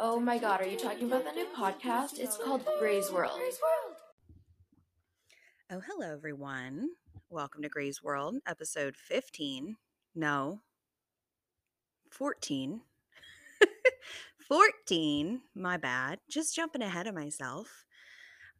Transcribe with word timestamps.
Oh 0.00 0.20
my 0.20 0.38
god, 0.38 0.60
are 0.60 0.66
you 0.66 0.78
talking 0.78 1.08
about 1.08 1.24
the 1.24 1.32
new 1.32 1.46
podcast? 1.56 2.20
It's 2.20 2.36
called 2.36 2.64
Gray's 2.78 3.10
World. 3.10 3.40
Oh, 5.72 5.80
hello, 5.84 6.12
everyone. 6.12 6.90
Welcome 7.30 7.62
to 7.62 7.68
Gray's 7.68 8.00
World, 8.00 8.36
episode 8.46 8.96
15. 8.96 9.74
No, 10.14 10.60
14. 12.12 12.80
14. 14.48 15.40
My 15.56 15.76
bad. 15.76 16.20
Just 16.30 16.54
jumping 16.54 16.82
ahead 16.82 17.08
of 17.08 17.16
myself. 17.16 17.84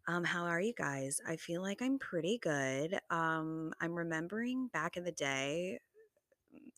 Um, 0.08 0.24
how 0.24 0.42
are 0.42 0.60
you 0.60 0.74
guys? 0.76 1.20
I 1.24 1.36
feel 1.36 1.62
like 1.62 1.80
I'm 1.80 2.00
pretty 2.00 2.38
good. 2.38 2.98
Um, 3.10 3.72
I'm 3.80 3.94
remembering 3.94 4.70
back 4.72 4.96
in 4.96 5.04
the 5.04 5.12
day, 5.12 5.78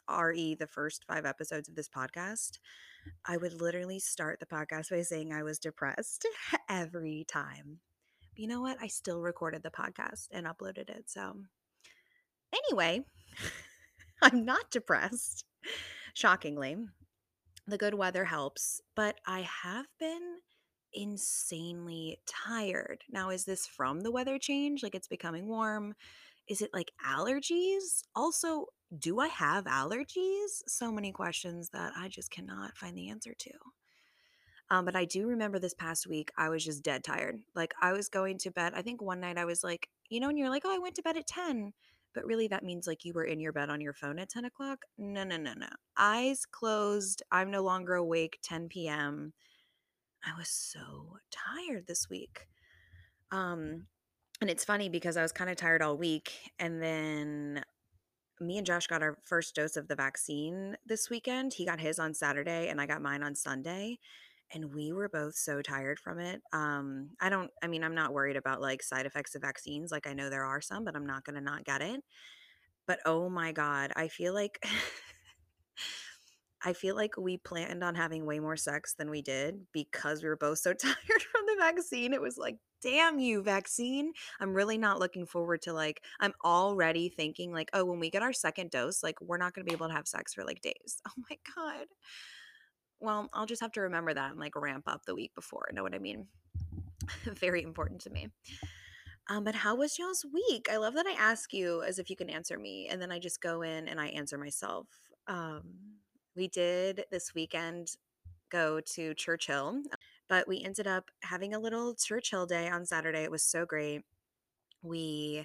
RE, 0.07 0.55
the 0.57 0.67
first 0.67 1.07
five 1.07 1.25
episodes 1.25 1.67
of 1.67 1.77
this 1.77 1.89
podcast, 1.89 2.59
I 3.25 3.37
would 3.37 3.61
literally 3.61 3.99
start 3.99 4.41
the 4.41 4.47
podcast 4.47 4.91
by 4.91 5.03
saying 5.03 5.33
I 5.33 5.43
was 5.43 5.59
depressed 5.59 6.27
every 6.69 7.25
time. 7.29 7.81
You 8.35 8.49
know 8.49 8.61
what? 8.61 8.79
I 8.81 8.87
still 8.87 9.21
recorded 9.21 9.63
the 9.63 9.71
podcast 9.71 10.29
and 10.31 10.47
uploaded 10.47 10.89
it. 10.89 11.05
So, 11.07 11.37
anyway, 12.53 13.05
I'm 14.23 14.45
not 14.45 14.71
depressed, 14.71 15.45
shockingly. 16.15 16.77
The 17.67 17.79
good 17.79 17.95
weather 17.95 18.25
helps, 18.25 18.81
but 18.97 19.17
I 19.27 19.47
have 19.63 19.87
been 19.99 20.39
insanely 20.93 22.19
tired. 22.27 23.05
Now, 23.11 23.31
is 23.31 23.45
this 23.45 23.67
from 23.67 24.01
the 24.01 24.11
weather 24.11 24.39
change? 24.39 24.83
Like 24.83 24.95
it's 24.95 25.09
becoming 25.09 25.47
warm? 25.47 25.95
Is 26.49 26.63
it 26.63 26.71
like 26.73 26.91
allergies? 27.07 28.03
Also, 28.15 28.67
do 28.99 29.21
I 29.21 29.29
have 29.29 29.65
allergies? 29.65 30.63
So 30.67 30.91
many 30.91 31.13
questions 31.13 31.71
that 31.71 31.93
I 31.97 32.09
just 32.09 32.31
cannot 32.31 32.77
find 32.77 32.97
the 32.97 33.11
answer 33.11 33.35
to. 33.35 33.51
Um, 34.71 34.85
but 34.85 34.95
I 34.95 35.05
do 35.05 35.27
remember 35.27 35.59
this 35.59 35.75
past 35.75 36.07
week, 36.07 36.31
I 36.37 36.49
was 36.49 36.65
just 36.65 36.83
dead 36.85 37.03
tired. 37.03 37.41
Like 37.55 37.75
I 37.83 37.93
was 37.93 38.09
going 38.09 38.39
to 38.39 38.51
bed. 38.51 38.73
I 38.75 38.83
think 38.83 39.03
one 39.03 39.21
night 39.21 39.39
I 39.39 39.45
was 39.45 39.65
like, 39.65 39.89
you 40.09 40.21
know, 40.21 40.29
and 40.29 40.39
you're 40.39 40.51
like, 40.51 40.63
oh, 40.65 40.75
I 40.75 40.79
went 40.79 40.95
to 40.97 41.03
bed 41.03 41.17
at 41.17 41.27
10. 41.27 41.73
But 42.15 42.25
really, 42.25 42.49
that 42.49 42.65
means 42.65 42.87
like 42.87 43.05
you 43.05 43.13
were 43.13 43.25
in 43.25 43.41
your 43.41 43.53
bed 43.53 43.71
on 43.71 43.81
your 43.81 43.93
phone 43.93 44.19
at 44.19 44.29
10 44.29 44.45
o'clock. 44.45 44.85
No, 44.99 45.25
no, 45.25 45.37
no, 45.37 45.55
no. 45.55 45.69
Eyes 45.97 46.45
closed. 46.45 47.23
I'm 47.31 47.51
no 47.51 47.63
longer 47.63 47.95
awake, 47.95 48.39
10 48.43 48.69
p.m. 48.69 49.33
I 50.25 50.37
was 50.37 50.49
so 50.49 51.19
tired 51.31 51.87
this 51.87 52.09
week. 52.11 52.49
Um, 53.31 53.87
and 54.41 54.51
it's 54.51 54.65
funny 54.65 54.89
because 54.89 55.17
I 55.17 55.23
was 55.23 55.33
kind 55.33 55.51
of 55.51 55.57
tired 55.57 55.83
all 55.83 55.97
week. 55.97 56.33
And 56.59 56.83
then 56.83 57.63
me 58.41 58.59
and 58.59 58.67
Josh 58.67 58.87
got 58.87 59.03
our 59.03 59.19
first 59.25 59.55
dose 59.55 59.77
of 59.77 59.89
the 59.89 59.97
vaccine 59.97 60.77
this 60.87 61.11
weekend. 61.11 61.53
He 61.55 61.67
got 61.67 61.81
his 61.81 61.99
on 61.99 62.15
Saturday 62.15 62.69
and 62.69 62.81
I 62.81 62.87
got 62.87 63.03
mine 63.03 63.23
on 63.23 63.35
Sunday. 63.35 63.99
And 64.53 64.75
we 64.75 64.93
were 64.93 65.09
both 65.09 65.37
so 65.37 65.63
tired 65.63 66.01
from 66.01 66.19
it. 66.19 66.43
Um, 66.53 67.11
I 67.21 67.29
don't, 67.29 67.51
I 67.63 67.69
mean, 67.69 67.85
I'm 67.85 67.95
not 67.95 68.13
worried 68.13 68.37
about 68.37 68.61
like 68.61 68.83
side 68.83 69.07
effects 69.07 69.37
of 69.37 69.43
vaccines. 69.43 69.93
Like 69.93 70.09
I 70.09 70.13
know 70.13 70.29
there 70.29 70.45
are 70.45 70.61
some, 70.61 70.85
but 70.85 70.97
I'm 70.97 71.07
not 71.07 71.25
going 71.25 71.37
to 71.37 71.41
not 71.41 71.65
get 71.65 71.83
it. 71.83 72.01
But 72.87 72.99
oh 73.07 73.29
my 73.29 73.53
God, 73.53 73.93
I 73.95 74.09
feel 74.09 74.35
like 74.35 74.59
I 76.63 76.73
feel 76.73 76.95
like 76.95 77.17
we 77.17 77.39
planned 77.39 77.83
on 77.83 77.95
having 77.95 78.27
way 78.27 78.39
more 78.39 78.57
sex 78.57 78.95
than 78.95 79.09
we 79.09 79.23
did 79.23 79.61
because 79.73 80.23
we 80.23 80.29
were 80.29 80.37
both 80.37 80.59
so 80.59 80.73
tired 80.75 80.97
from 81.33 81.47
the 81.47 81.57
vaccine. 81.59 82.13
It 82.13 82.21
was 82.21 82.37
like, 82.37 82.57
damn 82.83 83.19
you, 83.19 83.43
vaccine. 83.43 84.13
I'm 84.41 84.55
really 84.55 84.79
not 84.79 84.99
looking 84.99 85.27
forward 85.27 85.63
to 85.63 85.73
like, 85.73 86.03
I'm 86.21 86.35
already 86.45 87.09
thinking 87.09 87.53
like, 87.53 87.71
oh, 87.73 87.85
when 87.85 88.01
we 88.01 88.11
get 88.11 88.23
our 88.23 88.33
second 88.33 88.71
dose, 88.71 89.03
like, 89.03 89.21
we're 89.21 89.39
not 89.39 89.55
going 89.55 89.65
to 89.65 89.71
be 89.71 89.75
able 89.75 89.89
to 89.89 89.95
have 89.95 90.09
sex 90.09 90.35
for 90.35 90.45
like 90.45 90.61
days. 90.63 91.01
Oh 91.09 91.23
my 91.29 91.37
God. 91.57 91.87
Well, 93.01 93.29
I'll 93.33 93.47
just 93.47 93.63
have 93.63 93.73
to 93.73 93.81
remember 93.81 94.13
that 94.15 94.31
and 94.31 94.39
like 94.41 94.55
ramp 94.55 94.85
up 94.87 95.05
the 95.07 95.15
week 95.15 95.35
before. 95.35 95.69
Know 95.73 95.83
what 95.83 95.95
I 95.95 95.99
mean? 95.99 96.27
Very 97.25 97.63
important 97.63 98.01
to 98.03 98.11
me. 98.11 98.29
Um, 99.29 99.45
but 99.45 99.55
how 99.55 99.77
was 99.77 99.99
y'all's 99.99 100.25
week? 100.33 100.69
I 100.71 100.77
love 100.77 100.95
that 100.95 101.07
I 101.07 101.13
ask 101.13 101.53
you 101.53 101.83
as 101.83 101.99
if 101.99 102.11
you 102.11 102.17
can 102.17 102.29
answer 102.29 102.59
me, 102.59 102.89
and 102.91 103.01
then 103.01 103.13
I 103.13 103.19
just 103.19 103.41
go 103.41 103.63
in 103.63 103.89
and 103.89 104.01
I 104.01 104.09
answer 104.09 104.37
myself. 104.37 104.89
Um, 105.29 105.63
we 106.37 106.49
did 106.49 107.05
this 107.11 107.33
weekend 107.35 107.89
go 108.51 108.81
to 108.81 109.15
Churchill, 109.15 109.83
but 110.31 110.47
we 110.47 110.63
ended 110.65 110.87
up 110.87 111.11
having 111.25 111.53
a 111.53 111.59
little 111.59 111.95
Churchill 111.95 112.47
day 112.47 112.69
on 112.69 112.87
Saturday. 112.87 113.25
It 113.25 113.33
was 113.33 113.43
so 113.43 113.67
great. 113.67 114.03
We 114.81 115.45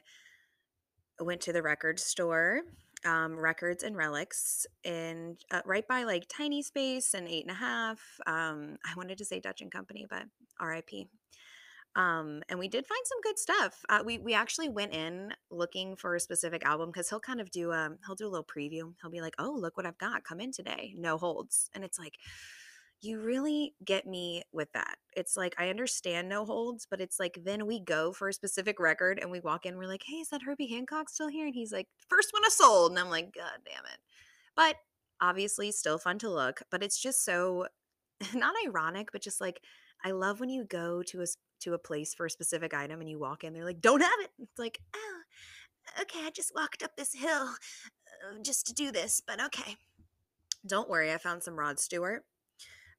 went 1.20 1.42
to 1.42 1.54
the 1.54 1.64
record 1.64 2.00
store, 2.00 2.62
um, 3.04 3.36
Records 3.36 3.82
and 3.84 3.98
Relics, 3.98 4.68
and 4.86 5.38
uh, 5.52 5.62
right 5.66 5.88
by 5.88 6.04
like 6.04 6.28
Tiny 6.30 6.62
Space 6.62 7.16
and 7.16 7.28
Eight 7.28 7.46
and 7.46 7.52
a 7.52 7.56
Half. 7.56 8.00
Um, 8.28 8.78
I 8.86 8.94
wanted 8.96 9.18
to 9.18 9.26
say 9.26 9.40
Dutch 9.40 9.62
and 9.62 9.72
Company, 9.72 10.06
but 10.08 10.24
RIP. 10.62 11.08
Um, 11.96 12.44
and 12.50 12.60
we 12.60 12.68
did 12.68 12.86
find 12.86 13.02
some 13.06 13.22
good 13.24 13.40
stuff. 13.40 13.84
Uh, 13.90 14.04
we 14.06 14.20
we 14.20 14.36
actually 14.36 14.70
went 14.70 14.94
in 14.94 15.34
looking 15.50 15.96
for 15.96 16.14
a 16.14 16.20
specific 16.20 16.64
album 16.64 16.90
because 16.90 17.10
he'll 17.10 17.20
kind 17.20 17.42
of 17.42 17.50
do 17.50 17.72
um, 17.72 17.98
he'll 18.06 18.16
do 18.16 18.28
a 18.28 18.30
little 18.30 18.46
preview. 18.46 18.94
He'll 19.02 19.12
be 19.12 19.22
like, 19.22 19.36
"Oh, 19.40 19.56
look 19.58 19.78
what 19.78 19.88
I've 19.88 19.98
got! 19.98 20.24
Come 20.24 20.42
in 20.42 20.52
today, 20.52 20.94
no 20.96 21.18
holds." 21.18 21.72
And 21.74 21.84
it's 21.84 21.98
like, 21.98 22.18
you 23.06 23.22
really 23.22 23.76
get 23.84 24.06
me 24.06 24.44
with 24.52 24.72
that. 24.74 24.98
It's 25.16 25.38
like 25.38 25.56
I 25.58 25.70
understand 25.70 26.28
no 26.28 26.46
holds, 26.46 26.88
but 26.90 27.02
it's 27.02 27.20
like 27.20 27.40
then 27.44 27.66
we 27.66 27.80
go 27.80 28.12
for 28.12 28.30
a 28.30 28.34
specific 28.34 28.80
record 28.80 29.20
and 29.20 29.32
we 29.32 29.40
walk 29.40 29.66
in. 29.66 29.78
We're 29.78 29.88
like, 29.88 30.04
"Hey, 30.06 30.18
is 30.18 30.30
that 30.30 30.42
Herbie 30.44 30.68
Hancock 30.68 31.10
still 31.10 31.28
here?" 31.28 31.46
And 31.46 31.56
he's 31.56 31.72
like, 31.72 31.88
first 32.10 32.30
one 32.32 32.44
I 32.46 32.50
sold," 32.50 32.92
and 32.92 33.00
I'm 33.00 33.10
like, 33.10 33.34
"God 33.34 33.60
damn 33.66 33.86
it!" 33.86 34.00
But 34.56 34.78
obviously, 35.22 35.72
still 35.72 35.98
fun 35.98 36.20
to 36.20 36.30
look. 36.30 36.62
But 36.72 36.84
it's 36.84 37.00
just 37.02 37.24
so 37.24 37.68
not 38.34 38.56
ironic, 38.66 39.10
but 39.12 39.22
just 39.22 39.42
like 39.42 39.62
I 40.04 40.12
love 40.12 40.40
when 40.40 40.50
you 40.50 40.66
go 40.66 41.04
to 41.04 41.22
a 41.22 41.26
to 41.62 41.74
a 41.74 41.80
place 41.80 42.14
for 42.14 42.26
a 42.26 42.30
specific 42.30 42.74
item 42.74 43.02
and 43.02 43.10
you 43.10 43.20
walk 43.20 43.44
in, 43.44 43.54
they're 43.54 43.66
like, 43.66 43.82
don't 43.82 44.02
have 44.02 44.20
it. 44.22 44.32
It's 44.40 44.60
like, 44.60 44.80
oh, 44.96 45.22
okay, 46.02 46.26
I 46.26 46.30
just 46.32 46.54
walked 46.56 46.84
up 46.84 46.96
this 46.98 47.14
hill 47.14 47.50
uh, 47.50 48.42
just 48.44 48.68
to 48.68 48.74
do 48.74 48.92
this, 48.92 49.22
but 49.26 49.44
okay. 49.46 49.78
Don't 50.68 50.90
worry, 50.90 51.14
I 51.14 51.18
found 51.18 51.44
some 51.44 51.58
Rod 51.58 51.80
Stewart. 51.80 52.24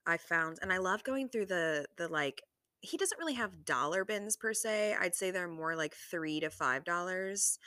I 0.07 0.17
found, 0.17 0.59
and 0.63 0.73
I 0.73 0.79
love 0.79 1.05
going 1.05 1.29
through 1.29 1.47
the 1.47 1.87
the 1.97 2.09
like. 2.09 2.43
He 2.81 2.97
doesn't 2.97 3.19
really 3.19 3.35
have 3.35 3.65
dollar 3.65 4.05
bins 4.05 4.37
per 4.37 4.53
se. 4.53 4.97
I'd 5.01 5.15
say 5.15 5.31
they're 5.31 5.49
more 5.49 5.75
like 5.75 5.95
three 5.95 6.41
to 6.41 6.51
five 6.51 6.85
dollars. 6.85 7.59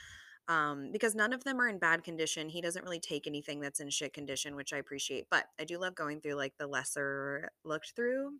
Um, 0.48 0.90
because 0.90 1.14
none 1.14 1.32
of 1.32 1.44
them 1.44 1.60
are 1.60 1.68
in 1.68 1.78
bad 1.78 2.02
condition. 2.02 2.48
He 2.48 2.60
doesn't 2.60 2.84
really 2.84 2.98
take 2.98 3.28
anything 3.28 3.60
that's 3.60 3.78
in 3.78 3.88
shit 3.88 4.12
condition, 4.12 4.56
which 4.56 4.72
I 4.72 4.78
appreciate. 4.78 5.26
But 5.30 5.44
I 5.60 5.64
do 5.64 5.78
love 5.78 5.94
going 5.94 6.20
through 6.20 6.34
like 6.34 6.54
the 6.58 6.66
lesser 6.66 7.52
looked 7.64 7.92
through 7.94 8.32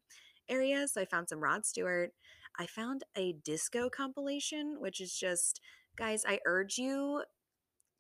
areas. 0.49 0.95
So 0.95 1.03
I 1.03 1.05
found 1.05 1.29
some 1.29 1.41
Rod 1.41 1.65
Stewart. 1.65 2.11
I 2.59 2.67
found 2.67 3.05
a 3.17 3.35
disco 3.45 3.89
compilation, 3.89 4.77
which 4.81 5.01
is 5.01 5.17
just, 5.17 5.61
guys, 5.97 6.25
I 6.27 6.41
urge 6.47 6.79
you 6.79 7.23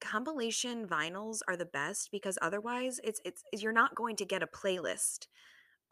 compilation 0.00 0.86
vinyls 0.86 1.40
are 1.46 1.56
the 1.56 1.66
best 1.66 2.10
because 2.10 2.38
otherwise 2.40 3.00
it's 3.04 3.20
it's 3.24 3.44
you're 3.52 3.70
not 3.70 3.94
going 3.94 4.16
to 4.16 4.24
get 4.24 4.42
a 4.42 4.46
playlist 4.46 5.26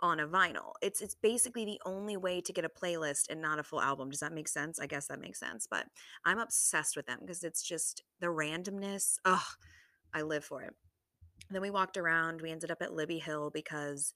on 0.00 0.20
a 0.20 0.26
vinyl. 0.26 0.72
It's 0.81 1.00
it's 1.00 1.14
basically 1.14 1.64
the 1.64 1.81
only 1.84 2.16
way 2.16 2.41
to 2.41 2.53
get 2.53 2.64
a 2.64 2.69
playlist 2.69 3.31
and 3.31 3.41
not 3.41 3.59
a 3.59 3.64
full 3.64 3.81
album. 3.81 4.10
Does 4.10 4.20
that 4.20 4.32
make 4.32 4.48
sense? 4.48 4.78
I 4.78 4.86
guess 4.86 5.06
that 5.09 5.20
makes 5.20 5.41
sense. 5.41 5.66
But 5.69 5.86
I'm 6.25 6.38
obsessed 6.38 6.97
with 6.97 7.06
them 7.06 7.19
because 7.20 7.42
it's 7.44 7.62
just 7.62 8.03
the 8.20 8.28
randomness. 8.28 9.19
Ugh, 9.25 9.41
I 10.14 10.22
live 10.22 10.44
for 10.44 10.62
it. 10.62 10.75
Then 11.50 11.62
we 11.62 11.70
walked 11.70 11.97
around. 11.97 12.41
We 12.41 12.50
ended 12.50 12.70
up 12.70 12.82
at 12.82 12.94
Libby 12.94 13.19
Hill 13.19 13.50
because 13.53 14.12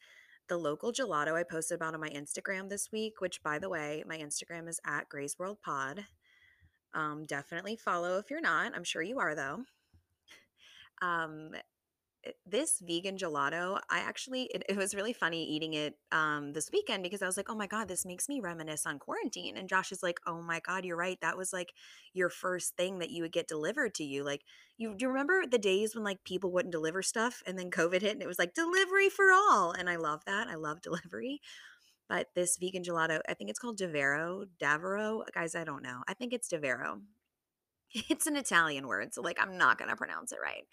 the 0.48 0.56
local 0.56 0.92
gelato 0.92 1.34
I 1.34 1.44
posted 1.44 1.76
about 1.76 1.94
on 1.94 2.00
my 2.00 2.10
Instagram 2.10 2.68
this 2.68 2.90
week, 2.92 3.20
which 3.20 3.42
by 3.42 3.58
the 3.58 3.68
way, 3.68 4.04
my 4.06 4.18
Instagram 4.18 4.68
is 4.68 4.80
at 4.86 5.08
Gray's 5.08 5.38
World 5.38 5.58
Pod. 5.64 6.04
Um, 6.94 7.24
definitely 7.24 7.76
follow 7.76 8.18
if 8.18 8.30
you're 8.30 8.40
not. 8.40 8.74
I'm 8.74 8.84
sure 8.84 9.02
you 9.02 9.18
are 9.18 9.34
though. 9.34 9.64
Um, 11.00 11.52
this 12.46 12.80
vegan 12.80 13.16
gelato, 13.16 13.80
I 13.90 13.98
actually 13.98 14.42
it, 14.54 14.62
it, 14.68 14.76
was 14.76 14.94
really 14.94 15.12
funny 15.12 15.44
eating 15.44 15.74
it 15.74 15.94
um 16.12 16.52
this 16.52 16.70
weekend 16.72 17.02
because 17.02 17.22
I 17.22 17.26
was 17.26 17.36
like, 17.36 17.50
"Oh 17.50 17.54
my 17.54 17.66
god, 17.66 17.88
this 17.88 18.04
makes 18.04 18.28
me 18.28 18.40
reminisce 18.40 18.86
on 18.86 18.98
quarantine." 18.98 19.56
And 19.56 19.68
Josh 19.68 19.92
is 19.92 20.02
like, 20.02 20.20
"Oh 20.26 20.40
my 20.40 20.60
god, 20.60 20.84
you're 20.84 20.96
right. 20.96 21.18
That 21.20 21.36
was 21.36 21.52
like 21.52 21.72
your 22.12 22.30
first 22.30 22.76
thing 22.76 22.98
that 23.00 23.10
you 23.10 23.22
would 23.22 23.32
get 23.32 23.48
delivered 23.48 23.94
to 23.96 24.04
you. 24.04 24.24
Like, 24.24 24.42
you 24.78 24.94
do 24.94 25.04
you 25.04 25.08
remember 25.08 25.46
the 25.46 25.58
days 25.58 25.94
when 25.94 26.04
like 26.04 26.22
people 26.24 26.52
wouldn't 26.52 26.72
deliver 26.72 27.02
stuff 27.02 27.42
and 27.46 27.58
then 27.58 27.70
COVID 27.70 28.02
hit 28.02 28.12
and 28.12 28.22
it 28.22 28.28
was 28.28 28.38
like 28.38 28.54
delivery 28.54 29.08
for 29.08 29.32
all." 29.32 29.72
And 29.72 29.90
I 29.90 29.96
love 29.96 30.24
that. 30.26 30.48
I 30.48 30.54
love 30.54 30.80
delivery. 30.82 31.40
But 32.08 32.28
this 32.34 32.58
vegan 32.58 32.82
gelato, 32.84 33.20
I 33.28 33.34
think 33.34 33.50
it's 33.50 33.58
called 33.58 33.78
Davvero, 33.78 34.46
Davvero. 34.60 35.22
Guys, 35.34 35.54
I 35.54 35.64
don't 35.64 35.82
know. 35.82 36.02
I 36.08 36.14
think 36.14 36.32
it's 36.32 36.48
Davvero. 36.48 37.00
It's 38.08 38.26
an 38.26 38.36
Italian 38.36 38.86
word, 38.86 39.12
so 39.12 39.20
like 39.22 39.38
I'm 39.40 39.58
not 39.58 39.78
to 39.78 39.96
pronounce 39.96 40.32
it 40.32 40.38
right 40.42 40.64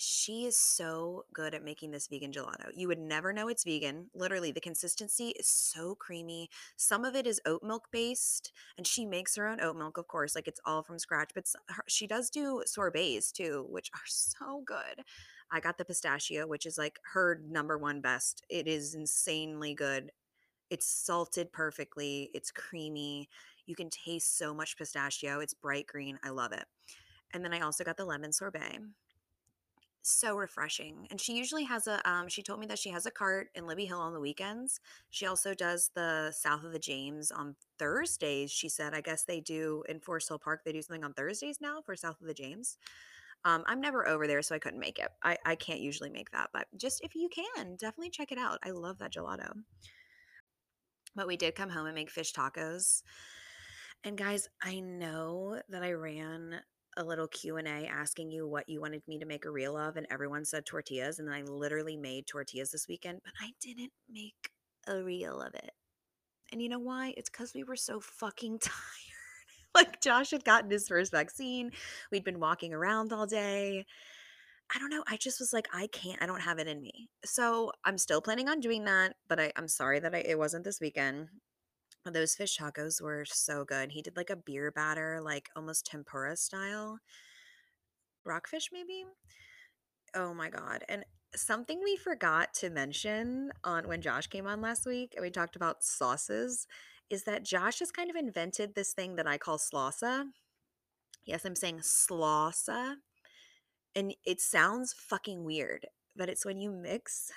she 0.00 0.46
is 0.46 0.56
so 0.56 1.24
good 1.32 1.54
at 1.54 1.64
making 1.64 1.90
this 1.90 2.08
vegan 2.08 2.32
gelato. 2.32 2.70
You 2.74 2.88
would 2.88 2.98
never 2.98 3.32
know 3.32 3.48
it's 3.48 3.64
vegan. 3.64 4.08
Literally, 4.14 4.52
the 4.52 4.60
consistency 4.60 5.30
is 5.38 5.48
so 5.48 5.94
creamy. 5.94 6.48
Some 6.76 7.04
of 7.04 7.14
it 7.14 7.26
is 7.26 7.40
oat 7.46 7.62
milk 7.62 7.88
based, 7.92 8.52
and 8.78 8.86
she 8.86 9.04
makes 9.04 9.36
her 9.36 9.46
own 9.46 9.60
oat 9.60 9.76
milk, 9.76 9.98
of 9.98 10.08
course, 10.08 10.34
like 10.34 10.48
it's 10.48 10.60
all 10.64 10.82
from 10.82 10.98
scratch. 10.98 11.30
But 11.34 11.46
she 11.88 12.06
does 12.06 12.30
do 12.30 12.62
sorbets 12.66 13.32
too, 13.32 13.66
which 13.68 13.90
are 13.94 14.06
so 14.06 14.62
good. 14.66 15.04
I 15.52 15.60
got 15.60 15.78
the 15.78 15.84
pistachio, 15.84 16.46
which 16.46 16.66
is 16.66 16.78
like 16.78 16.98
her 17.12 17.40
number 17.48 17.76
one 17.76 18.00
best. 18.00 18.44
It 18.48 18.66
is 18.66 18.94
insanely 18.94 19.74
good. 19.74 20.12
It's 20.70 20.86
salted 20.86 21.52
perfectly. 21.52 22.30
It's 22.32 22.52
creamy. 22.52 23.28
You 23.66 23.74
can 23.74 23.90
taste 23.90 24.38
so 24.38 24.54
much 24.54 24.76
pistachio. 24.76 25.40
It's 25.40 25.54
bright 25.54 25.86
green. 25.86 26.18
I 26.24 26.30
love 26.30 26.52
it. 26.52 26.64
And 27.32 27.44
then 27.44 27.52
I 27.52 27.60
also 27.60 27.84
got 27.84 27.96
the 27.96 28.04
lemon 28.04 28.32
sorbet. 28.32 28.78
So 30.02 30.34
refreshing. 30.34 31.06
And 31.10 31.20
she 31.20 31.34
usually 31.34 31.64
has 31.64 31.86
a 31.86 32.00
um 32.10 32.28
she 32.28 32.42
told 32.42 32.60
me 32.60 32.66
that 32.66 32.78
she 32.78 32.90
has 32.90 33.04
a 33.04 33.10
cart 33.10 33.48
in 33.54 33.66
Libby 33.66 33.84
Hill 33.84 34.00
on 34.00 34.14
the 34.14 34.20
weekends. 34.20 34.80
She 35.10 35.26
also 35.26 35.52
does 35.52 35.90
the 35.94 36.32
South 36.32 36.64
of 36.64 36.72
the 36.72 36.78
James 36.78 37.30
on 37.30 37.54
Thursdays. 37.78 38.50
She 38.50 38.68
said 38.68 38.94
I 38.94 39.02
guess 39.02 39.24
they 39.24 39.40
do 39.40 39.84
in 39.88 40.00
Forest 40.00 40.28
Hill 40.28 40.38
Park 40.38 40.62
they 40.64 40.72
do 40.72 40.82
something 40.82 41.04
on 41.04 41.12
Thursdays 41.12 41.60
now 41.60 41.82
for 41.82 41.94
South 41.96 42.20
of 42.20 42.26
the 42.26 42.34
James. 42.34 42.78
Um, 43.44 43.64
I'm 43.66 43.80
never 43.80 44.06
over 44.06 44.26
there, 44.26 44.42
so 44.42 44.54
I 44.54 44.58
couldn't 44.58 44.80
make 44.80 44.98
it. 44.98 45.08
I, 45.22 45.38
I 45.46 45.54
can't 45.54 45.80
usually 45.80 46.10
make 46.10 46.30
that, 46.32 46.50
but 46.52 46.66
just 46.76 47.02
if 47.02 47.14
you 47.14 47.28
can, 47.30 47.76
definitely 47.76 48.10
check 48.10 48.32
it 48.32 48.38
out. 48.38 48.58
I 48.62 48.70
love 48.70 48.98
that 48.98 49.14
gelato. 49.14 49.50
But 51.16 51.26
we 51.26 51.38
did 51.38 51.54
come 51.54 51.70
home 51.70 51.86
and 51.86 51.94
make 51.94 52.10
fish 52.10 52.32
tacos. 52.34 53.02
And 54.04 54.16
guys, 54.16 54.48
I 54.62 54.80
know 54.80 55.60
that 55.68 55.82
I 55.82 55.92
ran 55.92 56.60
a 56.96 57.04
little 57.04 57.28
Q&A 57.28 57.86
asking 57.86 58.30
you 58.30 58.46
what 58.46 58.68
you 58.68 58.80
wanted 58.80 59.02
me 59.06 59.18
to 59.18 59.26
make 59.26 59.44
a 59.44 59.50
reel 59.50 59.76
of 59.76 59.96
and 59.96 60.06
everyone 60.10 60.44
said 60.44 60.66
tortillas 60.66 61.18
and 61.18 61.28
then 61.28 61.34
I 61.34 61.42
literally 61.42 61.96
made 61.96 62.26
tortillas 62.26 62.70
this 62.70 62.88
weekend, 62.88 63.20
but 63.24 63.32
I 63.40 63.50
didn't 63.60 63.92
make 64.08 64.50
a 64.86 65.02
reel 65.02 65.40
of 65.40 65.54
it. 65.54 65.70
And 66.52 66.60
you 66.60 66.68
know 66.68 66.78
why? 66.80 67.14
It's 67.16 67.28
cuz 67.28 67.54
we 67.54 67.62
were 67.62 67.76
so 67.76 68.00
fucking 68.00 68.58
tired. 68.60 68.74
like 69.74 70.00
Josh 70.00 70.32
had 70.32 70.44
gotten 70.44 70.70
his 70.70 70.88
first 70.88 71.12
vaccine. 71.12 71.70
We'd 72.10 72.24
been 72.24 72.40
walking 72.40 72.74
around 72.74 73.12
all 73.12 73.26
day. 73.26 73.86
I 74.74 74.78
don't 74.78 74.90
know. 74.90 75.02
I 75.08 75.16
just 75.16 75.40
was 75.40 75.52
like, 75.52 75.68
I 75.72 75.88
can't, 75.88 76.22
I 76.22 76.26
don't 76.26 76.40
have 76.40 76.58
it 76.58 76.68
in 76.68 76.80
me. 76.80 77.08
So 77.24 77.72
I'm 77.84 77.98
still 77.98 78.20
planning 78.20 78.48
on 78.48 78.60
doing 78.60 78.84
that, 78.84 79.14
but 79.28 79.40
I, 79.40 79.52
I'm 79.56 79.66
sorry 79.68 79.98
that 80.00 80.14
I, 80.14 80.18
it 80.18 80.38
wasn't 80.38 80.64
this 80.64 80.80
weekend. 80.80 81.28
Those 82.04 82.34
fish 82.34 82.58
tacos 82.58 83.00
were 83.00 83.24
so 83.26 83.64
good. 83.64 83.92
He 83.92 84.02
did 84.02 84.16
like 84.16 84.30
a 84.30 84.36
beer 84.36 84.70
batter, 84.70 85.20
like 85.22 85.50
almost 85.54 85.86
tempura 85.86 86.36
style. 86.36 86.98
Rockfish, 88.24 88.70
maybe? 88.72 89.04
Oh 90.14 90.32
my 90.32 90.48
God. 90.48 90.84
And 90.88 91.04
something 91.36 91.80
we 91.82 91.96
forgot 91.96 92.54
to 92.54 92.70
mention 92.70 93.52
on 93.64 93.86
when 93.86 94.00
Josh 94.00 94.26
came 94.26 94.46
on 94.46 94.60
last 94.60 94.86
week 94.86 95.12
and 95.14 95.22
we 95.22 95.30
talked 95.30 95.56
about 95.56 95.84
sauces 95.84 96.66
is 97.10 97.24
that 97.24 97.44
Josh 97.44 97.80
has 97.80 97.90
kind 97.90 98.10
of 98.10 98.16
invented 98.16 98.74
this 98.74 98.92
thing 98.92 99.16
that 99.16 99.26
I 99.26 99.36
call 99.36 99.58
slausa. 99.58 100.26
Yes, 101.24 101.44
I'm 101.44 101.56
saying 101.56 101.80
slausa. 101.80 102.96
And 103.94 104.14
it 104.24 104.40
sounds 104.40 104.92
fucking 104.92 105.44
weird, 105.44 105.86
but 106.16 106.28
it's 106.28 106.46
when 106.46 106.58
you 106.58 106.70
mix 106.70 107.30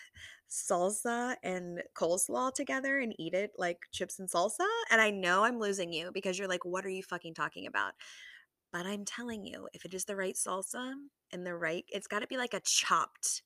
salsa 0.49 1.35
and 1.43 1.81
coleslaw 1.95 2.53
together 2.53 2.99
and 2.99 3.15
eat 3.19 3.33
it 3.33 3.51
like 3.57 3.79
chips 3.91 4.19
and 4.19 4.29
salsa. 4.29 4.67
And 4.91 5.01
I 5.01 5.09
know 5.09 5.43
I'm 5.43 5.59
losing 5.59 5.91
you 5.91 6.11
because 6.13 6.37
you're 6.37 6.47
like, 6.47 6.65
what 6.65 6.85
are 6.85 6.89
you 6.89 7.03
fucking 7.03 7.33
talking 7.33 7.67
about? 7.67 7.93
But 8.71 8.85
I'm 8.85 9.05
telling 9.05 9.45
you, 9.45 9.67
if 9.73 9.85
it 9.85 9.93
is 9.93 10.05
the 10.05 10.15
right 10.15 10.35
salsa 10.35 10.93
and 11.31 11.45
the 11.45 11.55
right, 11.55 11.85
it's 11.89 12.07
got 12.07 12.19
to 12.19 12.27
be 12.27 12.37
like 12.37 12.53
a 12.53 12.61
chopped, 12.61 13.43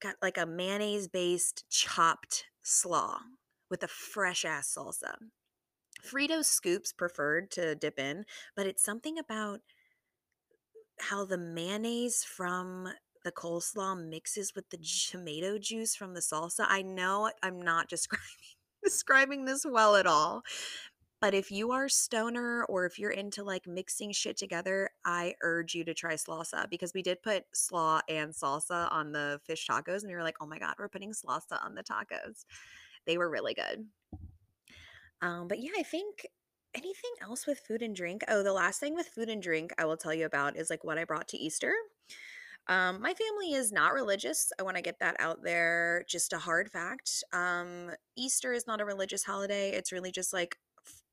got 0.00 0.16
like 0.22 0.38
a 0.38 0.46
mayonnaise 0.46 1.08
based 1.08 1.64
chopped 1.70 2.44
slaw 2.62 3.18
with 3.70 3.82
a 3.82 3.88
fresh 3.88 4.44
ass 4.44 4.74
salsa. 4.76 5.14
Frito 6.06 6.44
scoops 6.44 6.92
preferred 6.92 7.50
to 7.52 7.74
dip 7.74 7.98
in, 7.98 8.24
but 8.56 8.66
it's 8.66 8.84
something 8.84 9.18
about 9.18 9.60
how 11.00 11.24
the 11.24 11.38
mayonnaise 11.38 12.24
from 12.24 12.88
the 13.22 13.32
coleslaw 13.32 13.96
mixes 14.08 14.54
with 14.54 14.70
the 14.70 14.78
tomato 15.10 15.58
juice 15.58 15.94
from 15.94 16.14
the 16.14 16.20
salsa. 16.20 16.66
I 16.68 16.82
know 16.82 17.30
I'm 17.42 17.60
not 17.60 17.88
describing 17.90 18.26
describing 18.82 19.44
this 19.44 19.64
well 19.64 19.96
at 19.96 20.06
all. 20.06 20.42
But 21.20 21.34
if 21.34 21.52
you 21.52 21.70
are 21.70 21.88
stoner 21.88 22.64
or 22.64 22.84
if 22.84 22.98
you're 22.98 23.12
into 23.12 23.44
like 23.44 23.64
mixing 23.64 24.10
shit 24.10 24.36
together, 24.36 24.90
I 25.04 25.34
urge 25.40 25.72
you 25.72 25.84
to 25.84 25.94
try 25.94 26.14
slausa 26.14 26.66
because 26.68 26.92
we 26.94 27.02
did 27.02 27.22
put 27.22 27.44
slaw 27.54 28.00
and 28.08 28.32
salsa 28.32 28.90
on 28.90 29.12
the 29.12 29.40
fish 29.46 29.64
tacos 29.70 30.00
and 30.02 30.08
we 30.08 30.16
were 30.16 30.24
like, 30.24 30.38
"Oh 30.40 30.46
my 30.46 30.58
god, 30.58 30.74
we're 30.80 30.88
putting 30.88 31.12
slausa 31.12 31.64
on 31.64 31.76
the 31.76 31.84
tacos." 31.84 32.44
They 33.06 33.18
were 33.18 33.30
really 33.30 33.54
good. 33.54 33.86
Um, 35.20 35.46
but 35.46 35.60
yeah, 35.60 35.70
I 35.78 35.84
think 35.84 36.26
anything 36.74 37.12
else 37.20 37.46
with 37.46 37.60
food 37.60 37.82
and 37.82 37.94
drink? 37.94 38.22
Oh, 38.26 38.42
the 38.42 38.52
last 38.52 38.80
thing 38.80 38.96
with 38.96 39.06
food 39.06 39.28
and 39.28 39.40
drink 39.40 39.72
I 39.78 39.84
will 39.84 39.96
tell 39.96 40.12
you 40.12 40.26
about 40.26 40.56
is 40.56 40.70
like 40.70 40.82
what 40.82 40.98
I 40.98 41.04
brought 41.04 41.28
to 41.28 41.38
Easter. 41.38 41.72
Um, 42.68 43.02
my 43.02 43.12
family 43.14 43.54
is 43.54 43.72
not 43.72 43.92
religious. 43.92 44.52
I 44.58 44.62
want 44.62 44.76
to 44.76 44.82
get 44.82 45.00
that 45.00 45.16
out 45.18 45.42
there. 45.42 46.04
Just 46.08 46.32
a 46.32 46.38
hard 46.38 46.70
fact. 46.70 47.24
Um, 47.32 47.90
Easter 48.16 48.52
is 48.52 48.66
not 48.66 48.80
a 48.80 48.84
religious 48.84 49.24
holiday. 49.24 49.70
It's 49.70 49.92
really 49.92 50.12
just 50.12 50.32
like 50.32 50.56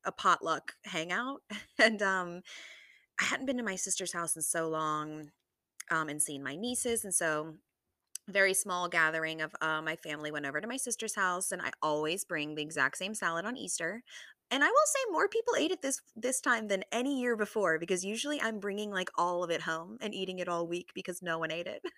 a 0.05 0.11
potluck 0.11 0.73
hangout. 0.85 1.41
and 1.79 2.01
um, 2.01 2.41
I 3.19 3.25
hadn't 3.25 3.47
been 3.47 3.57
to 3.57 3.63
my 3.63 3.75
sister's 3.75 4.13
house 4.13 4.35
in 4.35 4.41
so 4.41 4.69
long 4.69 5.31
um, 5.91 6.09
and 6.09 6.21
seen 6.21 6.43
my 6.43 6.55
nieces. 6.55 7.03
And 7.03 7.13
so 7.13 7.55
very 8.29 8.53
small 8.53 8.87
gathering 8.87 9.41
of 9.41 9.55
uh, 9.61 9.81
my 9.81 9.95
family 9.95 10.31
went 10.31 10.45
over 10.45 10.61
to 10.61 10.67
my 10.67 10.77
sister's 10.77 11.15
house 11.15 11.51
and 11.51 11.61
i 11.61 11.71
always 11.81 12.23
bring 12.23 12.55
the 12.55 12.61
exact 12.61 12.97
same 12.97 13.13
salad 13.13 13.45
on 13.45 13.57
easter 13.57 14.03
and 14.51 14.63
i 14.63 14.67
will 14.67 14.87
say 14.87 15.11
more 15.11 15.27
people 15.27 15.53
ate 15.57 15.71
it 15.71 15.81
this 15.81 16.01
this 16.15 16.41
time 16.41 16.67
than 16.67 16.83
any 16.91 17.19
year 17.19 17.35
before 17.35 17.77
because 17.79 18.03
usually 18.03 18.41
i'm 18.41 18.59
bringing 18.59 18.91
like 18.91 19.09
all 19.17 19.43
of 19.43 19.49
it 19.49 19.61
home 19.61 19.97
and 20.01 20.13
eating 20.13 20.39
it 20.39 20.47
all 20.47 20.67
week 20.67 20.89
because 20.95 21.21
no 21.21 21.37
one 21.37 21.51
ate 21.51 21.67
it. 21.67 21.81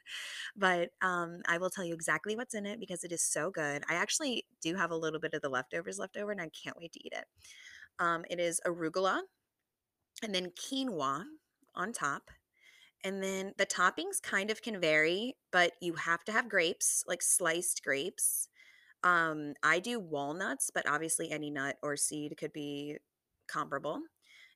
But 0.55 0.89
um, 1.01 1.41
i 1.47 1.57
will 1.57 1.69
tell 1.69 1.85
you 1.85 1.93
exactly 1.93 2.35
what's 2.35 2.55
in 2.55 2.65
it 2.65 2.79
because 2.79 3.03
it 3.03 3.11
is 3.11 3.23
so 3.23 3.49
good. 3.51 3.83
I 3.89 3.95
actually 3.95 4.45
do 4.61 4.75
have 4.75 4.91
a 4.91 4.95
little 4.97 5.19
bit 5.19 5.33
of 5.33 5.41
the 5.41 5.49
leftovers 5.49 5.99
left 5.99 6.17
over 6.17 6.31
and 6.31 6.41
i 6.41 6.49
can't 6.49 6.77
wait 6.77 6.93
to 6.93 7.05
eat 7.05 7.13
it. 7.13 7.25
Um, 7.99 8.25
it 8.29 8.39
is 8.39 8.59
arugula 8.67 9.21
and 10.23 10.33
then 10.33 10.51
quinoa 10.51 11.23
on 11.75 11.93
top. 11.93 12.31
And 13.03 13.23
then 13.23 13.53
the 13.57 13.65
toppings 13.65 14.21
kind 14.21 14.51
of 14.51 14.61
can 14.61 14.79
vary, 14.79 15.35
but 15.51 15.73
you 15.81 15.93
have 15.93 16.23
to 16.25 16.31
have 16.31 16.49
grapes, 16.49 17.03
like 17.07 17.21
sliced 17.21 17.83
grapes. 17.83 18.47
Um, 19.03 19.53
I 19.63 19.79
do 19.79 19.99
walnuts, 19.99 20.69
but 20.73 20.87
obviously 20.87 21.31
any 21.31 21.49
nut 21.49 21.77
or 21.81 21.97
seed 21.97 22.35
could 22.37 22.53
be 22.53 22.97
comparable. 23.47 23.99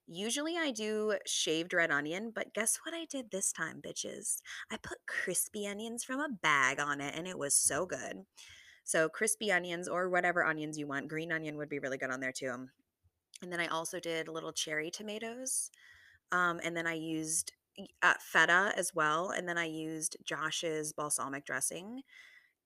Usually 0.07 0.55
I 0.55 0.71
do 0.71 1.17
shaved 1.25 1.73
red 1.73 1.89
onion, 1.89 2.31
but 2.33 2.53
guess 2.53 2.77
what 2.85 2.93
I 2.93 3.05
did 3.09 3.31
this 3.31 3.51
time, 3.51 3.81
bitches? 3.81 4.37
I 4.71 4.77
put 4.77 4.99
crispy 5.07 5.67
onions 5.67 6.03
from 6.03 6.19
a 6.19 6.29
bag 6.29 6.79
on 6.79 7.01
it 7.01 7.15
and 7.17 7.27
it 7.27 7.39
was 7.39 7.55
so 7.55 7.87
good. 7.87 8.23
So 8.83 9.09
crispy 9.09 9.51
onions 9.51 9.87
or 9.87 10.09
whatever 10.09 10.45
onions 10.45 10.77
you 10.77 10.85
want. 10.85 11.07
Green 11.07 11.31
onion 11.31 11.57
would 11.57 11.69
be 11.69 11.79
really 11.79 11.97
good 11.97 12.11
on 12.11 12.19
there 12.19 12.31
too. 12.31 12.67
And 13.41 13.51
then 13.51 13.59
I 13.59 13.65
also 13.67 13.99
did 13.99 14.27
little 14.27 14.53
cherry 14.53 14.91
tomatoes. 14.91 15.71
Um, 16.31 16.59
and 16.63 16.77
then 16.77 16.85
I 16.85 16.93
used 16.93 17.51
uh, 18.01 18.13
feta 18.19 18.73
as 18.75 18.93
well, 18.93 19.31
and 19.31 19.47
then 19.47 19.57
I 19.57 19.65
used 19.65 20.17
Josh's 20.23 20.93
balsamic 20.93 21.45
dressing. 21.45 22.01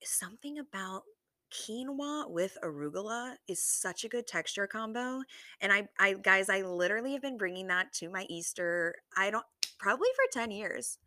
Something 0.04 0.60
about 0.60 1.04
quinoa 1.52 2.30
with 2.30 2.58
arugula 2.64 3.36
is 3.48 3.64
such 3.64 4.04
a 4.04 4.10
good 4.10 4.28
texture 4.28 4.68
combo, 4.68 5.22
and 5.62 5.72
I, 5.72 5.88
I 6.00 6.14
guys, 6.14 6.50
I 6.50 6.62
literally 6.62 7.14
have 7.14 7.22
been 7.22 7.38
bringing 7.38 7.68
that 7.68 7.94
to 7.94 8.10
my 8.10 8.26
Easter. 8.30 8.96
I 9.18 9.32
don't 9.32 9.46
probably 9.80 10.10
for 10.16 10.40
ten 10.40 10.52
years 10.52 10.98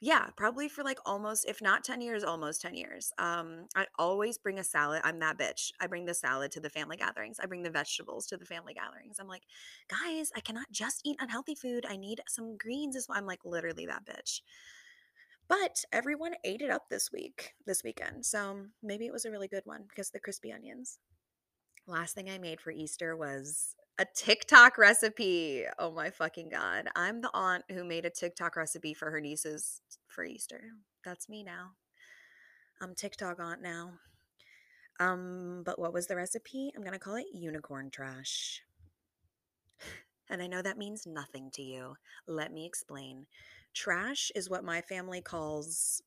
yeah, 0.00 0.26
probably 0.36 0.68
for 0.68 0.84
like 0.84 0.98
almost, 1.04 1.44
if 1.48 1.60
not 1.60 1.82
10 1.82 2.00
years, 2.00 2.22
almost 2.22 2.60
10 2.62 2.74
years. 2.76 3.10
Um, 3.18 3.66
I 3.74 3.86
always 3.98 4.38
bring 4.38 4.60
a 4.60 4.64
salad. 4.64 5.00
I'm 5.02 5.18
that 5.18 5.38
bitch. 5.38 5.72
I 5.80 5.88
bring 5.88 6.04
the 6.06 6.14
salad 6.14 6.52
to 6.52 6.60
the 6.60 6.70
family 6.70 6.96
gatherings. 6.96 7.40
I 7.42 7.46
bring 7.46 7.64
the 7.64 7.70
vegetables 7.70 8.26
to 8.28 8.36
the 8.36 8.44
family 8.44 8.74
gatherings. 8.74 9.16
I'm 9.18 9.26
like, 9.26 9.42
guys, 9.88 10.30
I 10.36 10.40
cannot 10.40 10.70
just 10.70 11.00
eat 11.04 11.16
unhealthy 11.18 11.56
food. 11.56 11.84
I 11.88 11.96
need 11.96 12.20
some 12.28 12.56
greens 12.56 12.94
as 12.94 13.08
well. 13.08 13.18
I'm 13.18 13.26
like 13.26 13.40
literally 13.44 13.86
that 13.86 14.04
bitch. 14.04 14.40
But 15.48 15.84
everyone 15.92 16.34
ate 16.44 16.60
it 16.60 16.70
up 16.70 16.88
this 16.88 17.10
week, 17.10 17.54
this 17.66 17.82
weekend. 17.82 18.26
So 18.26 18.66
maybe 18.82 19.06
it 19.06 19.12
was 19.12 19.24
a 19.24 19.30
really 19.30 19.48
good 19.48 19.64
one 19.64 19.84
because 19.88 20.10
the 20.10 20.20
crispy 20.20 20.52
onions. 20.52 20.98
Last 21.86 22.14
thing 22.14 22.28
I 22.28 22.36
made 22.36 22.60
for 22.60 22.70
Easter 22.70 23.16
was 23.16 23.74
a 23.98 24.06
TikTok 24.14 24.76
recipe. 24.76 25.64
Oh 25.78 25.90
my 25.90 26.10
fucking 26.10 26.50
god. 26.50 26.88
I'm 26.94 27.22
the 27.22 27.30
aunt 27.32 27.64
who 27.70 27.82
made 27.82 28.04
a 28.04 28.10
TikTok 28.10 28.56
recipe 28.56 28.92
for 28.92 29.10
her 29.10 29.20
nieces 29.20 29.80
for 30.06 30.22
Easter. 30.22 30.60
That's 31.04 31.30
me 31.30 31.42
now. 31.42 31.70
I'm 32.82 32.94
TikTok 32.94 33.40
aunt 33.40 33.62
now. 33.62 33.92
Um, 35.00 35.62
but 35.64 35.78
what 35.78 35.92
was 35.92 36.06
the 36.06 36.16
recipe? 36.16 36.72
I'm 36.76 36.82
to 36.92 36.98
call 36.98 37.16
it 37.16 37.26
unicorn 37.32 37.90
trash. 37.90 38.62
And 40.30 40.42
I 40.42 40.46
know 40.46 40.60
that 40.60 40.76
means 40.76 41.06
nothing 41.06 41.50
to 41.54 41.62
you. 41.62 41.94
Let 42.26 42.52
me 42.52 42.66
explain. 42.66 43.24
Trash 43.78 44.32
is 44.34 44.50
what 44.50 44.64
my 44.64 44.80
family 44.80 45.20
calls 45.20 46.02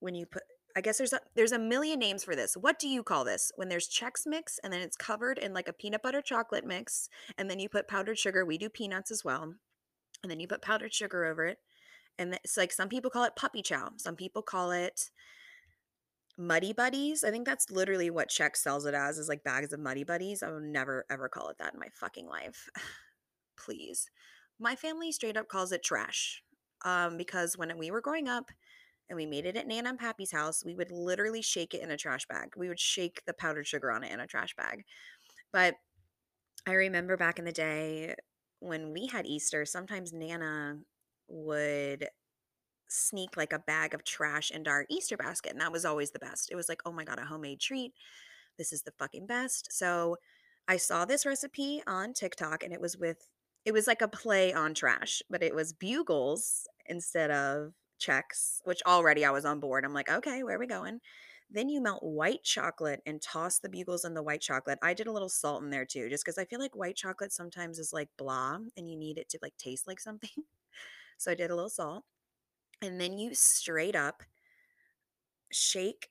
when 0.00 0.16
you 0.16 0.26
put 0.26 0.42
I 0.76 0.80
guess 0.80 0.98
there's 0.98 1.12
a 1.12 1.20
there's 1.36 1.52
a 1.52 1.58
million 1.58 2.00
names 2.00 2.24
for 2.24 2.34
this. 2.34 2.56
What 2.56 2.80
do 2.80 2.88
you 2.88 3.04
call 3.04 3.24
this? 3.24 3.52
When 3.54 3.68
there's 3.68 3.88
Chex 3.88 4.26
Mix 4.26 4.58
and 4.64 4.72
then 4.72 4.80
it's 4.80 4.96
covered 4.96 5.38
in 5.38 5.54
like 5.54 5.68
a 5.68 5.72
peanut 5.72 6.02
butter 6.02 6.20
chocolate 6.20 6.66
mix 6.66 7.08
and 7.38 7.48
then 7.48 7.60
you 7.60 7.68
put 7.68 7.86
powdered 7.86 8.18
sugar. 8.18 8.44
We 8.44 8.58
do 8.58 8.68
peanuts 8.68 9.12
as 9.12 9.24
well. 9.24 9.54
And 10.22 10.30
then 10.30 10.40
you 10.40 10.48
put 10.48 10.62
powdered 10.62 10.92
sugar 10.92 11.24
over 11.24 11.46
it. 11.46 11.58
And 12.18 12.34
it's 12.42 12.56
like 12.56 12.72
some 12.72 12.88
people 12.88 13.12
call 13.12 13.22
it 13.22 13.36
puppy 13.36 13.62
chow. 13.62 13.90
Some 13.98 14.16
people 14.16 14.42
call 14.42 14.72
it 14.72 15.10
Muddy 16.36 16.72
Buddies. 16.72 17.22
I 17.22 17.30
think 17.30 17.46
that's 17.46 17.70
literally 17.70 18.10
what 18.10 18.30
Chex 18.30 18.56
sells 18.56 18.86
it 18.86 18.94
as 18.94 19.18
is 19.18 19.28
like 19.28 19.44
bags 19.44 19.72
of 19.72 19.78
Muddy 19.78 20.02
Buddies. 20.02 20.42
I 20.42 20.50
would 20.50 20.64
never 20.64 21.04
ever 21.08 21.28
call 21.28 21.50
it 21.50 21.58
that 21.58 21.74
in 21.74 21.78
my 21.78 21.90
fucking 21.94 22.26
life. 22.26 22.68
Please. 23.56 24.10
My 24.58 24.76
family 24.76 25.12
straight 25.12 25.36
up 25.36 25.48
calls 25.48 25.72
it 25.72 25.82
trash. 25.82 26.42
Um, 26.84 27.16
because 27.16 27.56
when 27.56 27.76
we 27.78 27.90
were 27.90 28.02
growing 28.02 28.28
up 28.28 28.50
and 29.08 29.16
we 29.16 29.24
made 29.24 29.46
it 29.46 29.56
at 29.56 29.66
Nana 29.66 29.88
and 29.90 29.98
Pappy's 29.98 30.32
house, 30.32 30.62
we 30.64 30.74
would 30.74 30.90
literally 30.90 31.40
shake 31.40 31.72
it 31.72 31.82
in 31.82 31.90
a 31.90 31.96
trash 31.96 32.26
bag. 32.26 32.50
We 32.56 32.68
would 32.68 32.80
shake 32.80 33.22
the 33.26 33.32
powdered 33.32 33.66
sugar 33.66 33.90
on 33.90 34.04
it 34.04 34.12
in 34.12 34.20
a 34.20 34.26
trash 34.26 34.54
bag. 34.54 34.84
But 35.50 35.76
I 36.66 36.72
remember 36.72 37.16
back 37.16 37.38
in 37.38 37.46
the 37.46 37.52
day 37.52 38.14
when 38.60 38.92
we 38.92 39.06
had 39.06 39.26
Easter, 39.26 39.64
sometimes 39.64 40.12
Nana 40.12 40.78
would 41.28 42.08
sneak 42.88 43.36
like 43.36 43.52
a 43.52 43.58
bag 43.58 43.94
of 43.94 44.04
trash 44.04 44.50
into 44.50 44.70
our 44.70 44.84
Easter 44.90 45.16
basket. 45.16 45.52
And 45.52 45.60
that 45.60 45.72
was 45.72 45.84
always 45.84 46.10
the 46.10 46.18
best. 46.18 46.50
It 46.52 46.56
was 46.56 46.68
like, 46.68 46.82
oh 46.84 46.92
my 46.92 47.04
God, 47.04 47.18
a 47.18 47.24
homemade 47.24 47.60
treat. 47.60 47.92
This 48.58 48.72
is 48.72 48.82
the 48.82 48.92
fucking 48.98 49.26
best. 49.26 49.72
So 49.72 50.16
I 50.68 50.76
saw 50.76 51.04
this 51.04 51.26
recipe 51.26 51.82
on 51.86 52.12
TikTok 52.12 52.62
and 52.62 52.72
it 52.72 52.80
was 52.80 52.96
with, 52.96 53.26
it 53.64 53.72
was 53.72 53.86
like 53.86 54.02
a 54.02 54.08
play 54.08 54.52
on 54.52 54.74
trash, 54.74 55.22
but 55.30 55.42
it 55.42 55.54
was 55.54 55.72
bugles 55.72 56.68
instead 56.86 57.30
of 57.30 57.72
Chex, 58.00 58.60
which 58.64 58.82
already 58.86 59.24
I 59.24 59.30
was 59.30 59.44
on 59.44 59.60
board. 59.60 59.84
I'm 59.84 59.94
like, 59.94 60.10
okay, 60.10 60.42
where 60.42 60.56
are 60.56 60.60
we 60.60 60.66
going? 60.66 61.00
Then 61.50 61.68
you 61.68 61.80
melt 61.80 62.02
white 62.02 62.42
chocolate 62.42 63.00
and 63.06 63.22
toss 63.22 63.58
the 63.58 63.68
bugles 63.68 64.04
in 64.04 64.14
the 64.14 64.22
white 64.22 64.40
chocolate. 64.40 64.78
I 64.82 64.92
did 64.92 65.06
a 65.06 65.12
little 65.12 65.28
salt 65.28 65.62
in 65.62 65.70
there 65.70 65.84
too, 65.84 66.08
just 66.08 66.24
because 66.24 66.38
I 66.38 66.44
feel 66.44 66.58
like 66.58 66.74
white 66.74 66.96
chocolate 66.96 67.32
sometimes 67.32 67.78
is 67.78 67.92
like 67.92 68.08
blah 68.18 68.58
and 68.76 68.90
you 68.90 68.96
need 68.96 69.18
it 69.18 69.28
to 69.30 69.38
like 69.40 69.56
taste 69.56 69.86
like 69.86 70.00
something. 70.00 70.30
so 71.18 71.30
I 71.30 71.34
did 71.34 71.50
a 71.50 71.54
little 71.54 71.70
salt. 71.70 72.04
And 72.82 73.00
then 73.00 73.18
you 73.18 73.34
straight 73.34 73.96
up 73.96 74.22
shake 75.52 76.08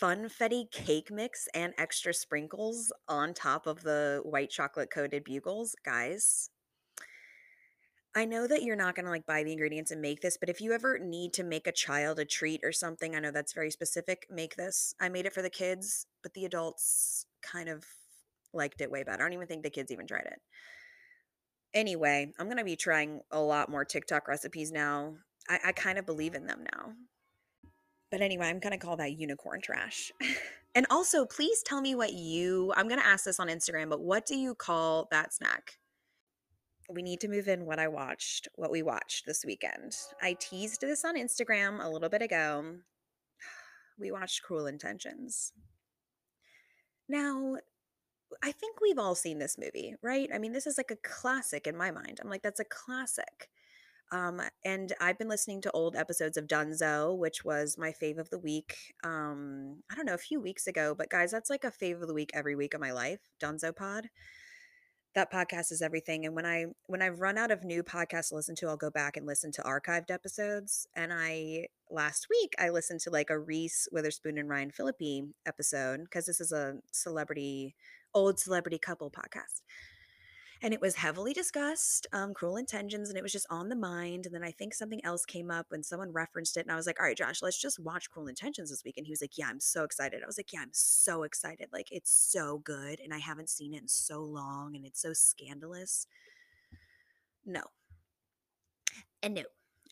funfetti 0.00 0.70
cake 0.70 1.10
mix 1.10 1.48
and 1.54 1.74
extra 1.76 2.14
sprinkles 2.14 2.92
on 3.08 3.34
top 3.34 3.66
of 3.66 3.82
the 3.82 4.20
white 4.24 4.50
chocolate 4.50 4.90
coated 4.90 5.24
bugles. 5.24 5.76
Guys, 5.84 6.50
I 8.14 8.26
know 8.26 8.46
that 8.46 8.62
you're 8.62 8.76
not 8.76 8.94
going 8.94 9.06
to 9.06 9.10
like 9.10 9.26
buy 9.26 9.42
the 9.42 9.52
ingredients 9.52 9.90
and 9.90 10.02
make 10.02 10.20
this, 10.20 10.36
but 10.36 10.50
if 10.50 10.60
you 10.60 10.72
ever 10.72 10.98
need 10.98 11.32
to 11.34 11.42
make 11.42 11.66
a 11.66 11.72
child 11.72 12.18
a 12.18 12.26
treat 12.26 12.60
or 12.62 12.72
something, 12.72 13.16
I 13.16 13.20
know 13.20 13.30
that's 13.30 13.54
very 13.54 13.70
specific, 13.70 14.26
make 14.30 14.56
this. 14.56 14.94
I 15.00 15.08
made 15.08 15.24
it 15.24 15.32
for 15.32 15.40
the 15.40 15.48
kids, 15.48 16.06
but 16.22 16.34
the 16.34 16.44
adults 16.44 17.24
kind 17.40 17.70
of 17.70 17.84
liked 18.52 18.82
it 18.82 18.90
way 18.90 19.02
better. 19.02 19.22
I 19.22 19.24
don't 19.26 19.32
even 19.32 19.46
think 19.46 19.62
the 19.62 19.70
kids 19.70 19.90
even 19.90 20.06
tried 20.06 20.26
it. 20.26 20.40
Anyway, 21.72 22.30
I'm 22.38 22.46
going 22.46 22.58
to 22.58 22.64
be 22.64 22.76
trying 22.76 23.22
a 23.30 23.40
lot 23.40 23.70
more 23.70 23.84
TikTok 23.84 24.28
recipes 24.28 24.70
now. 24.70 25.14
I, 25.48 25.58
I 25.66 25.72
kind 25.72 25.98
of 25.98 26.04
believe 26.04 26.34
in 26.34 26.46
them 26.46 26.64
now. 26.74 26.92
But 28.10 28.20
anyway, 28.20 28.46
I'm 28.46 28.58
going 28.58 28.78
to 28.78 28.84
call 28.84 28.96
that 28.98 29.18
unicorn 29.18 29.62
trash. 29.62 30.12
and 30.74 30.86
also, 30.90 31.24
please 31.24 31.62
tell 31.62 31.80
me 31.80 31.94
what 31.94 32.12
you, 32.12 32.74
I'm 32.76 32.88
going 32.88 33.00
to 33.00 33.06
ask 33.06 33.24
this 33.24 33.40
on 33.40 33.48
Instagram, 33.48 33.88
but 33.88 34.02
what 34.02 34.26
do 34.26 34.36
you 34.36 34.54
call 34.54 35.08
that 35.10 35.32
snack? 35.32 35.78
We 36.94 37.02
need 37.02 37.20
to 37.20 37.28
move 37.28 37.48
in 37.48 37.66
what 37.66 37.78
I 37.78 37.88
watched, 37.88 38.48
what 38.54 38.70
we 38.70 38.82
watched 38.82 39.26
this 39.26 39.44
weekend. 39.44 39.96
I 40.20 40.36
teased 40.38 40.80
this 40.80 41.04
on 41.04 41.16
Instagram 41.16 41.82
a 41.82 41.88
little 41.88 42.08
bit 42.08 42.22
ago. 42.22 42.76
We 43.98 44.10
watched 44.10 44.42
Cruel 44.42 44.66
Intentions. 44.66 45.52
Now, 47.08 47.56
I 48.42 48.52
think 48.52 48.80
we've 48.80 48.98
all 48.98 49.14
seen 49.14 49.38
this 49.38 49.58
movie, 49.58 49.94
right? 50.02 50.30
I 50.34 50.38
mean, 50.38 50.52
this 50.52 50.66
is 50.66 50.78
like 50.78 50.90
a 50.90 50.96
classic 50.96 51.66
in 51.66 51.76
my 51.76 51.90
mind. 51.90 52.18
I'm 52.20 52.30
like, 52.30 52.42
that's 52.42 52.58
a 52.58 52.64
classic. 52.64 53.50
Um, 54.10 54.42
and 54.64 54.92
I've 55.00 55.18
been 55.18 55.28
listening 55.28 55.60
to 55.62 55.70
old 55.72 55.96
episodes 55.96 56.36
of 56.36 56.46
Dunzo, 56.46 57.16
which 57.16 57.44
was 57.44 57.78
my 57.78 57.92
fave 57.92 58.18
of 58.18 58.30
the 58.30 58.38
week. 58.38 58.76
Um, 59.04 59.82
I 59.90 59.94
don't 59.94 60.06
know, 60.06 60.14
a 60.14 60.18
few 60.18 60.40
weeks 60.40 60.66
ago, 60.66 60.94
but 60.96 61.10
guys, 61.10 61.30
that's 61.30 61.50
like 61.50 61.64
a 61.64 61.70
fave 61.70 62.00
of 62.00 62.08
the 62.08 62.14
week 62.14 62.30
every 62.34 62.54
week 62.54 62.74
of 62.74 62.80
my 62.80 62.92
life. 62.92 63.20
Dunzo 63.40 63.74
Pod 63.74 64.08
that 65.14 65.32
podcast 65.32 65.70
is 65.70 65.82
everything 65.82 66.24
and 66.24 66.34
when 66.34 66.46
i 66.46 66.64
when 66.86 67.02
i 67.02 67.08
run 67.08 67.36
out 67.36 67.50
of 67.50 67.64
new 67.64 67.82
podcasts 67.82 68.28
to 68.28 68.34
listen 68.34 68.54
to 68.54 68.66
i'll 68.66 68.76
go 68.76 68.90
back 68.90 69.16
and 69.16 69.26
listen 69.26 69.52
to 69.52 69.62
archived 69.62 70.10
episodes 70.10 70.86
and 70.94 71.12
i 71.12 71.66
last 71.90 72.26
week 72.30 72.54
i 72.58 72.68
listened 72.70 73.00
to 73.00 73.10
like 73.10 73.30
a 73.30 73.38
reese 73.38 73.88
witherspoon 73.92 74.38
and 74.38 74.48
ryan 74.48 74.70
phillippe 74.70 75.24
episode 75.46 76.00
because 76.04 76.26
this 76.26 76.40
is 76.40 76.52
a 76.52 76.76
celebrity 76.92 77.74
old 78.14 78.38
celebrity 78.38 78.78
couple 78.78 79.10
podcast 79.10 79.62
and 80.62 80.72
it 80.72 80.80
was 80.80 80.94
heavily 80.94 81.32
discussed 81.32 82.06
um, 82.12 82.32
cruel 82.32 82.56
intentions 82.56 83.08
and 83.08 83.18
it 83.18 83.22
was 83.22 83.32
just 83.32 83.46
on 83.50 83.68
the 83.68 83.76
mind 83.76 84.26
and 84.26 84.34
then 84.34 84.44
i 84.44 84.50
think 84.50 84.72
something 84.72 85.04
else 85.04 85.24
came 85.24 85.50
up 85.50 85.66
when 85.68 85.82
someone 85.82 86.12
referenced 86.12 86.56
it 86.56 86.60
and 86.60 86.72
i 86.72 86.76
was 86.76 86.86
like 86.86 86.98
all 87.00 87.06
right 87.06 87.16
josh 87.16 87.42
let's 87.42 87.60
just 87.60 87.78
watch 87.80 88.10
cruel 88.10 88.28
intentions 88.28 88.70
this 88.70 88.84
week 88.84 88.96
and 88.96 89.06
he 89.06 89.12
was 89.12 89.20
like 89.20 89.36
yeah 89.36 89.48
i'm 89.48 89.60
so 89.60 89.84
excited 89.84 90.22
i 90.22 90.26
was 90.26 90.38
like 90.38 90.52
yeah 90.52 90.60
i'm 90.60 90.70
so 90.72 91.24
excited 91.24 91.68
like 91.72 91.88
it's 91.90 92.10
so 92.10 92.58
good 92.58 93.00
and 93.00 93.12
i 93.12 93.18
haven't 93.18 93.50
seen 93.50 93.74
it 93.74 93.82
in 93.82 93.88
so 93.88 94.20
long 94.22 94.74
and 94.76 94.86
it's 94.86 95.02
so 95.02 95.12
scandalous 95.12 96.06
no 97.44 97.62
and 99.22 99.34
no 99.34 99.42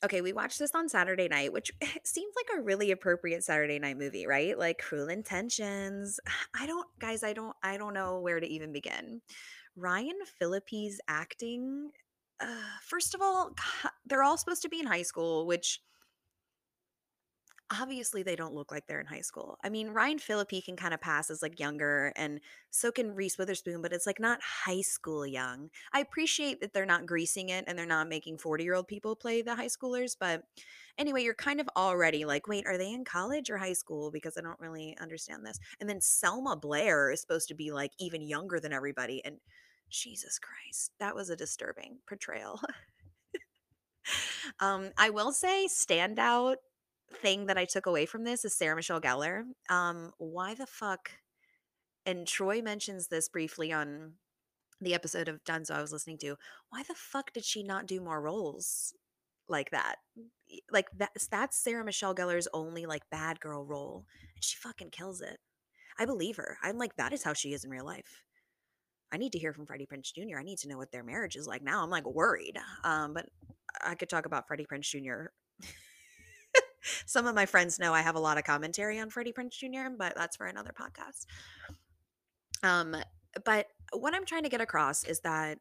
okay, 0.03 0.23
we 0.23 0.33
watched 0.33 0.59
this 0.59 0.75
on 0.75 0.89
Saturday 0.89 1.29
night, 1.29 1.53
which 1.53 1.71
seems 2.05 2.33
like 2.35 2.59
a 2.59 2.62
really 2.62 2.91
appropriate 2.91 3.45
Saturday 3.45 3.79
night 3.79 3.99
movie, 3.99 4.27
right? 4.27 4.59
Like 4.59 4.79
Cruel 4.79 5.09
Intentions. 5.09 6.19
I 6.59 6.67
don't 6.67 6.87
guys, 6.99 7.23
I 7.23 7.33
don't 7.33 7.55
I 7.62 7.77
don't 7.77 7.95
know 7.95 8.21
where 8.21 8.41
to 8.41 8.47
even 8.47 8.73
begin. 8.73 9.21
Ryan 9.77 10.19
Phillippe's 10.39 11.00
acting, 11.09 11.91
uh, 12.41 12.47
first 12.85 13.15
of 13.15 13.21
all, 13.23 13.53
they're 14.07 14.23
all 14.23 14.39
supposed 14.39 14.62
to 14.62 14.69
be 14.69 14.81
in 14.81 14.87
high 14.87 15.03
school, 15.03 15.47
which 15.47 15.81
obviously 17.71 18.23
they 18.23 18.37
don't 18.37 18.55
look 18.55 18.73
like 18.73 18.87
they're 18.87 19.00
in 19.00 19.07
high 19.07 19.21
school. 19.21 19.57
I 19.62 19.69
mean, 19.69 19.91
Ryan 19.91 20.19
Phillippe 20.19 20.65
can 20.65 20.77
kind 20.77 20.93
of 20.93 21.00
pass 21.00 21.31
as 21.31 21.43
like 21.43 21.61
younger, 21.61 22.12
and 22.17 22.41
so 22.71 22.91
can 22.91 23.15
Reese 23.15 23.39
Witherspoon, 23.39 23.81
but 23.83 23.93
it's 23.93 24.07
like 24.07 24.21
not 24.21 24.41
high 24.43 24.81
school 24.81 25.27
young. 25.27 25.71
I 25.93 26.00
appreciate 26.00 26.61
that 26.61 26.73
they're 26.73 26.87
not 26.87 27.07
greasing 27.07 27.50
it 27.50 27.65
and 27.67 27.79
they're 27.79 27.87
not 27.87 28.09
making 28.09 28.39
40 28.39 28.65
year 28.65 28.75
old 28.75 28.89
people 28.89 29.15
play 29.15 29.43
the 29.43 29.55
high 29.55 29.67
schoolers, 29.67 30.17
but 30.19 30.43
anyway, 30.99 31.23
you're 31.23 31.35
kind 31.35 31.61
of 31.61 31.69
already 31.77 32.25
like, 32.25 32.49
wait, 32.49 32.67
are 32.67 32.79
they 32.79 32.93
in 32.93 33.05
college 33.05 33.50
or 33.50 33.59
high 33.59 33.73
school? 33.73 34.11
Because 34.11 34.37
I 34.37 34.43
don't 34.43 34.61
really 34.61 34.97
understand 35.00 35.47
this. 35.47 35.59
And 35.81 35.89
then 35.89 36.00
Selma 36.00 36.57
Blair 36.57 37.11
is 37.11 37.21
supposed 37.21 37.49
to 37.49 37.55
be 37.55 37.71
like 37.71 37.93
even 37.99 38.23
younger 38.23 38.61
than 38.61 38.73
everybody. 38.73 39.25
And 39.25 39.37
Jesus 39.91 40.39
Christ, 40.39 40.93
that 40.99 41.15
was 41.15 41.31
a 41.31 41.37
disturbing 41.37 41.99
portrayal. 42.09 42.61
um, 44.61 44.91
I 44.97 45.11
will 45.11 45.33
say, 45.33 45.67
standout 45.69 46.57
thing 47.12 47.47
that 47.47 47.59
I 47.59 47.64
took 47.64 47.87
away 47.87 48.07
from 48.07 48.25
this 48.25 48.45
is 48.45 48.55
Sarah 48.55 48.76
Michelle 48.76 49.00
Gellar. 49.00 49.43
Um, 49.69 50.12
why 50.19 50.55
the 50.55 50.67
fuck? 50.67 51.11
And 52.07 52.26
Troy 52.26 52.62
mentions 52.62 53.09
this 53.09 53.29
briefly 53.29 53.73
on 53.73 54.14
the 54.81 54.95
episode 54.95 55.29
of 55.29 55.45
Dunzo 55.45 55.73
I 55.73 55.81
was 55.81 55.93
listening 55.93 56.19
to. 56.19 56.37
Why 56.71 56.83
the 56.83 56.95
fuck 56.95 57.33
did 57.33 57.45
she 57.45 57.62
not 57.62 57.87
do 57.87 58.00
more 58.00 58.21
roles 58.21 58.95
like 59.49 59.71
that? 59.71 59.97
Like 60.71 60.87
that's 60.97 61.29
that's 61.29 61.62
Sarah 61.62 61.85
Michelle 61.85 62.14
Gellar's 62.14 62.49
only 62.52 62.87
like 62.87 63.02
bad 63.11 63.40
girl 63.40 63.64
role, 63.64 64.07
and 64.35 64.43
she 64.43 64.57
fucking 64.57 64.90
kills 64.90 65.21
it. 65.21 65.38
I 65.99 66.07
believe 66.07 66.37
her. 66.37 66.57
I'm 66.62 66.79
like 66.79 66.97
that 66.97 67.12
is 67.12 67.23
how 67.23 67.35
she 67.35 67.52
is 67.52 67.64
in 67.64 67.71
real 67.71 67.85
life. 67.85 68.25
I 69.12 69.17
need 69.17 69.33
to 69.33 69.38
hear 69.38 69.52
from 69.52 69.67
Freddie 69.67 69.87
Prinze 69.87 70.12
Jr. 70.14 70.38
I 70.38 70.45
need 70.45 70.59
to 70.59 70.69
know 70.69 70.79
what 70.79 70.93
their 70.93 71.02
marriage 71.02 71.37
is 71.37 71.47
like 71.47 71.62
now. 71.62 71.83
I'm 71.83 71.90
like 71.90 72.07
worried. 72.07 72.59
Um, 72.85 73.12
but 73.12 73.26
I 73.85 73.95
could 73.97 74.09
talk 74.09 74.26
about 74.26 74.47
Freddie 74.47 74.67
Prinze 74.67 74.90
Jr. 74.90 75.31
Some 77.06 77.26
of 77.26 77.34
my 77.34 77.46
friends 77.46 77.78
know 77.78 77.92
I 77.92 78.02
have 78.02 78.16
a 78.16 78.20
lot 78.20 78.38
of 78.38 78.44
commentary 78.44 78.99
on 78.99 79.10
Freddie 79.10 79.32
Prinze 79.32 79.58
Jr., 79.58 79.90
but 79.96 80.14
that's 80.16 80.37
for 80.37 80.46
another 80.46 80.72
podcast. 80.72 81.26
Um, 82.62 82.96
but 83.44 83.66
what 83.92 84.14
I'm 84.14 84.25
trying 84.25 84.42
to 84.44 84.49
get 84.49 84.60
across 84.60 85.04
is 85.04 85.20
that 85.20 85.58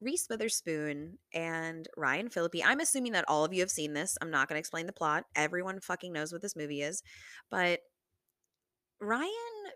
Reese 0.00 0.26
Witherspoon 0.28 1.18
and 1.32 1.88
Ryan 1.96 2.28
Phillippe. 2.28 2.62
I'm 2.64 2.80
assuming 2.80 3.12
that 3.12 3.24
all 3.28 3.44
of 3.44 3.52
you 3.52 3.60
have 3.60 3.70
seen 3.70 3.94
this. 3.94 4.18
I'm 4.20 4.30
not 4.30 4.48
going 4.48 4.56
to 4.56 4.60
explain 4.60 4.86
the 4.86 4.92
plot. 4.92 5.24
Everyone 5.34 5.80
fucking 5.80 6.12
knows 6.12 6.32
what 6.32 6.42
this 6.42 6.56
movie 6.56 6.82
is. 6.82 7.02
But 7.50 7.80
Ryan 9.00 9.30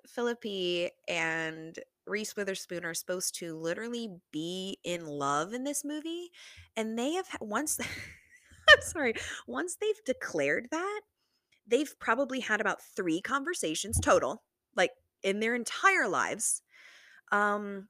Phillippe 0.07 0.91
and 1.09 1.79
Reese 2.07 2.37
Witherspoon 2.37 2.85
are 2.85 2.95
supposed 2.95 3.35
to 3.37 3.57
literally 3.57 4.11
be 4.33 4.79
in 4.85 5.07
love 5.07 5.53
in 5.53 5.65
this 5.65 5.85
movie. 5.85 6.31
And 6.77 6.99
they 6.99 7.13
have 7.13 7.29
once, 7.41 7.79
sorry, 8.81 9.15
once 9.47 9.77
they've 9.81 10.05
declared 10.05 10.69
that, 10.71 11.01
they've 11.67 11.99
probably 12.01 12.41
had 12.41 12.61
about 12.61 12.83
three 12.83 13.21
conversations 13.21 13.99
total, 14.01 14.43
like 14.77 14.91
in 15.23 15.41
their 15.41 15.55
entire 15.55 16.09
lives. 16.09 16.63
Um, 17.33 17.89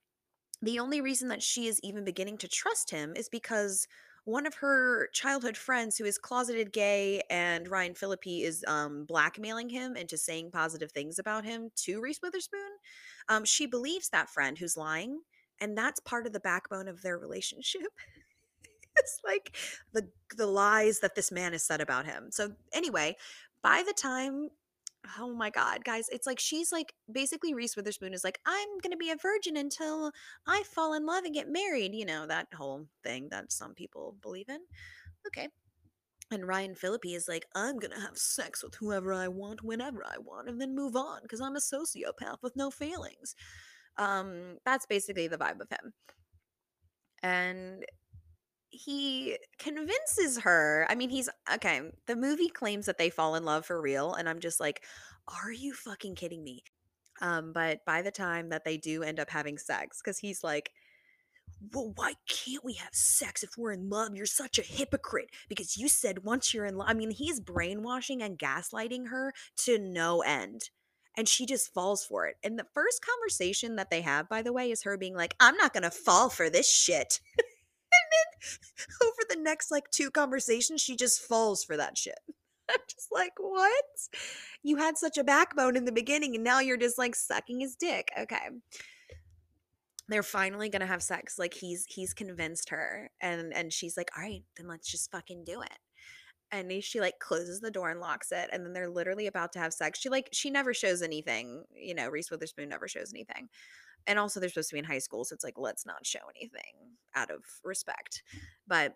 the 0.62 0.78
only 0.78 1.00
reason 1.00 1.28
that 1.28 1.42
she 1.42 1.66
is 1.66 1.80
even 1.82 2.04
beginning 2.04 2.38
to 2.38 2.48
trust 2.48 2.90
him 2.90 3.14
is 3.16 3.28
because 3.28 3.86
one 4.24 4.46
of 4.46 4.54
her 4.56 5.08
childhood 5.14 5.56
friends 5.56 5.96
who 5.96 6.04
is 6.04 6.18
closeted 6.18 6.72
gay 6.72 7.22
and 7.30 7.68
Ryan 7.68 7.94
Phillippe 7.94 8.26
is 8.26 8.62
um, 8.68 9.06
blackmailing 9.06 9.70
him 9.70 9.96
into 9.96 10.18
saying 10.18 10.50
positive 10.50 10.92
things 10.92 11.18
about 11.18 11.44
him 11.44 11.70
to 11.76 12.00
Reese 12.00 12.20
Witherspoon. 12.22 12.60
Um, 13.28 13.44
she 13.44 13.66
believes 13.66 14.10
that 14.10 14.28
friend 14.28 14.58
who's 14.58 14.76
lying, 14.76 15.20
and 15.58 15.76
that's 15.76 16.00
part 16.00 16.26
of 16.26 16.34
the 16.34 16.40
backbone 16.40 16.86
of 16.86 17.00
their 17.00 17.18
relationship. 17.18 17.90
It's 19.00 19.18
like 19.24 19.56
the 19.92 20.08
the 20.36 20.46
lies 20.46 21.00
that 21.00 21.14
this 21.14 21.32
man 21.32 21.52
has 21.52 21.64
said 21.64 21.80
about 21.80 22.06
him. 22.06 22.28
So 22.30 22.52
anyway, 22.72 23.16
by 23.62 23.82
the 23.86 23.94
time 23.94 24.50
oh 25.18 25.32
my 25.32 25.50
god 25.50 25.84
guys 25.84 26.08
it's 26.10 26.26
like 26.26 26.38
she's 26.38 26.70
like 26.72 26.92
basically 27.10 27.54
reese 27.54 27.76
witherspoon 27.76 28.12
is 28.12 28.24
like 28.24 28.38
i'm 28.46 28.68
gonna 28.82 28.96
be 28.96 29.10
a 29.10 29.16
virgin 29.16 29.56
until 29.56 30.12
i 30.46 30.62
fall 30.64 30.94
in 30.94 31.06
love 31.06 31.24
and 31.24 31.34
get 31.34 31.48
married 31.48 31.94
you 31.94 32.04
know 32.04 32.26
that 32.26 32.46
whole 32.54 32.86
thing 33.02 33.28
that 33.30 33.50
some 33.50 33.74
people 33.74 34.16
believe 34.20 34.48
in. 34.48 34.60
Okay. 35.26 35.48
And 36.30 36.46
ryan 36.46 36.74
phillippe 36.74 37.06
is 37.06 37.28
like 37.28 37.46
i'm 37.54 37.78
gonna 37.78 38.00
have 38.00 38.18
sex 38.18 38.62
with 38.62 38.74
whoever 38.74 39.12
i 39.12 39.26
want 39.26 39.64
whenever 39.64 40.04
i 40.04 40.18
want 40.18 40.48
and 40.48 40.60
then 40.60 40.74
move 40.74 40.96
on 40.96 41.20
because 41.22 41.40
i'm 41.40 41.56
a 41.56 41.60
sociopath 41.60 42.42
with 42.42 42.56
no 42.56 42.70
feelings. 42.70 43.34
Um 43.96 44.58
that's 44.64 44.86
basically 44.86 45.28
the 45.28 45.38
vibe 45.38 45.60
of 45.60 45.70
him. 45.70 45.92
And 47.22 47.84
he 48.70 49.36
convinces 49.58 50.38
her. 50.38 50.86
I 50.88 50.94
mean, 50.94 51.10
he's 51.10 51.28
okay. 51.54 51.82
The 52.06 52.16
movie 52.16 52.48
claims 52.48 52.86
that 52.86 52.98
they 52.98 53.10
fall 53.10 53.34
in 53.34 53.44
love 53.44 53.66
for 53.66 53.80
real, 53.80 54.14
and 54.14 54.28
I'm 54.28 54.40
just 54.40 54.60
like, 54.60 54.84
are 55.28 55.52
you 55.52 55.74
fucking 55.74 56.14
kidding 56.14 56.42
me? 56.42 56.62
Um, 57.20 57.52
but 57.52 57.84
by 57.84 58.02
the 58.02 58.10
time 58.10 58.48
that 58.48 58.64
they 58.64 58.76
do 58.76 59.02
end 59.02 59.20
up 59.20 59.28
having 59.28 59.58
sex, 59.58 60.00
because 60.02 60.18
he's 60.18 60.42
like, 60.42 60.70
well, 61.72 61.92
why 61.96 62.14
can't 62.28 62.64
we 62.64 62.74
have 62.74 62.94
sex 62.94 63.42
if 63.42 63.50
we're 63.58 63.72
in 63.72 63.90
love? 63.90 64.14
You're 64.14 64.26
such 64.26 64.58
a 64.58 64.62
hypocrite 64.62 65.30
because 65.48 65.76
you 65.76 65.88
said 65.88 66.24
once 66.24 66.54
you're 66.54 66.64
in 66.64 66.76
love. 66.76 66.88
I 66.88 66.94
mean, 66.94 67.10
he's 67.10 67.40
brainwashing 67.40 68.22
and 68.22 68.38
gaslighting 68.38 69.08
her 69.08 69.32
to 69.58 69.78
no 69.78 70.22
end. 70.22 70.70
And 71.16 71.28
she 71.28 71.44
just 71.44 71.74
falls 71.74 72.04
for 72.04 72.26
it. 72.26 72.36
And 72.42 72.58
the 72.58 72.66
first 72.72 73.04
conversation 73.04 73.76
that 73.76 73.90
they 73.90 74.00
have, 74.00 74.28
by 74.28 74.42
the 74.42 74.52
way, 74.52 74.70
is 74.70 74.84
her 74.84 74.96
being 74.96 75.14
like, 75.14 75.34
I'm 75.40 75.56
not 75.56 75.74
going 75.74 75.82
to 75.82 75.90
fall 75.90 76.30
for 76.30 76.48
this 76.48 76.70
shit. 76.70 77.20
over 79.02 79.22
the 79.28 79.40
next 79.40 79.70
like 79.70 79.90
two 79.90 80.10
conversations, 80.10 80.80
she 80.80 80.96
just 80.96 81.20
falls 81.20 81.64
for 81.64 81.76
that 81.76 81.96
shit. 81.98 82.18
I'm 82.70 82.78
just 82.88 83.08
like, 83.12 83.32
what? 83.38 83.84
You 84.62 84.76
had 84.76 84.96
such 84.96 85.18
a 85.18 85.24
backbone 85.24 85.76
in 85.76 85.84
the 85.84 85.92
beginning, 85.92 86.34
and 86.34 86.44
now 86.44 86.60
you're 86.60 86.76
just 86.76 86.98
like 86.98 87.14
sucking 87.14 87.60
his 87.60 87.76
dick. 87.76 88.10
Okay. 88.18 88.48
They're 90.08 90.22
finally 90.22 90.68
gonna 90.68 90.86
have 90.86 91.02
sex. 91.02 91.38
Like 91.38 91.54
he's 91.54 91.86
he's 91.88 92.14
convinced 92.14 92.70
her, 92.70 93.10
and 93.20 93.52
and 93.54 93.72
she's 93.72 93.96
like, 93.96 94.10
all 94.16 94.22
right, 94.22 94.42
then 94.56 94.68
let's 94.68 94.90
just 94.90 95.10
fucking 95.10 95.44
do 95.44 95.62
it. 95.62 95.78
And 96.52 96.82
she 96.82 97.00
like 97.00 97.20
closes 97.20 97.60
the 97.60 97.70
door 97.70 97.90
and 97.90 98.00
locks 98.00 98.32
it, 98.32 98.50
and 98.52 98.64
then 98.64 98.72
they're 98.72 98.90
literally 98.90 99.28
about 99.28 99.52
to 99.52 99.60
have 99.60 99.72
sex. 99.72 100.00
She 100.00 100.08
like 100.08 100.28
she 100.32 100.50
never 100.50 100.74
shows 100.74 101.02
anything, 101.02 101.64
you 101.74 101.94
know. 101.94 102.08
Reese 102.08 102.30
Witherspoon 102.30 102.68
never 102.68 102.88
shows 102.88 103.12
anything 103.14 103.48
and 104.06 104.18
also 104.18 104.40
they're 104.40 104.48
supposed 104.48 104.70
to 104.70 104.74
be 104.74 104.80
in 104.80 104.84
high 104.84 104.98
school 104.98 105.24
so 105.24 105.34
it's 105.34 105.44
like 105.44 105.58
let's 105.58 105.86
not 105.86 106.06
show 106.06 106.20
anything 106.36 106.96
out 107.14 107.30
of 107.30 107.44
respect. 107.64 108.22
But 108.66 108.94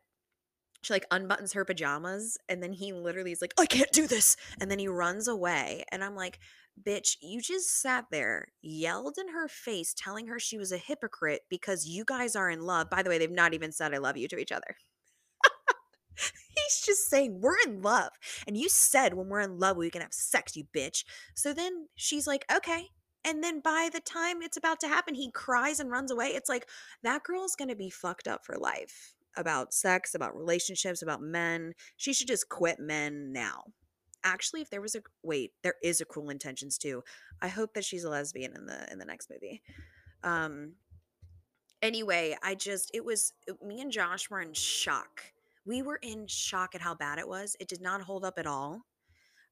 she 0.82 0.92
like 0.92 1.08
unbuttons 1.10 1.54
her 1.54 1.64
pajamas 1.64 2.36
and 2.48 2.62
then 2.62 2.72
he 2.72 2.92
literally 2.92 3.32
is 3.32 3.40
like 3.40 3.54
i 3.58 3.66
can't 3.66 3.92
do 3.92 4.06
this! 4.06 4.36
And 4.60 4.70
then 4.70 4.78
he 4.78 4.88
runs 4.88 5.28
away 5.28 5.84
and 5.90 6.04
i'm 6.04 6.14
like 6.14 6.38
bitch 6.82 7.16
you 7.22 7.40
just 7.40 7.80
sat 7.80 8.06
there 8.10 8.48
yelled 8.60 9.16
in 9.18 9.28
her 9.28 9.48
face 9.48 9.94
telling 9.96 10.26
her 10.26 10.38
she 10.38 10.58
was 10.58 10.72
a 10.72 10.76
hypocrite 10.76 11.42
because 11.48 11.86
you 11.86 12.04
guys 12.04 12.34
are 12.36 12.50
in 12.50 12.60
love. 12.60 12.90
By 12.90 13.02
the 13.02 13.10
way 13.10 13.18
they've 13.18 13.30
not 13.30 13.54
even 13.54 13.72
said 13.72 13.94
i 13.94 13.98
love 13.98 14.16
you 14.16 14.28
to 14.28 14.38
each 14.38 14.52
other. 14.52 14.76
He's 16.16 16.82
just 16.84 17.08
saying 17.08 17.40
we're 17.40 17.60
in 17.66 17.82
love. 17.82 18.10
And 18.46 18.56
you 18.56 18.68
said 18.68 19.14
when 19.14 19.28
we're 19.28 19.40
in 19.40 19.58
love 19.58 19.76
we 19.76 19.90
can 19.90 20.02
have 20.02 20.12
sex 20.12 20.56
you 20.56 20.64
bitch. 20.76 21.04
So 21.34 21.52
then 21.52 21.88
she's 21.94 22.26
like 22.26 22.44
okay 22.54 22.90
and 23.24 23.42
then 23.42 23.60
by 23.60 23.88
the 23.92 24.00
time 24.00 24.42
it's 24.42 24.56
about 24.56 24.80
to 24.80 24.88
happen, 24.88 25.14
he 25.14 25.30
cries 25.30 25.80
and 25.80 25.90
runs 25.90 26.10
away. 26.10 26.28
It's 26.28 26.48
like 26.48 26.68
that 27.02 27.22
girl's 27.22 27.56
going 27.56 27.68
to 27.70 27.76
be 27.76 27.90
fucked 27.90 28.28
up 28.28 28.44
for 28.44 28.56
life 28.56 29.14
about 29.36 29.74
sex, 29.74 30.14
about 30.14 30.36
relationships, 30.36 31.02
about 31.02 31.22
men. 31.22 31.72
She 31.96 32.12
should 32.12 32.28
just 32.28 32.48
quit 32.48 32.78
men 32.78 33.32
now. 33.32 33.64
Actually, 34.22 34.62
if 34.62 34.70
there 34.70 34.80
was 34.80 34.94
a 34.94 35.02
wait, 35.22 35.52
there 35.62 35.74
is 35.82 36.00
a 36.00 36.04
cruel 36.04 36.30
intentions 36.30 36.78
too. 36.78 37.02
I 37.42 37.48
hope 37.48 37.74
that 37.74 37.84
she's 37.84 38.04
a 38.04 38.10
lesbian 38.10 38.54
in 38.56 38.66
the 38.66 38.90
in 38.90 38.98
the 38.98 39.04
next 39.04 39.30
movie. 39.30 39.62
Um 40.22 40.74
anyway, 41.82 42.36
I 42.42 42.54
just 42.54 42.90
it 42.94 43.04
was 43.04 43.32
me 43.62 43.80
and 43.80 43.92
Josh 43.92 44.30
were 44.30 44.40
in 44.40 44.54
shock. 44.54 45.22
We 45.66 45.82
were 45.82 45.98
in 46.02 46.26
shock 46.26 46.74
at 46.74 46.80
how 46.80 46.94
bad 46.94 47.18
it 47.18 47.28
was. 47.28 47.56
It 47.60 47.68
did 47.68 47.82
not 47.82 48.02
hold 48.02 48.24
up 48.24 48.38
at 48.38 48.46
all. 48.46 48.86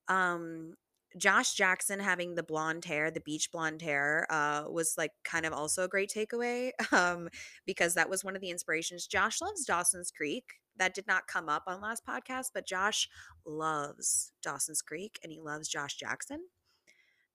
Um 0.08 0.74
Josh 1.16 1.54
Jackson 1.54 2.00
having 2.00 2.34
the 2.34 2.42
blonde 2.42 2.84
hair, 2.84 3.10
the 3.10 3.20
beach 3.20 3.50
blonde 3.52 3.82
hair, 3.82 4.26
uh, 4.30 4.64
was 4.68 4.94
like 4.96 5.12
kind 5.24 5.46
of 5.46 5.52
also 5.52 5.84
a 5.84 5.88
great 5.88 6.12
takeaway 6.14 6.70
um, 6.92 7.28
because 7.66 7.94
that 7.94 8.10
was 8.10 8.24
one 8.24 8.34
of 8.34 8.42
the 8.42 8.50
inspirations. 8.50 9.06
Josh 9.06 9.40
loves 9.40 9.64
Dawson's 9.64 10.10
Creek. 10.10 10.44
That 10.76 10.94
did 10.94 11.06
not 11.06 11.26
come 11.26 11.48
up 11.48 11.64
on 11.66 11.80
last 11.80 12.06
podcast, 12.06 12.46
but 12.54 12.66
Josh 12.66 13.08
loves 13.44 14.32
Dawson's 14.42 14.82
Creek 14.82 15.18
and 15.22 15.30
he 15.30 15.40
loves 15.40 15.68
Josh 15.68 15.96
Jackson. 15.96 16.40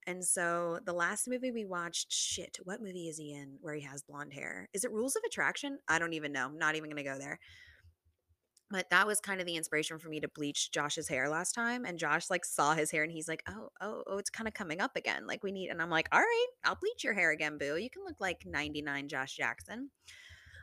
And 0.06 0.24
so 0.24 0.80
the 0.84 0.94
last 0.94 1.28
movie 1.28 1.52
we 1.52 1.64
watched, 1.64 2.10
shit, 2.12 2.58
what 2.64 2.80
movie 2.80 3.08
is 3.08 3.18
he 3.18 3.34
in 3.34 3.58
where 3.60 3.74
he 3.74 3.82
has 3.82 4.02
blonde 4.02 4.32
hair? 4.32 4.68
Is 4.72 4.84
it 4.84 4.90
Rules 4.90 5.16
of 5.16 5.22
Attraction? 5.26 5.78
I 5.86 5.98
don't 5.98 6.14
even 6.14 6.32
know. 6.32 6.46
I'm 6.46 6.58
not 6.58 6.76
even 6.76 6.88
going 6.88 7.04
to 7.04 7.10
go 7.10 7.18
there 7.18 7.38
but 8.70 8.90
that 8.90 9.06
was 9.06 9.20
kind 9.20 9.40
of 9.40 9.46
the 9.46 9.56
inspiration 9.56 9.98
for 9.98 10.08
me 10.08 10.20
to 10.20 10.28
bleach 10.28 10.70
Josh's 10.70 11.08
hair 11.08 11.28
last 11.28 11.52
time. 11.52 11.84
And 11.84 11.98
Josh 11.98 12.28
like 12.28 12.44
saw 12.44 12.74
his 12.74 12.90
hair 12.90 13.02
and 13.02 13.12
he's 13.12 13.28
like, 13.28 13.42
oh, 13.48 13.70
oh, 13.80 14.02
oh, 14.06 14.18
it's 14.18 14.30
kind 14.30 14.46
of 14.46 14.54
coming 14.54 14.80
up 14.80 14.94
again. 14.94 15.26
Like 15.26 15.42
we 15.42 15.52
need, 15.52 15.70
and 15.70 15.80
I'm 15.80 15.90
like, 15.90 16.08
all 16.12 16.20
right, 16.20 16.46
I'll 16.64 16.76
bleach 16.76 17.02
your 17.02 17.14
hair 17.14 17.30
again, 17.30 17.56
boo. 17.56 17.76
You 17.76 17.88
can 17.88 18.04
look 18.04 18.20
like 18.20 18.44
99 18.44 19.08
Josh 19.08 19.36
Jackson. 19.36 19.90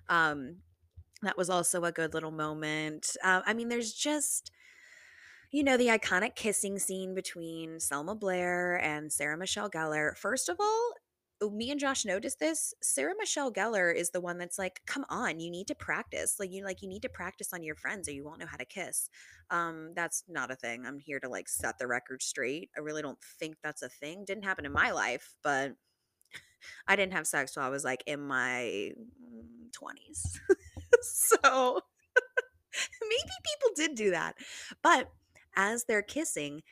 Um, 0.07 0.57
that 1.23 1.37
was 1.37 1.49
also 1.49 1.83
a 1.83 1.91
good 1.91 2.13
little 2.13 2.31
moment. 2.31 3.17
Uh, 3.23 3.41
I 3.45 3.53
mean, 3.53 3.69
there's 3.69 3.93
just, 3.93 4.51
you 5.49 5.63
know, 5.63 5.77
the 5.77 5.87
iconic 5.87 6.35
kissing 6.35 6.77
scene 6.77 7.15
between 7.15 7.79
Selma 7.79 8.13
Blair 8.13 8.75
and 8.83 9.11
Sarah 9.11 9.37
Michelle 9.37 9.69
Gellar. 9.69 10.15
First 10.15 10.47
of 10.47 10.57
all, 10.59 10.91
me 11.49 11.71
and 11.71 11.79
Josh 11.79 12.05
noticed 12.05 12.39
this. 12.39 12.73
Sarah 12.81 13.13
Michelle 13.17 13.51
Gellar 13.51 13.93
is 13.95 14.11
the 14.11 14.21
one 14.21 14.37
that's 14.37 14.59
like, 14.59 14.81
"Come 14.85 15.05
on, 15.09 15.39
you 15.39 15.51
need 15.51 15.67
to 15.67 15.75
practice. 15.75 16.39
Like 16.39 16.51
you 16.51 16.63
like 16.63 16.81
you 16.81 16.89
need 16.89 17.01
to 17.03 17.09
practice 17.09 17.53
on 17.53 17.63
your 17.63 17.75
friends 17.75 18.07
or 18.07 18.11
you 18.11 18.23
won't 18.23 18.39
know 18.39 18.45
how 18.45 18.57
to 18.57 18.65
kiss." 18.65 19.09
Um 19.49 19.91
that's 19.95 20.23
not 20.27 20.51
a 20.51 20.55
thing. 20.55 20.85
I'm 20.85 20.99
here 20.99 21.19
to 21.19 21.29
like 21.29 21.49
set 21.49 21.77
the 21.79 21.87
record 21.87 22.21
straight. 22.21 22.69
I 22.77 22.81
really 22.81 23.01
don't 23.01 23.21
think 23.39 23.57
that's 23.63 23.81
a 23.81 23.89
thing. 23.89 24.25
Didn't 24.25 24.45
happen 24.45 24.65
in 24.65 24.71
my 24.71 24.91
life, 24.91 25.35
but 25.43 25.73
I 26.87 26.95
didn't 26.95 27.13
have 27.13 27.27
sex 27.27 27.53
till 27.53 27.63
I 27.63 27.69
was 27.69 27.83
like 27.83 28.03
in 28.07 28.21
my 28.21 28.91
20s. 29.71 30.39
Mm, 30.49 30.55
so 31.01 31.81
maybe 33.01 33.31
people 33.43 33.69
did 33.75 33.95
do 33.95 34.11
that. 34.11 34.35
But 34.81 35.11
as 35.55 35.85
they're 35.85 36.01
kissing, 36.01 36.63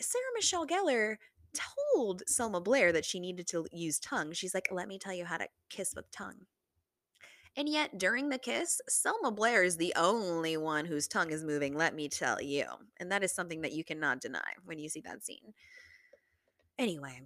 Sarah 0.00 0.24
Michelle 0.34 0.66
Gellar 0.66 1.16
told 1.54 2.22
Selma 2.26 2.60
Blair 2.60 2.92
that 2.92 3.04
she 3.04 3.20
needed 3.20 3.46
to 3.48 3.66
use 3.72 3.98
tongue. 3.98 4.32
She's 4.32 4.54
like, 4.54 4.68
let 4.70 4.88
me 4.88 4.98
tell 4.98 5.14
you 5.14 5.24
how 5.24 5.38
to 5.38 5.48
kiss 5.70 5.94
with 5.94 6.10
tongue. 6.10 6.46
And 7.56 7.68
yet, 7.68 7.98
during 7.98 8.30
the 8.30 8.38
kiss, 8.38 8.80
Selma 8.88 9.30
Blair 9.30 9.62
is 9.62 9.76
the 9.76 9.92
only 9.96 10.56
one 10.56 10.86
whose 10.86 11.06
tongue 11.06 11.30
is 11.30 11.44
moving, 11.44 11.76
let 11.76 11.94
me 11.94 12.08
tell 12.08 12.42
you. 12.42 12.64
And 12.98 13.12
that 13.12 13.22
is 13.22 13.32
something 13.32 13.60
that 13.60 13.72
you 13.72 13.84
cannot 13.84 14.20
deny 14.20 14.54
when 14.64 14.80
you 14.80 14.88
see 14.88 15.02
that 15.02 15.24
scene. 15.24 15.54
Anyway, 16.78 17.20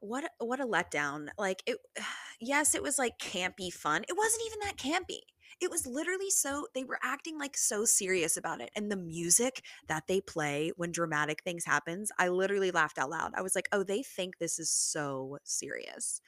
what 0.00 0.24
what 0.38 0.60
a 0.60 0.66
letdown. 0.66 1.28
Like 1.38 1.62
it 1.66 1.78
yes, 2.40 2.74
it 2.74 2.82
was 2.82 2.98
like 2.98 3.18
campy 3.18 3.72
fun. 3.72 4.02
It 4.08 4.16
wasn't 4.16 4.42
even 4.46 4.58
that 4.62 4.76
campy. 4.76 5.20
It 5.60 5.70
was 5.70 5.86
literally 5.86 6.30
so 6.30 6.68
they 6.74 6.84
were 6.84 7.00
acting 7.02 7.38
like 7.38 7.56
so 7.56 7.84
serious 7.84 8.36
about 8.36 8.60
it. 8.60 8.70
And 8.76 8.90
the 8.90 8.96
music 8.96 9.64
that 9.88 10.04
they 10.06 10.20
play 10.20 10.72
when 10.76 10.92
dramatic 10.92 11.42
things 11.42 11.64
happens, 11.64 12.12
I 12.18 12.28
literally 12.28 12.70
laughed 12.70 12.98
out 12.98 13.10
loud. 13.10 13.32
I 13.34 13.42
was 13.42 13.56
like, 13.56 13.68
"Oh, 13.72 13.82
they 13.82 14.02
think 14.02 14.38
this 14.38 14.58
is 14.58 14.70
so 14.70 15.38
serious." 15.44 16.20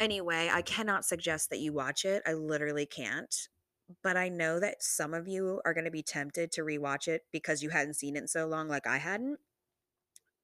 Anyway, 0.00 0.50
I 0.52 0.62
cannot 0.62 1.04
suggest 1.04 1.50
that 1.50 1.60
you 1.60 1.72
watch 1.72 2.04
it. 2.04 2.22
I 2.26 2.32
literally 2.32 2.86
can't. 2.86 3.48
But 4.02 4.16
I 4.16 4.28
know 4.28 4.58
that 4.60 4.82
some 4.82 5.14
of 5.14 5.28
you 5.28 5.60
are 5.64 5.74
going 5.74 5.84
to 5.84 5.90
be 5.90 6.02
tempted 6.02 6.50
to 6.52 6.62
rewatch 6.62 7.06
it 7.06 7.22
because 7.32 7.62
you 7.62 7.70
hadn't 7.70 7.94
seen 7.94 8.16
it 8.16 8.20
in 8.20 8.28
so 8.28 8.46
long 8.46 8.66
like 8.68 8.86
I 8.86 8.96
hadn't. 8.98 9.38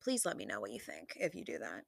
Please 0.02 0.24
let 0.24 0.36
me 0.36 0.46
know 0.46 0.60
what 0.60 0.72
you 0.72 0.80
think 0.80 1.16
if 1.16 1.34
you 1.34 1.44
do 1.44 1.58
that. 1.58 1.84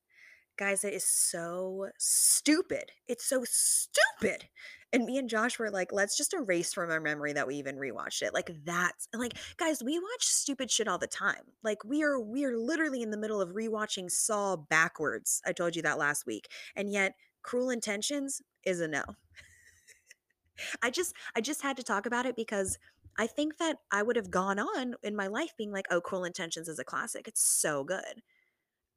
Guys, 0.59 0.85
it 0.85 0.93
is 0.93 1.05
so 1.05 1.89
stupid. 1.99 2.93
It's 3.09 3.25
so 3.25 3.43
stupid. 3.45 4.45
And 4.93 5.07
me 5.07 5.17
and 5.17 5.29
Josh 5.29 5.59
were 5.59 5.71
like, 5.71 5.93
let's 5.93 6.17
just 6.17 6.35
erase 6.35 6.75
from 6.75 6.91
our 6.91 7.01
memory 7.01 7.33
that 7.33 7.47
we 7.47 7.57
even 7.57 7.77
rewatched 7.77 8.21
it. 8.21 8.35
Like 8.35 8.51
that's 8.65 9.09
like, 9.15 9.33
guys, 9.57 9.83
we 9.83 9.99
watch 9.99 10.25
stupid 10.25 10.71
shit 10.71 10.87
all 10.87 10.99
the 10.99 11.07
time. 11.07 11.43
Like 11.65 11.83
we 11.85 12.03
are 12.03 12.21
we 12.21 12.45
are 12.45 12.57
literally 12.57 13.03
in 13.03 13.11
the 13.11 13.17
middle 13.17 13.41
of 13.41 13.51
rewatching 13.51 14.11
Saw 14.11 14.57
backwards. 14.57 15.41
I 15.47 15.53
told 15.53 15.75
you 15.75 15.83
that 15.83 15.99
last 15.99 16.27
week. 16.27 16.49
And 16.77 16.93
yet 16.93 17.15
Cruel 17.43 17.71
Intentions 17.71 18.43
is 18.65 18.81
a 18.81 18.89
no. 18.89 19.03
I 20.83 20.91
just 20.91 21.15
I 21.35 21.41
just 21.41 21.63
had 21.63 21.79
to 21.79 21.83
talk 21.83 22.05
about 22.05 22.27
it 22.27 22.37
because 22.37 22.79
I 23.19 23.27
think 23.27 23.57
that 23.59 23.79
I 23.91 24.03
would 24.03 24.17
have 24.17 24.31
gone 24.31 24.59
on 24.59 24.95
in 25.03 25.17
my 25.17 25.27
life 25.27 25.53
being 25.57 25.73
like, 25.73 25.87
oh, 25.91 26.03
Cruel 26.03 26.25
Intentions 26.25 26.69
is 26.69 26.79
a 26.79 26.85
classic. 26.85 27.27
It's 27.29 27.43
so 27.43 27.83
good. 27.85 28.23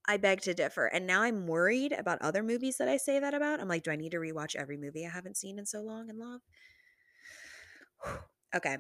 I 0.08 0.18
beg 0.18 0.42
to 0.42 0.54
differ. 0.54 0.86
And 0.86 1.08
now 1.08 1.22
I'm 1.24 1.48
worried 1.48 1.92
about 1.92 2.22
other 2.22 2.44
movies 2.44 2.78
that 2.78 2.88
I 2.88 2.98
say 2.98 3.20
that 3.20 3.34
about. 3.34 3.60
I'm 3.60 3.68
like, 3.68 3.84
do 3.84 3.92
I 3.92 3.96
need 3.96 4.12
to 4.12 4.18
rewatch 4.18 4.56
every 4.56 4.78
movie 4.78 5.06
I 5.06 5.10
haven't 5.10 5.38
seen 5.38 5.58
in 5.58 5.66
so 5.66 5.82
long 5.82 6.10
and 6.10 6.20
love? 6.20 6.42
okay. 8.56 8.78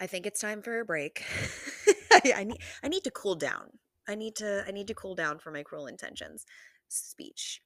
I 0.00 0.06
think 0.06 0.26
it's 0.26 0.40
time 0.40 0.62
for 0.62 0.80
a 0.80 0.84
break. 0.84 1.24
I 2.12 2.32
I 2.36 2.44
need 2.44 2.58
I 2.82 2.88
need 2.88 3.04
to 3.04 3.10
cool 3.10 3.34
down. 3.34 3.78
I 4.08 4.14
need 4.14 4.34
to 4.36 4.64
I 4.66 4.70
need 4.70 4.88
to 4.88 4.94
cool 4.94 5.14
down 5.14 5.38
for 5.38 5.50
my 5.50 5.62
cruel 5.62 5.86
intentions 5.86 6.46
speech. 6.88 7.60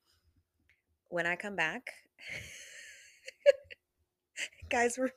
When 1.08 1.26
I 1.26 1.36
come 1.36 1.54
back, 1.54 1.90
guys, 4.68 4.96
we're 4.98 5.10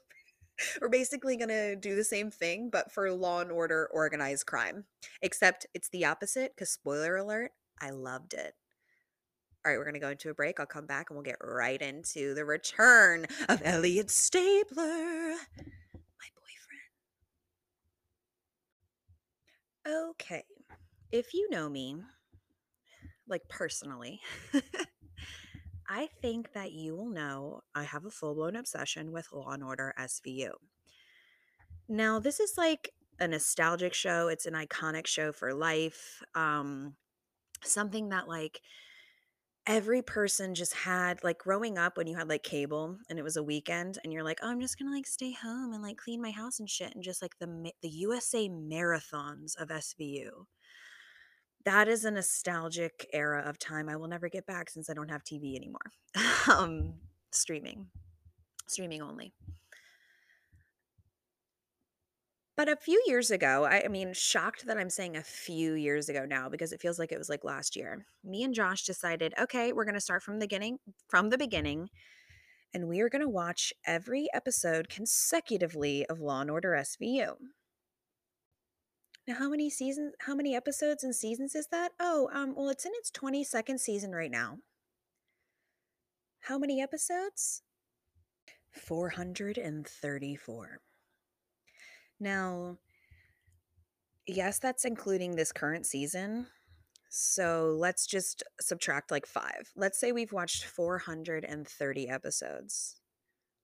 we're 0.82 0.89
basically 0.89 1.38
going 1.38 1.50
to 1.50 1.76
do 1.76 1.96
the 1.96 2.04
same 2.04 2.32
thing 2.32 2.70
but 2.72 2.91
for 2.91 3.12
law 3.12 3.41
and 3.41 3.52
order 3.52 3.89
organized 3.91 4.46
crime. 4.46 4.86
Except 5.22 5.65
it's 5.74 5.89
the 5.89 6.06
opposite 6.06 6.56
cuz 6.58 6.70
spoiler 6.70 7.17
alert, 7.17 7.52
I 7.82 7.91
loved 7.91 8.34
it. 8.34 8.56
All 9.65 9.72
right, 9.72 9.78
we're 9.78 9.84
going 9.84 9.96
to 9.96 10.00
go 10.00 10.10
into 10.10 10.30
a 10.30 10.34
break. 10.34 10.60
I'll 10.60 10.65
come 10.65 10.86
back 10.86 11.10
and 11.10 11.17
we'll 11.17 11.26
get 11.26 11.38
right 11.41 11.82
into 11.82 12.34
the 12.34 12.46
return 12.46 13.26
of 13.50 13.62
Elliot 13.65 14.10
Stabler, 14.10 14.86
my 14.86 16.30
boyfriend. 19.84 20.12
Okay. 20.12 20.43
If 21.12 21.34
you 21.34 21.50
know 21.50 21.67
me, 21.70 21.98
like 23.28 23.41
personally, 23.50 24.22
I 25.89 26.10
think 26.21 26.54
that 26.54 26.73
you 26.73 26.95
will 26.95 27.10
know 27.10 27.62
I 27.73 27.84
have 27.84 28.06
a 28.06 28.12
full 28.12 28.36
blown 28.36 28.56
obsession 28.56 29.12
with 29.12 29.32
Law 29.32 29.52
and 29.52 29.63
Order 29.63 29.93
SVU. 29.97 30.52
Now, 31.88 32.19
this 32.19 32.39
is 32.39 32.54
like 32.58 32.93
a 33.19 33.28
nostalgic 33.28 33.93
show, 33.93 34.28
it's 34.28 34.45
an 34.45 34.54
iconic 34.54 35.08
show 35.08 35.32
for 35.32 35.54
life. 35.54 36.21
Um, 36.36 36.95
something 37.63 38.10
that, 38.10 38.28
like, 38.28 38.62
every 39.67 40.02
person 40.02 40.56
just 40.56 40.73
had 40.73 41.21
like 41.26 41.38
growing 41.38 41.78
up 41.78 41.97
when 41.97 42.08
you 42.08 42.15
had 42.15 42.30
like 42.30 42.41
cable 42.41 42.97
and 43.10 43.19
it 43.19 43.21
was 43.21 43.36
a 43.36 43.43
weekend 43.43 43.97
and 44.02 44.13
you're 44.13 44.23
like 44.23 44.39
oh 44.41 44.50
i'm 44.50 44.62
just 44.62 44.80
gonna 44.80 44.89
like 44.89 45.06
stay 45.06 45.34
home 45.34 45.73
and 45.73 45.84
like 45.84 45.97
clean 45.97 46.21
my 46.21 46.32
house 46.32 46.60
and 46.60 46.69
shit 46.69 46.95
and 46.95 47.04
just 47.04 47.21
like 47.21 47.38
the 47.39 47.71
the 47.82 47.89
usa 47.89 48.47
marathons 48.47 49.58
of 49.58 49.67
svu 49.67 50.30
that 51.65 51.88
is 51.88 52.06
a 52.06 52.12
nostalgic 52.12 53.08
era 53.13 53.43
of 53.46 53.60
time 53.60 53.89
I 53.89 53.96
will 53.96 54.08
never 54.08 54.30
get 54.30 54.46
back 54.46 54.70
since 54.70 54.89
I 54.89 54.93
don't 54.93 55.12
have 55.12 55.24
TV 55.24 55.56
anymore. 55.56 55.91
um, 56.52 56.93
streaming, 57.32 57.88
streaming 58.67 59.02
only. 59.02 59.34
But 62.58 62.70
a 62.70 62.76
few 62.76 63.04
years 63.06 63.30
ago, 63.30 63.65
I, 63.65 63.84
I, 63.86 63.88
mean, 63.88 64.13
shocked 64.13 64.65
that 64.65 64.80
I'm 64.80 64.89
saying 64.89 65.15
a 65.15 65.22
few 65.22 65.74
years 65.74 66.10
ago 66.10 66.26
now 66.28 66.50
because 66.50 66.74
it 66.74 66.82
feels 66.82 66.98
like 66.98 67.12
it 67.12 67.17
was 67.20 67.30
like 67.30 67.43
last 67.43 67.76
year. 67.76 68.08
Me 68.24 68.41
and 68.41 68.54
Josh 68.54 68.84
decided, 68.84 69.36
okay, 69.39 69.72
we're 69.74 69.86
going 69.86 69.93
to 69.93 70.02
start 70.02 70.24
from 70.24 70.39
the 70.39 70.46
beginning, 70.46 70.80
from 71.08 71.30
the 71.30 71.38
beginning, 71.38 71.89
and 72.74 72.88
we 72.88 73.00
are 73.02 73.10
going 73.10 73.22
to 73.22 73.30
watch 73.30 73.72
every 73.86 74.28
episode 74.34 74.89
consecutively 74.89 76.08
of 76.08 76.20
Law 76.20 76.41
and 76.41 76.50
Order 76.50 76.72
SVU. 76.72 77.36
Now, 79.28 79.36
how 79.36 79.50
many 79.50 79.70
seasons, 79.70 80.13
how 80.22 80.34
many 80.36 80.56
episodes 80.56 81.04
and 81.04 81.13
seasons 81.13 81.54
is 81.54 81.68
that? 81.68 81.92
Oh, 82.00 82.30
um, 82.34 82.56
well, 82.56 82.70
it's 82.70 82.86
in 82.86 82.94
its 82.96 83.12
22nd 83.12 83.78
season 83.80 84.13
right 84.13 84.32
now. 84.32 84.60
How 86.40 86.58
many 86.58 86.82
episodes? 86.82 87.62
434. 88.72 90.80
Now, 92.20 92.78
yes, 94.26 94.58
that's 94.60 94.86
including 94.86 95.36
this 95.36 95.52
current 95.52 95.86
season. 95.86 96.48
So 97.10 97.76
let's 97.78 98.08
just 98.08 98.44
subtract 98.62 99.12
like 99.12 99.26
five. 99.26 99.74
Let's 99.76 100.00
say 100.00 100.13
we've 100.13 100.32
watched 100.32 100.63
430 100.66 102.10
episodes 102.10 103.02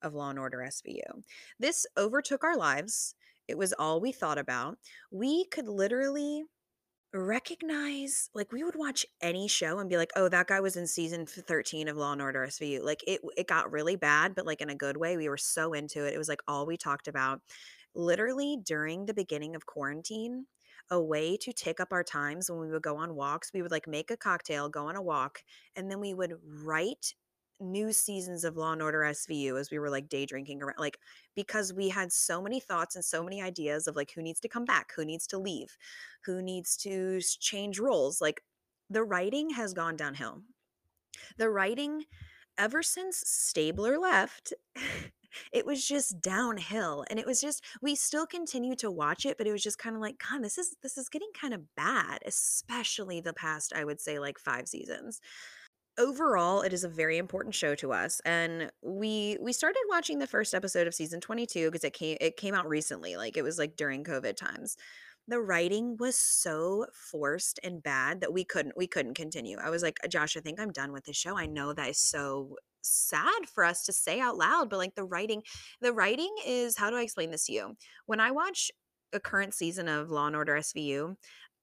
of 0.02 0.14
Law 0.14 0.30
and 0.30 0.40
Order 0.40 0.66
SVU. 0.68 1.24
This 1.60 1.86
overtook 1.98 2.44
our 2.44 2.58
lives. 2.58 3.16
It 3.48 3.58
was 3.58 3.74
all 3.74 4.00
we 4.02 4.12
thought 4.12 4.38
about. 4.38 4.78
We 5.12 5.46
could 5.46 5.68
literally 5.68 6.44
recognize 7.14 8.30
like 8.34 8.52
we 8.52 8.64
would 8.64 8.76
watch 8.76 9.06
any 9.22 9.48
show 9.48 9.80
and 9.80 9.90
be 9.90 9.98
like, 9.98 10.12
"Oh, 10.16 10.30
that 10.30 10.48
guy 10.48 10.60
was 10.60 10.76
in 10.76 10.88
season 10.88 11.26
13 11.28 11.88
of 11.88 11.98
Law 11.98 12.14
and 12.14 12.22
Order 12.22 12.44
SVU." 12.44 12.82
Like 12.82 13.04
it 13.08 13.22
it 13.38 13.48
got 13.48 13.72
really 13.72 13.96
bad, 13.96 14.36
but 14.36 14.46
like 14.46 14.62
in 14.62 14.70
a 14.70 14.76
good 14.76 14.98
way. 14.98 15.18
We 15.18 15.30
were 15.30 15.38
so 15.38 15.74
into 15.74 16.06
it. 16.08 16.14
It 16.14 16.18
was 16.18 16.30
like 16.30 16.42
all 16.48 16.66
we 16.66 16.78
talked 16.78 17.08
about. 17.08 17.42
Literally 17.96 18.58
during 18.64 19.06
the 19.06 19.14
beginning 19.14 19.56
of 19.56 19.66
quarantine, 19.68 20.48
a 20.90 21.02
way 21.02 21.38
to 21.38 21.54
take 21.54 21.80
up 21.80 21.90
our 21.94 22.04
times 22.04 22.50
when 22.50 22.60
we 22.60 22.70
would 22.72 22.82
go 22.82 22.98
on 22.98 23.16
walks, 23.16 23.52
we 23.54 23.62
would 23.62 23.72
like 23.72 23.88
make 23.88 24.10
a 24.12 24.18
cocktail, 24.18 24.70
go 24.70 24.88
on 24.88 24.96
a 24.96 25.02
walk, 25.02 25.44
and 25.76 25.92
then 25.92 26.00
we 26.00 26.14
would 26.14 26.34
write 26.44 27.14
new 27.64 27.92
seasons 27.92 28.44
of 28.44 28.58
Law 28.58 28.74
and 28.74 28.82
Order 28.82 29.00
SVU 29.00 29.60
as 29.60 29.72
we 29.72 29.80
were 29.80 29.90
like 29.90 30.10
day 30.10 30.26
drinking 30.26 30.62
around, 30.62 30.78
like 30.78 31.00
because 31.36 31.74
we 31.74 31.90
had 31.90 32.12
so 32.12 32.42
many 32.42 32.60
thoughts 32.60 32.96
and 32.96 33.04
so 33.04 33.24
many 33.24 33.42
ideas 33.42 33.88
of 33.88 33.96
like 33.96 34.12
who 34.14 34.22
needs 34.22 34.40
to 34.42 34.48
come 34.48 34.66
back, 34.66 34.92
who 34.96 35.06
needs 35.06 35.26
to 35.28 35.38
leave, 35.38 35.78
who 36.26 36.42
needs 36.42 36.78
to 36.78 37.20
change 37.40 37.80
roles. 37.80 38.22
Like 38.22 38.44
the 38.90 39.04
writing 39.04 39.52
has 39.52 39.74
gone 39.74 39.96
downhill. 39.96 40.42
The 41.38 41.50
writing, 41.50 42.04
ever 42.58 42.84
since 42.84 43.24
Stabler 43.26 43.98
left, 43.98 44.54
it 45.52 45.66
was 45.66 45.88
just 45.88 46.22
downhill 46.22 47.06
and 47.10 47.20
it 47.20 47.26
was 47.26 47.42
just 47.42 47.64
we 47.82 47.96
still 47.96 48.26
continue 48.26 48.76
to 48.76 48.92
watch 48.92 49.26
it 49.26 49.38
but 49.38 49.48
it 49.48 49.52
was 49.52 49.64
just 49.64 49.80
kind 49.80 49.96
of 49.96 50.02
like 50.02 50.22
god 50.30 50.44
this 50.44 50.58
is 50.58 50.76
this 50.84 50.98
is 50.98 51.10
getting 51.10 51.30
kind 51.40 51.54
of 51.54 51.76
bad 51.76 52.20
especially 52.26 53.20
the 53.20 53.34
past 53.34 53.74
i 53.76 53.84
would 53.84 54.00
say 54.00 54.20
like 54.20 54.38
5 54.38 54.68
seasons 54.68 55.22
overall 56.00 56.62
it 56.62 56.74
is 56.74 56.84
a 56.84 56.90
very 56.90 57.18
important 57.18 57.54
show 57.54 57.76
to 57.76 57.94
us 57.94 58.20
and 58.26 58.72
we 58.82 59.38
we 59.40 59.54
started 59.54 59.82
watching 59.90 60.18
the 60.18 60.28
first 60.28 60.56
episode 60.56 60.88
of 60.88 60.94
season 60.94 61.20
22 61.20 61.70
because 61.70 61.84
it 61.84 61.94
came 61.94 62.18
it 62.20 62.36
came 62.36 62.56
out 62.56 62.68
recently 62.68 63.16
like 63.16 63.38
it 63.38 63.44
was 63.44 63.58
like 63.58 63.76
during 63.76 64.04
covid 64.04 64.36
times. 64.36 64.78
The 65.26 65.40
writing 65.40 65.96
was 65.98 66.18
so 66.18 66.88
forced 66.94 67.58
and 67.64 67.82
bad 67.82 68.20
that 68.22 68.34
we 68.34 68.44
couldn't 68.44 68.76
we 68.76 68.88
couldn't 68.88 69.14
continue. 69.14 69.58
I 69.58 69.70
was 69.70 69.84
like 69.84 70.00
josh 70.10 70.36
i 70.36 70.40
think 70.40 70.60
i'm 70.60 70.72
done 70.72 70.92
with 70.92 71.06
the 71.06 71.14
show. 71.14 71.38
I 71.38 71.46
know 71.46 71.74
that 71.74 71.90
is 71.90 72.00
so 72.00 72.56
sad 72.82 73.48
for 73.54 73.64
us 73.64 73.86
to 73.86 73.94
say 73.94 74.20
out 74.20 74.36
loud 74.36 74.70
but 74.70 74.78
like 74.78 74.96
the 74.96 75.06
writing 75.06 75.42
the 75.80 75.94
writing 75.94 76.36
is 76.46 76.76
how 76.76 76.90
do 76.90 76.98
i 76.98 77.02
explain 77.02 77.32
this 77.32 77.46
to 77.46 77.54
you? 77.54 77.76
When 78.08 78.20
i 78.20 78.32
watch 78.32 78.72
a 79.14 79.20
current 79.20 79.54
season 79.54 79.88
of 79.88 80.10
law 80.10 80.26
and 80.26 80.36
order 80.36 80.56
svu 80.56 81.16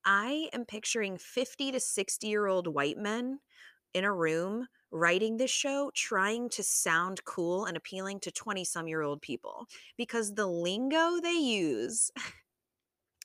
i 0.04 0.48
am 0.52 0.64
picturing 0.64 1.18
50 1.18 1.72
to 1.72 1.80
60 1.80 2.26
year 2.28 2.46
old 2.46 2.68
white 2.68 2.96
men 2.96 3.40
in 3.94 4.04
a 4.04 4.12
room 4.12 4.66
writing 4.92 5.36
this 5.36 5.50
show 5.50 5.90
trying 5.94 6.48
to 6.48 6.62
sound 6.62 7.24
cool 7.24 7.66
and 7.66 7.76
appealing 7.76 8.18
to 8.20 8.32
20 8.32 8.64
some 8.64 8.88
year 8.88 9.02
old 9.02 9.22
people 9.22 9.66
because 9.96 10.34
the 10.34 10.46
lingo 10.46 11.20
they 11.22 11.32
use 11.32 12.10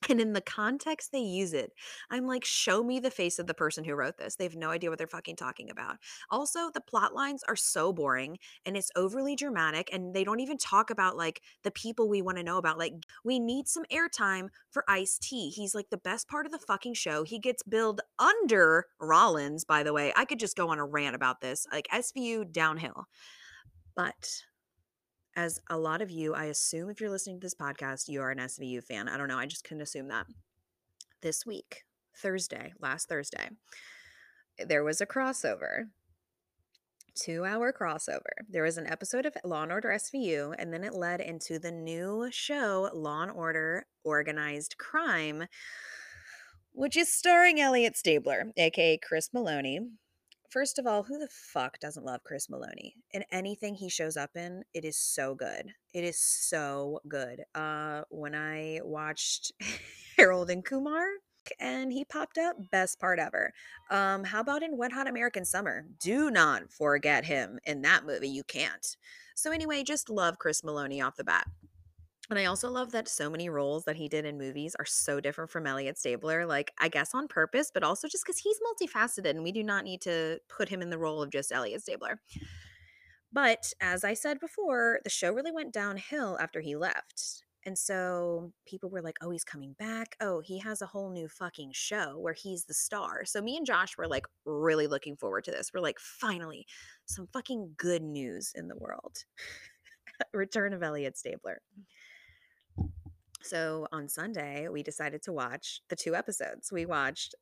and 0.09 0.19
in 0.21 0.33
the 0.33 0.41
context 0.41 1.11
they 1.11 1.19
use 1.19 1.53
it, 1.53 1.73
I'm 2.09 2.25
like, 2.27 2.45
show 2.45 2.83
me 2.83 2.99
the 2.99 3.11
face 3.11 3.39
of 3.39 3.47
the 3.47 3.53
person 3.53 3.83
who 3.83 3.95
wrote 3.95 4.17
this. 4.17 4.35
They 4.35 4.43
have 4.45 4.55
no 4.55 4.69
idea 4.69 4.89
what 4.89 4.97
they're 4.97 5.07
fucking 5.07 5.35
talking 5.35 5.69
about. 5.69 5.97
Also, 6.29 6.69
the 6.73 6.81
plot 6.81 7.13
lines 7.13 7.43
are 7.47 7.55
so 7.55 7.93
boring 7.93 8.37
and 8.65 8.75
it's 8.77 8.91
overly 8.95 9.35
dramatic, 9.35 9.89
and 9.91 10.13
they 10.13 10.23
don't 10.23 10.39
even 10.39 10.57
talk 10.57 10.89
about 10.89 11.17
like 11.17 11.41
the 11.63 11.71
people 11.71 12.07
we 12.09 12.21
want 12.21 12.37
to 12.37 12.43
know 12.43 12.57
about. 12.57 12.77
Like, 12.77 12.93
we 13.23 13.39
need 13.39 13.67
some 13.67 13.83
airtime 13.91 14.49
for 14.71 14.83
Ice 14.87 15.17
T. 15.17 15.49
He's 15.49 15.75
like 15.75 15.89
the 15.89 15.97
best 15.97 16.27
part 16.27 16.45
of 16.45 16.51
the 16.51 16.59
fucking 16.59 16.93
show. 16.93 17.23
He 17.23 17.39
gets 17.39 17.63
billed 17.63 18.01
under 18.19 18.85
Rollins, 18.99 19.65
by 19.65 19.83
the 19.83 19.93
way. 19.93 20.13
I 20.15 20.25
could 20.25 20.39
just 20.39 20.57
go 20.57 20.69
on 20.69 20.79
a 20.79 20.85
rant 20.85 21.15
about 21.15 21.41
this, 21.41 21.67
like 21.71 21.87
SVU 21.93 22.51
downhill. 22.51 23.05
But 23.95 24.43
as 25.35 25.59
a 25.69 25.77
lot 25.77 26.01
of 26.01 26.09
you, 26.09 26.33
I 26.33 26.45
assume 26.45 26.89
if 26.89 27.01
you're 27.01 27.09
listening 27.09 27.39
to 27.39 27.45
this 27.45 27.55
podcast, 27.55 28.07
you 28.07 28.21
are 28.21 28.31
an 28.31 28.37
SVU 28.37 28.83
fan. 28.83 29.09
I 29.09 29.17
don't 29.17 29.27
know. 29.27 29.37
I 29.37 29.45
just 29.45 29.63
couldn't 29.63 29.81
assume 29.83 30.07
that. 30.07 30.27
This 31.21 31.45
week, 31.45 31.83
Thursday, 32.17 32.73
last 32.79 33.09
Thursday, 33.09 33.49
there 34.57 34.83
was 34.83 35.01
a 35.01 35.05
crossover. 35.05 35.85
Two 37.15 37.45
hour 37.45 37.73
crossover. 37.73 38.43
There 38.49 38.63
was 38.63 38.77
an 38.77 38.87
episode 38.87 39.25
of 39.25 39.37
Law 39.43 39.63
and 39.63 39.71
Order 39.71 39.89
SVU, 39.89 40.53
and 40.57 40.73
then 40.73 40.83
it 40.83 40.93
led 40.93 41.21
into 41.21 41.59
the 41.59 41.71
new 41.71 42.27
show, 42.29 42.89
Law 42.93 43.23
and 43.23 43.31
Order 43.31 43.85
Organized 44.03 44.77
Crime, 44.77 45.45
which 46.73 46.97
is 46.97 47.13
starring 47.13 47.59
Elliot 47.59 47.95
Stabler, 47.95 48.51
aka 48.57 48.97
Chris 48.97 49.29
Meloni, 49.33 49.79
First 50.55 50.79
of 50.79 50.87
all, 50.87 51.03
who 51.03 51.19
the 51.19 51.27
fuck 51.29 51.79
doesn't 51.81 52.05
love 52.05 52.23
Chris 52.23 52.47
Meloni? 52.47 52.93
In 53.11 53.25
anything 53.29 53.75
he 53.75 53.89
shows 53.89 54.15
up 54.15 54.37
in, 54.37 54.63
it 54.73 54.85
is 54.85 54.95
so 54.95 55.35
good. 55.35 55.73
It 55.93 56.05
is 56.05 56.17
so 56.17 57.01
good. 57.09 57.43
Uh 57.53 58.03
when 58.09 58.33
I 58.33 58.79
watched 58.81 59.51
Harold 60.17 60.49
and 60.49 60.63
Kumar 60.63 61.03
and 61.59 61.91
he 61.91 62.05
popped 62.05 62.37
up, 62.37 62.55
best 62.71 63.01
part 63.01 63.19
ever. 63.19 63.51
Um 63.91 64.23
how 64.23 64.39
about 64.39 64.63
in 64.63 64.77
Wet 64.77 64.93
Hot 64.93 65.09
American 65.09 65.43
Summer? 65.43 65.87
Do 65.99 66.31
not 66.31 66.71
forget 66.71 67.25
him 67.25 67.59
in 67.65 67.81
that 67.81 68.05
movie. 68.05 68.29
You 68.29 68.45
can't. 68.45 68.95
So 69.35 69.51
anyway, 69.51 69.83
just 69.83 70.09
love 70.09 70.39
Chris 70.39 70.61
Meloni 70.61 71.05
off 71.05 71.17
the 71.17 71.25
bat. 71.25 71.47
And 72.29 72.39
I 72.39 72.45
also 72.45 72.69
love 72.69 72.91
that 72.91 73.07
so 73.07 73.29
many 73.29 73.49
roles 73.49 73.85
that 73.85 73.95
he 73.95 74.07
did 74.07 74.25
in 74.25 74.37
movies 74.37 74.75
are 74.79 74.85
so 74.85 75.19
different 75.19 75.51
from 75.51 75.67
Elliot 75.67 75.97
Stabler, 75.97 76.45
like 76.45 76.71
I 76.79 76.89
guess 76.89 77.13
on 77.13 77.27
purpose, 77.27 77.69
but 77.71 77.83
also 77.83 78.07
just 78.07 78.25
because 78.25 78.39
he's 78.39 78.59
multifaceted 78.59 79.29
and 79.29 79.43
we 79.43 79.51
do 79.51 79.63
not 79.63 79.83
need 79.83 80.01
to 80.01 80.39
put 80.49 80.69
him 80.69 80.81
in 80.81 80.89
the 80.89 80.97
role 80.97 81.21
of 81.21 81.31
just 81.31 81.51
Elliot 81.51 81.83
Stabler. 81.83 82.19
But 83.31 83.73
as 83.81 84.03
I 84.03 84.13
said 84.13 84.39
before, 84.39 85.01
the 85.03 85.09
show 85.09 85.33
really 85.33 85.51
went 85.51 85.73
downhill 85.73 86.37
after 86.39 86.61
he 86.61 86.75
left. 86.75 87.43
And 87.65 87.77
so 87.77 88.53
people 88.65 88.89
were 88.89 89.01
like, 89.01 89.17
oh, 89.21 89.31
he's 89.31 89.43
coming 89.43 89.75
back. 89.77 90.15
Oh, 90.21 90.39
he 90.39 90.59
has 90.59 90.81
a 90.81 90.85
whole 90.85 91.09
new 91.09 91.27
fucking 91.27 91.71
show 91.73 92.17
where 92.19 92.33
he's 92.33 92.65
the 92.65 92.75
star. 92.75 93.25
So 93.25 93.41
me 93.41 93.57
and 93.57 93.65
Josh 93.65 93.97
were 93.97 94.07
like 94.07 94.25
really 94.45 94.85
looking 94.85 95.17
forward 95.17 95.43
to 95.45 95.51
this. 95.51 95.71
We're 95.73 95.81
like, 95.81 95.99
finally, 95.99 96.67
some 97.05 97.27
fucking 97.33 97.73
good 97.77 98.03
news 98.03 98.51
in 98.55 98.67
the 98.67 98.77
world. 98.77 99.17
Return 100.33 100.73
of 100.73 100.83
Elliot 100.83 101.17
Stabler. 101.17 101.59
So 103.45 103.87
on 103.91 104.09
Sunday, 104.09 104.67
we 104.69 104.83
decided 104.83 105.21
to 105.23 105.33
watch 105.33 105.81
the 105.89 105.95
two 105.95 106.15
episodes. 106.15 106.71
We 106.71 106.85
watched 106.85 107.35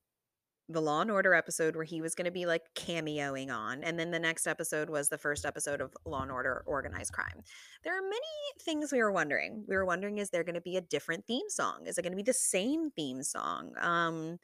the 0.69 0.81
Law 0.81 1.01
and 1.01 1.11
Order 1.11 1.33
episode 1.33 1.75
where 1.75 1.85
he 1.85 2.01
was 2.01 2.15
going 2.15 2.25
to 2.25 2.31
be 2.31 2.45
like 2.45 2.63
cameoing 2.75 3.51
on, 3.51 3.83
and 3.83 3.99
then 3.99 4.11
the 4.11 4.19
next 4.19 4.47
episode 4.47 4.89
was 4.89 5.09
the 5.09 5.17
first 5.17 5.45
episode 5.45 5.81
of 5.81 5.93
Law 6.05 6.21
and 6.21 6.31
Order 6.31 6.63
Organized 6.65 7.11
Crime. 7.11 7.43
There 7.83 7.97
are 7.97 8.01
many 8.01 8.21
things 8.61 8.91
we 8.91 8.99
were 8.99 9.11
wondering. 9.11 9.65
We 9.67 9.75
were 9.75 9.85
wondering 9.85 10.17
is 10.17 10.29
there 10.29 10.43
going 10.43 10.55
to 10.55 10.61
be 10.61 10.77
a 10.77 10.81
different 10.81 11.25
theme 11.25 11.49
song? 11.49 11.85
Is 11.85 11.97
it 11.97 12.01
going 12.01 12.13
to 12.13 12.17
be 12.17 12.23
the 12.23 12.33
same 12.33 12.91
theme 12.91 13.23
song? 13.23 13.73
Um, 13.79 14.39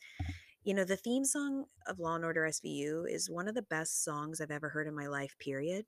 you 0.64 0.74
know, 0.74 0.84
the 0.84 0.98
theme 0.98 1.26
song 1.26 1.66
of 1.88 2.00
Law 2.00 2.16
and 2.16 2.26
Order 2.26 2.44
SVU 2.50 3.06
is 3.10 3.30
one 3.30 3.48
of 3.48 3.56
the 3.56 3.62
best 3.62 4.04
songs 4.04 4.42
I've 4.42 4.52
ever 4.52 4.70
heard 4.70 4.88
in 4.88 4.96
my 4.96 5.08
life, 5.08 5.36
period. 5.40 5.86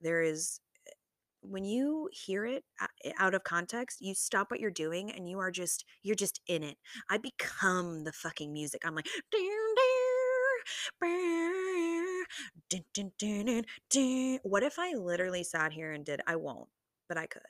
There 0.00 0.22
is 0.22 0.60
when 1.40 1.64
you 1.64 2.08
hear 2.12 2.44
it 2.44 2.64
uh, 2.80 2.86
out 3.18 3.34
of 3.34 3.44
context, 3.44 3.98
you 4.00 4.14
stop 4.14 4.50
what 4.50 4.60
you're 4.60 4.70
doing 4.70 5.10
and 5.10 5.28
you 5.28 5.38
are 5.38 5.50
just 5.50 5.84
you're 6.02 6.16
just 6.16 6.40
in 6.46 6.62
it. 6.62 6.76
I 7.08 7.18
become 7.18 8.04
the 8.04 8.12
fucking 8.12 8.52
music. 8.52 8.82
I'm 8.84 8.94
like 8.94 9.08
what 14.42 14.62
if 14.62 14.78
I 14.78 14.94
literally 14.94 15.44
sat 15.44 15.72
here 15.72 15.92
and 15.92 16.04
did 16.04 16.20
I 16.26 16.36
won't, 16.36 16.68
but 17.08 17.18
I 17.18 17.26
could. 17.26 17.42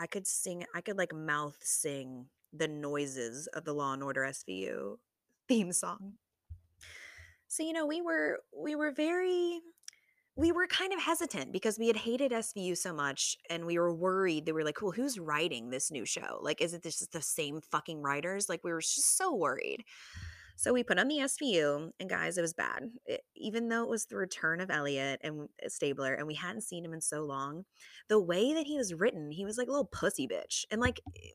I 0.00 0.06
could 0.06 0.26
sing 0.26 0.64
I 0.74 0.80
could 0.80 0.96
like 0.96 1.14
mouth 1.14 1.58
sing 1.60 2.26
the 2.52 2.68
noises 2.68 3.46
of 3.48 3.64
the 3.64 3.72
Law 3.72 3.92
and 3.92 4.02
Order 4.02 4.22
SVU 4.22 4.96
theme 5.48 5.72
song. 5.72 6.14
So 7.48 7.62
you 7.62 7.72
know, 7.72 7.86
we 7.86 8.00
were 8.00 8.38
we 8.56 8.76
were 8.76 8.92
very 8.92 9.60
we 10.36 10.52
were 10.52 10.66
kind 10.66 10.92
of 10.92 11.00
hesitant 11.00 11.52
because 11.52 11.78
we 11.78 11.86
had 11.86 11.96
hated 11.96 12.32
SVU 12.32 12.76
so 12.76 12.94
much 12.94 13.36
and 13.50 13.66
we 13.66 13.78
were 13.78 13.94
worried 13.94 14.46
we 14.46 14.52
were 14.52 14.64
like, 14.64 14.80
well, 14.80 14.92
who's 14.92 15.18
writing 15.18 15.70
this 15.70 15.90
new 15.90 16.04
show? 16.04 16.38
Like, 16.40 16.60
is 16.60 16.72
it 16.72 16.82
just 16.82 17.12
the 17.12 17.22
same 17.22 17.60
fucking 17.70 18.00
writers? 18.00 18.48
Like, 18.48 18.60
we 18.64 18.72
were 18.72 18.80
just 18.80 19.16
so 19.16 19.34
worried. 19.34 19.84
So 20.56 20.74
we 20.74 20.82
put 20.84 20.98
on 20.98 21.08
the 21.08 21.20
SVU, 21.20 21.90
and 21.98 22.10
guys, 22.10 22.36
it 22.36 22.42
was 22.42 22.52
bad. 22.52 22.90
It, 23.06 23.22
even 23.34 23.68
though 23.68 23.82
it 23.82 23.88
was 23.88 24.04
the 24.04 24.16
return 24.16 24.60
of 24.60 24.70
Elliot 24.70 25.18
and 25.24 25.48
uh, 25.64 25.68
Stabler, 25.70 26.12
and 26.12 26.26
we 26.26 26.34
hadn't 26.34 26.64
seen 26.64 26.84
him 26.84 26.92
in 26.92 27.00
so 27.00 27.22
long, 27.22 27.64
the 28.10 28.20
way 28.20 28.52
that 28.52 28.66
he 28.66 28.76
was 28.76 28.92
written, 28.92 29.30
he 29.30 29.46
was 29.46 29.56
like 29.56 29.68
a 29.68 29.70
little 29.70 29.86
pussy 29.86 30.28
bitch. 30.28 30.66
And 30.70 30.78
like, 30.78 31.00
eh, 31.16 31.30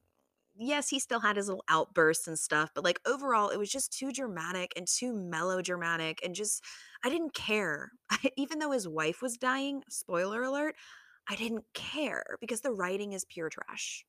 yes, 0.57 0.89
he 0.89 0.99
still 0.99 1.19
had 1.19 1.35
his 1.37 1.47
little 1.47 1.63
outbursts 1.69 2.27
and 2.27 2.37
stuff, 2.39 2.71
but 2.73 2.83
like 2.83 2.99
overall, 3.05 3.49
it 3.49 3.57
was 3.57 3.69
just 3.69 3.91
too 3.97 4.11
dramatic 4.11 4.73
and 4.75 4.87
too 4.87 5.13
melodramatic 5.13 6.19
and 6.23 6.35
just, 6.35 6.63
I 7.03 7.09
didn't 7.09 7.33
care. 7.33 7.91
Even 8.37 8.59
though 8.59 8.71
his 8.71 8.87
wife 8.87 9.21
was 9.21 9.37
dying, 9.37 9.83
spoiler 9.89 10.43
alert, 10.43 10.75
I 11.29 11.35
didn't 11.35 11.65
care 11.73 12.37
because 12.39 12.61
the 12.61 12.71
writing 12.71 13.13
is 13.13 13.25
pure 13.25 13.49
trash. 13.49 14.05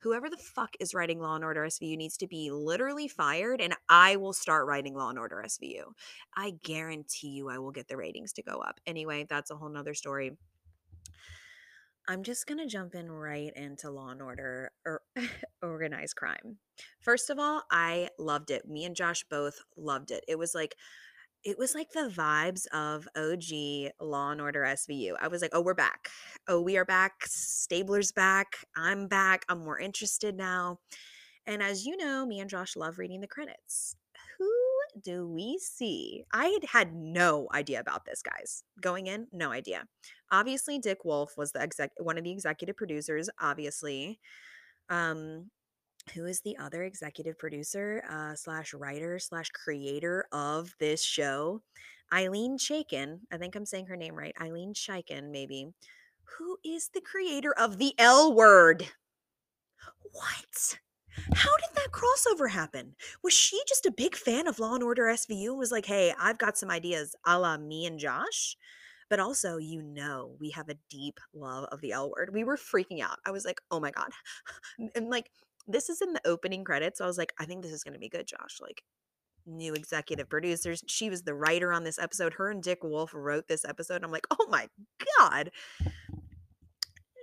Whoever 0.00 0.28
the 0.30 0.36
fuck 0.36 0.70
is 0.80 0.94
writing 0.94 1.20
Law 1.20 1.34
and 1.36 1.44
Order 1.44 1.62
SVU 1.62 1.96
needs 1.96 2.16
to 2.18 2.26
be 2.26 2.50
literally 2.50 3.08
fired, 3.08 3.60
and 3.60 3.74
I 3.88 4.16
will 4.16 4.32
start 4.32 4.66
writing 4.66 4.94
Law 4.94 5.10
and 5.10 5.18
Order 5.18 5.42
SVU. 5.44 5.92
I 6.36 6.52
guarantee 6.62 7.28
you 7.28 7.48
I 7.48 7.58
will 7.58 7.70
get 7.70 7.88
the 7.88 7.96
ratings 7.96 8.32
to 8.34 8.42
go 8.42 8.58
up. 8.58 8.80
Anyway, 8.86 9.26
that's 9.28 9.50
a 9.50 9.56
whole 9.56 9.68
nother 9.70 9.94
story. 9.94 10.36
I'm 12.10 12.24
just 12.24 12.48
going 12.48 12.58
to 12.58 12.66
jump 12.66 12.96
in 12.96 13.08
right 13.08 13.52
into 13.54 13.88
Law 13.88 14.08
and 14.08 14.20
Order 14.20 14.72
or 14.84 15.02
organized 15.62 16.16
crime. 16.16 16.58
First 17.00 17.30
of 17.30 17.38
all, 17.38 17.62
I 17.70 18.08
loved 18.18 18.50
it. 18.50 18.68
Me 18.68 18.84
and 18.84 18.96
Josh 18.96 19.24
both 19.30 19.60
loved 19.76 20.10
it. 20.10 20.24
It 20.26 20.36
was 20.36 20.52
like 20.52 20.74
it 21.44 21.56
was 21.56 21.72
like 21.72 21.92
the 21.92 22.12
vibes 22.12 22.66
of 22.72 23.06
OG 23.16 23.92
Law 24.04 24.32
and 24.32 24.40
Order 24.40 24.62
SVU. 24.62 25.14
I 25.20 25.28
was 25.28 25.40
like, 25.40 25.52
"Oh, 25.54 25.60
we're 25.60 25.72
back. 25.72 26.10
Oh, 26.48 26.60
we 26.60 26.76
are 26.76 26.84
back. 26.84 27.12
Stabler's 27.26 28.10
back. 28.10 28.56
I'm 28.76 29.06
back. 29.06 29.44
I'm 29.48 29.60
more 29.60 29.78
interested 29.78 30.36
now." 30.36 30.80
And 31.46 31.62
as 31.62 31.86
you 31.86 31.96
know, 31.96 32.26
me 32.26 32.40
and 32.40 32.50
Josh 32.50 32.74
love 32.74 32.98
reading 32.98 33.20
the 33.20 33.28
credits. 33.28 33.94
Who 34.40 34.50
do 35.02 35.28
we 35.28 35.58
see? 35.58 36.24
I 36.32 36.58
had 36.66 36.94
no 36.94 37.46
idea 37.52 37.78
about 37.78 38.06
this, 38.06 38.22
guys. 38.22 38.64
Going 38.80 39.06
in, 39.06 39.26
no 39.32 39.52
idea. 39.52 39.84
Obviously, 40.32 40.78
Dick 40.78 41.04
Wolf 41.04 41.36
was 41.36 41.52
the 41.52 41.60
exec 41.60 41.90
one 41.98 42.16
of 42.16 42.24
the 42.24 42.32
executive 42.32 42.76
producers, 42.76 43.28
obviously. 43.38 44.18
Um, 44.88 45.50
who 46.14 46.24
is 46.24 46.40
the 46.40 46.56
other 46.56 46.84
executive 46.84 47.38
producer 47.38 48.02
uh, 48.10 48.34
slash 48.34 48.72
writer 48.72 49.18
slash 49.18 49.50
creator 49.50 50.24
of 50.32 50.74
this 50.80 51.04
show? 51.04 51.60
Ilene 52.10 52.58
Chaiken. 52.58 53.20
I 53.30 53.36
think 53.36 53.54
I'm 53.54 53.66
saying 53.66 53.86
her 53.86 53.96
name 53.96 54.14
right. 54.14 54.34
Ilene 54.40 54.74
Chaiken, 54.74 55.30
maybe. 55.30 55.68
Who 56.38 56.56
is 56.64 56.88
the 56.94 57.02
creator 57.02 57.52
of 57.52 57.76
the 57.76 57.94
L 57.98 58.32
word? 58.32 58.88
What? 60.12 60.78
How 61.34 61.56
did 61.56 61.76
that 61.76 61.88
crossover 61.92 62.50
happen? 62.50 62.94
Was 63.22 63.32
she 63.32 63.60
just 63.66 63.86
a 63.86 63.92
big 63.92 64.14
fan 64.14 64.46
of 64.46 64.58
Law 64.58 64.74
and 64.74 64.82
Order 64.82 65.04
SVU 65.04 65.50
and 65.50 65.58
was 65.58 65.72
like, 65.72 65.86
hey, 65.86 66.14
I've 66.18 66.38
got 66.38 66.58
some 66.58 66.70
ideas 66.70 67.14
a 67.26 67.38
la 67.38 67.56
me 67.56 67.86
and 67.86 67.98
Josh? 67.98 68.56
But 69.08 69.20
also, 69.20 69.56
you 69.56 69.82
know, 69.82 70.36
we 70.38 70.50
have 70.50 70.68
a 70.68 70.76
deep 70.88 71.18
love 71.34 71.64
of 71.72 71.80
the 71.80 71.92
L 71.92 72.10
word. 72.10 72.30
We 72.32 72.44
were 72.44 72.56
freaking 72.56 73.00
out. 73.00 73.18
I 73.26 73.32
was 73.32 73.44
like, 73.44 73.60
oh 73.70 73.80
my 73.80 73.90
God. 73.90 74.10
And 74.94 75.10
like, 75.10 75.30
this 75.66 75.88
is 75.88 76.00
in 76.00 76.12
the 76.12 76.26
opening 76.26 76.64
credits. 76.64 76.98
So 76.98 77.04
I 77.04 77.08
was 77.08 77.18
like, 77.18 77.32
I 77.38 77.44
think 77.44 77.62
this 77.62 77.72
is 77.72 77.82
going 77.82 77.94
to 77.94 78.00
be 78.00 78.08
good, 78.08 78.26
Josh. 78.26 78.58
Like, 78.60 78.82
new 79.46 79.74
executive 79.74 80.28
producers. 80.28 80.82
She 80.86 81.10
was 81.10 81.22
the 81.22 81.34
writer 81.34 81.72
on 81.72 81.84
this 81.84 81.98
episode. 81.98 82.34
Her 82.34 82.50
and 82.50 82.62
Dick 82.62 82.82
Wolf 82.82 83.10
wrote 83.14 83.48
this 83.48 83.64
episode. 83.64 84.02
I'm 84.04 84.12
like, 84.12 84.26
oh 84.30 84.46
my 84.48 84.68
God. 85.18 85.50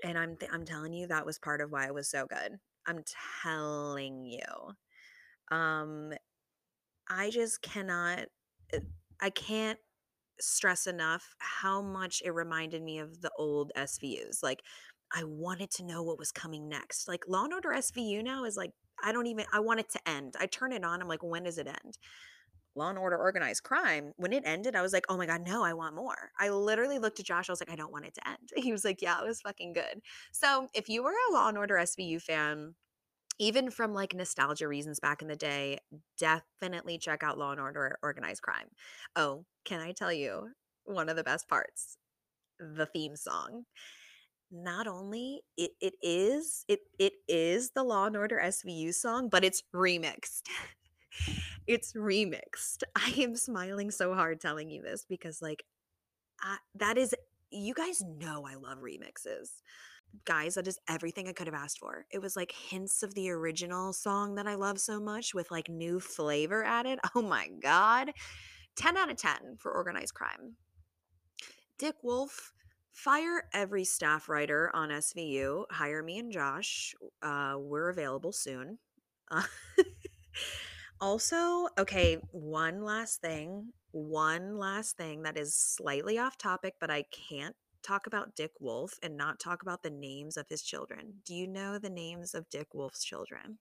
And 0.04 0.18
I'm 0.18 0.36
th- 0.36 0.52
I'm 0.54 0.66
telling 0.66 0.94
you 0.94 1.08
that 1.08 1.26
was 1.26 1.40
part 1.40 1.62
of 1.62 1.72
why 1.72 1.86
it 1.86 1.94
was 1.94 2.10
so 2.10 2.26
good. 2.26 2.60
I'm 2.88 3.04
telling 3.44 4.26
you. 4.26 4.76
Um 5.52 6.14
I 7.10 7.30
just 7.30 7.62
cannot 7.62 8.26
uh, 8.74 8.80
I 9.22 9.30
can't 9.30 9.80
stress 10.40 10.88
enough 10.88 11.36
how 11.40 11.82
much 11.82 12.22
it 12.24 12.32
reminded 12.32 12.84
me 12.84 13.00
of 13.00 13.22
the 13.22 13.32
old 13.38 13.72
SVUs. 13.76 14.44
Like 14.44 14.62
I 15.14 15.24
wanted 15.24 15.72
to 15.72 15.86
know 15.86 16.04
what 16.04 16.20
was 16.20 16.32
coming 16.32 16.68
next. 16.70 17.08
Like 17.08 17.24
Law 17.28 17.46
and 17.46 17.54
Order 17.54 17.70
SVU 17.70 18.24
now 18.24 18.46
is 18.46 18.58
like 18.58 18.72
I 19.04 19.12
don't 19.12 19.28
even 19.28 19.46
I 19.54 19.60
want 19.60 19.80
it 19.80 19.90
to 19.92 20.10
end. 20.10 20.36
I 20.40 20.48
turn 20.48 20.74
it 20.74 20.84
on, 20.84 21.02
I'm 21.02 21.08
like 21.08 21.24
when 21.24 21.44
does 21.44 21.58
it 21.58 21.68
end? 21.68 21.98
Law 22.78 22.90
and 22.90 22.98
Order 22.98 23.18
Organized 23.18 23.64
Crime, 23.64 24.14
when 24.18 24.32
it 24.32 24.44
ended, 24.46 24.76
I 24.76 24.82
was 24.82 24.94
like, 24.94 25.06
oh 25.10 25.18
my 25.18 25.26
God, 25.26 25.42
no, 25.46 25.64
I 25.64 25.74
want 25.74 25.96
more. 25.96 26.32
I 26.40 26.50
literally 26.50 27.00
looked 27.00 27.20
at 27.20 27.26
Josh. 27.26 27.50
I 27.50 27.52
was 27.52 27.60
like, 27.60 27.72
I 27.72 27.76
don't 27.76 27.92
want 27.92 28.06
it 28.06 28.14
to 28.16 28.28
end. 28.28 28.38
He 28.68 28.72
was 28.72 28.86
like, 28.86 29.02
yeah, 29.02 29.20
it 29.20 29.28
was 29.28 29.42
fucking 29.42 29.74
good. 29.74 30.02
So 30.32 30.68
if 30.74 30.88
you 30.88 31.04
were 31.04 31.14
a 31.30 31.34
Law 31.34 31.50
and 31.50 31.58
Order 31.58 31.76
SVU 31.76 32.22
fan, 32.22 32.76
even 33.40 33.70
from 33.70 33.94
like 33.94 34.14
nostalgia 34.16 34.68
reasons 34.68 35.00
back 35.00 35.22
in 35.22 35.28
the 35.28 35.36
day, 35.36 35.80
definitely 36.18 36.98
check 36.98 37.24
out 37.24 37.38
Law 37.38 37.52
and 37.52 37.62
Order 37.62 37.98
Organized 38.02 38.42
Crime. 38.42 38.68
Oh, 39.16 39.46
can 39.66 39.80
I 39.80 39.92
tell 39.92 40.14
you 40.14 40.50
one 40.86 41.10
of 41.10 41.16
the 41.16 41.24
best 41.24 41.48
parts? 41.48 41.98
The 42.60 42.86
theme 42.88 43.16
song. 43.16 43.64
Not 44.52 44.88
only 44.88 45.42
it, 45.58 45.72
it 45.82 45.94
is 46.02 46.64
it 46.68 46.80
it 46.98 47.14
is 47.28 47.72
the 47.72 47.84
Law 47.84 48.06
and 48.06 48.16
Order 48.16 48.40
SVU 48.44 48.94
song, 48.94 49.30
but 49.30 49.44
it's 49.44 49.64
remixed. 49.76 50.44
it's 51.68 51.94
remixed. 51.94 52.84
I 52.96 53.14
am 53.18 53.36
smiling 53.36 53.92
so 53.92 54.14
hard 54.14 54.42
telling 54.42 54.70
you 54.70 54.82
this 54.82 55.06
because 55.08 55.42
like 55.42 55.64
I, 56.42 56.58
that 56.76 56.98
is 56.98 57.14
you 57.52 57.74
guys 57.74 58.02
know 58.02 58.46
I 58.48 58.56
love 58.56 58.80
remixes. 58.80 59.62
Guys, 60.26 60.56
that 60.56 60.68
is 60.68 60.80
everything 60.90 61.28
I 61.28 61.34
could 61.34 61.48
have 61.48 61.54
asked 61.54 61.80
for. 61.80 62.06
It 62.12 62.22
was 62.22 62.36
like 62.36 62.52
hints 62.52 63.04
of 63.04 63.14
the 63.14 63.30
original 63.30 63.94
song 63.94 64.36
that 64.36 64.48
I 64.48 64.56
love 64.56 64.80
so 64.80 65.00
much 65.00 65.34
with 65.34 65.52
like 65.52 65.70
new 65.70 66.00
flavor 66.00 66.64
added. 66.64 67.00
Oh 67.16 67.22
my 67.22 67.50
god. 67.62 68.12
10 68.78 68.96
out 68.96 69.12
of 69.12 69.18
10 69.18 69.58
for 69.58 69.72
organized 69.72 70.14
crime. 70.14 70.56
Dick 71.78 71.96
Wolf, 72.04 72.54
fire 72.92 73.44
every 73.54 73.84
staff 73.84 74.30
writer 74.30 74.72
on 74.74 74.90
SVU. 74.90 75.66
Hire 75.72 76.04
me 76.04 76.20
and 76.20 76.32
Josh. 76.32 76.96
Uh, 77.22 77.56
we're 77.58 77.90
available 77.90 78.32
soon. 78.32 78.78
Uh, 79.30 79.44
Also, 81.00 81.68
okay, 81.78 82.18
one 82.32 82.84
last 82.84 83.22
thing. 83.22 83.74
One 83.92 84.58
last 84.58 84.98
thing 84.98 85.24
that 85.24 85.38
is 85.38 85.56
slightly 85.56 86.18
off 86.18 86.38
topic, 86.38 86.76
but 86.80 86.90
I 86.90 87.04
can't 87.12 87.56
talk 87.84 88.08
about 88.08 88.36
Dick 88.36 88.52
Wolf 88.60 88.94
and 89.02 89.16
not 89.16 89.40
talk 89.40 89.62
about 89.62 89.84
the 89.84 89.90
names 89.90 90.38
of 90.38 90.48
his 90.50 90.62
children. 90.62 91.14
Do 91.26 91.36
you 91.36 91.48
know 91.48 91.78
the 91.78 91.90
names 91.90 92.34
of 92.34 92.50
Dick 92.50 92.74
Wolf's 92.74 93.04
children? 93.04 93.60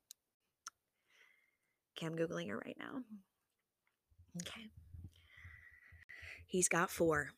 Okay, 1.97 2.07
I'm 2.07 2.17
Googling 2.17 2.49
it 2.49 2.55
right 2.55 2.77
now. 2.79 3.03
Okay. 4.43 4.69
He's 6.47 6.69
got 6.69 6.91
four. 6.91 7.31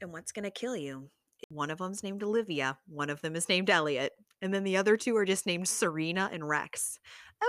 And 0.00 0.12
what's 0.12 0.32
going 0.32 0.44
to 0.44 0.50
kill 0.50 0.76
you? 0.76 1.10
One 1.48 1.70
of 1.70 1.78
them's 1.78 2.02
named 2.02 2.22
Olivia, 2.22 2.78
one 2.86 3.10
of 3.10 3.20
them 3.20 3.34
is 3.34 3.48
named 3.48 3.70
Elliot. 3.70 4.12
And 4.40 4.52
then 4.52 4.64
the 4.64 4.76
other 4.76 4.96
two 4.96 5.16
are 5.16 5.24
just 5.24 5.46
named 5.46 5.68
Serena 5.68 6.28
and 6.32 6.48
Rex. 6.48 6.98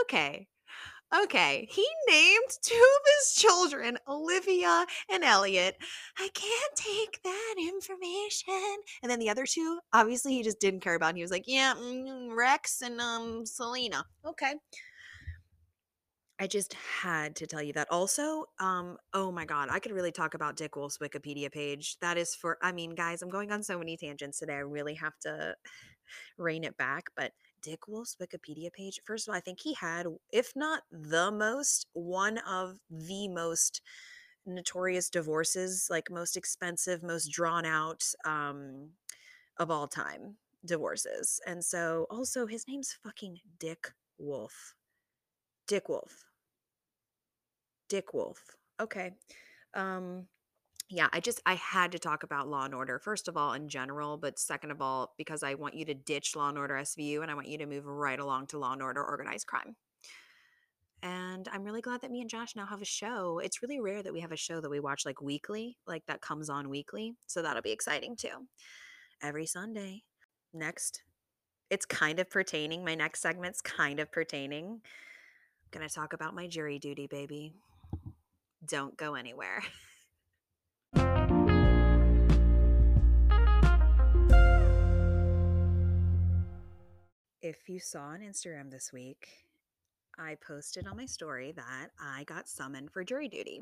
Okay. 0.03 0.47
Okay. 1.15 1.67
He 1.69 1.85
named 2.09 2.57
two 2.61 2.73
of 2.73 3.11
his 3.19 3.35
children, 3.35 3.97
Olivia 4.07 4.85
and 5.11 5.23
Elliot. 5.23 5.77
I 6.17 6.29
can't 6.33 6.75
take 6.75 7.21
that 7.23 7.55
information. 7.59 8.77
And 9.03 9.11
then 9.11 9.19
the 9.19 9.29
other 9.29 9.45
two, 9.45 9.79
obviously, 9.93 10.33
he 10.33 10.41
just 10.43 10.59
didn't 10.59 10.79
care 10.81 10.95
about. 10.95 11.15
He 11.15 11.21
was 11.21 11.31
like, 11.31 11.43
yeah, 11.45 11.75
mm, 11.75 12.35
Rex 12.35 12.81
and 12.81 12.99
um 12.99 13.45
Selena. 13.45 14.05
Okay. 14.25 14.55
I 16.39 16.47
just 16.47 16.73
had 16.73 17.35
to 17.37 17.47
tell 17.47 17.61
you 17.61 17.73
that. 17.73 17.91
Also, 17.91 18.45
um, 18.59 18.97
oh 19.13 19.31
my 19.31 19.45
God, 19.45 19.69
I 19.71 19.79
could 19.79 19.91
really 19.91 20.11
talk 20.11 20.33
about 20.33 20.55
Dick 20.55 20.75
Wolf's 20.75 20.97
Wikipedia 20.97 21.51
page. 21.51 21.97
That 22.01 22.17
is 22.17 22.33
for, 22.33 22.57
I 22.61 22.71
mean, 22.71 22.95
guys, 22.95 23.21
I'm 23.21 23.29
going 23.29 23.51
on 23.51 23.61
so 23.61 23.77
many 23.77 23.97
tangents 23.97 24.39
today. 24.39 24.55
I 24.55 24.59
really 24.59 24.95
have 24.95 25.17
to 25.21 25.55
rein 26.37 26.63
it 26.63 26.75
back. 26.75 27.05
But 27.15 27.33
Dick 27.63 27.87
Wolf's 27.87 28.17
Wikipedia 28.21 28.71
page, 28.71 28.99
first 29.05 29.27
of 29.27 29.31
all, 29.31 29.37
I 29.37 29.41
think 29.41 29.59
he 29.61 29.73
had, 29.73 30.05
if 30.31 30.51
not 30.55 30.83
the 30.91 31.31
most, 31.31 31.87
one 31.93 32.37
of 32.39 32.77
the 32.91 33.27
most 33.29 33.81
notorious 34.45 35.09
divorces, 35.09 35.87
like 35.89 36.11
most 36.11 36.35
expensive, 36.37 37.01
most 37.01 37.31
drawn 37.31 37.65
out 37.65 38.03
um, 38.25 38.89
of 39.57 39.71
all 39.71 39.87
time 39.87 40.35
divorces. 40.65 41.39
And 41.47 41.63
so 41.63 42.05
also 42.09 42.45
his 42.45 42.67
name's 42.67 42.97
fucking 43.03 43.39
Dick 43.59 43.91
Wolf. 44.17 44.75
Dick 45.67 45.89
Wolf. 45.89 46.25
Dick 47.89 48.13
Wolf. 48.13 48.39
Okay. 48.79 49.11
Um 49.73 50.27
yeah, 50.93 51.07
I 51.11 51.19
just 51.21 51.41
I 51.47 51.55
had 51.55 51.91
to 51.93 51.99
talk 51.99 52.21
about 52.21 52.47
Law 52.47 52.65
and 52.65 52.75
Order 52.75 52.99
first 52.99 53.27
of 53.27 53.35
all 53.35 53.53
in 53.53 53.67
general, 53.67 54.15
but 54.15 54.37
second 54.37 54.69
of 54.69 54.79
all 54.79 55.13
because 55.17 55.41
I 55.41 55.55
want 55.55 55.73
you 55.73 55.85
to 55.85 55.95
ditch 55.95 56.35
Law 56.35 56.49
and 56.49 56.57
Order 56.57 56.75
SVU 56.75 57.23
and 57.23 57.31
I 57.31 57.33
want 57.33 57.47
you 57.47 57.57
to 57.57 57.65
move 57.65 57.87
right 57.87 58.19
along 58.19 58.47
to 58.47 58.59
Law 58.59 58.73
and 58.73 58.81
Order 58.81 59.03
Organized 59.03 59.47
Crime. 59.47 59.75
And 61.01 61.49
I'm 61.51 61.63
really 61.63 61.81
glad 61.81 62.01
that 62.01 62.11
me 62.11 62.21
and 62.21 62.29
Josh 62.29 62.55
now 62.55 62.67
have 62.67 62.81
a 62.81 62.85
show. 62.85 63.39
It's 63.39 63.63
really 63.63 63.79
rare 63.79 64.03
that 64.03 64.13
we 64.13 64.19
have 64.21 64.31
a 64.31 64.37
show 64.37 64.61
that 64.61 64.69
we 64.69 64.79
watch 64.79 65.03
like 65.03 65.19
weekly, 65.19 65.77
like 65.87 66.05
that 66.05 66.21
comes 66.21 66.47
on 66.47 66.69
weekly. 66.69 67.15
So 67.25 67.41
that'll 67.41 67.63
be 67.63 67.71
exciting 67.71 68.15
too. 68.15 68.47
Every 69.21 69.47
Sunday. 69.47 70.03
Next. 70.53 71.01
It's 71.71 71.87
kind 71.87 72.19
of 72.19 72.29
pertaining. 72.29 72.85
My 72.85 72.93
next 72.93 73.21
segment's 73.21 73.61
kind 73.61 73.99
of 73.99 74.11
pertaining. 74.11 74.65
I'm 74.65 75.79
going 75.79 75.87
to 75.87 75.93
talk 75.93 76.13
about 76.13 76.35
my 76.35 76.45
jury 76.45 76.77
duty, 76.77 77.07
baby. 77.07 77.53
Don't 78.63 78.95
go 78.95 79.15
anywhere. 79.15 79.63
you 87.73 87.79
saw 87.79 88.01
on 88.01 88.19
Instagram 88.19 88.69
this 88.69 88.93
week, 88.93 89.27
I 90.19 90.37
posted 90.47 90.85
on 90.85 90.95
my 90.95 91.07
story 91.07 91.53
that 91.53 91.87
I 91.99 92.23
got 92.25 92.47
summoned 92.47 92.91
for 92.91 93.03
jury 93.03 93.27
duty. 93.27 93.61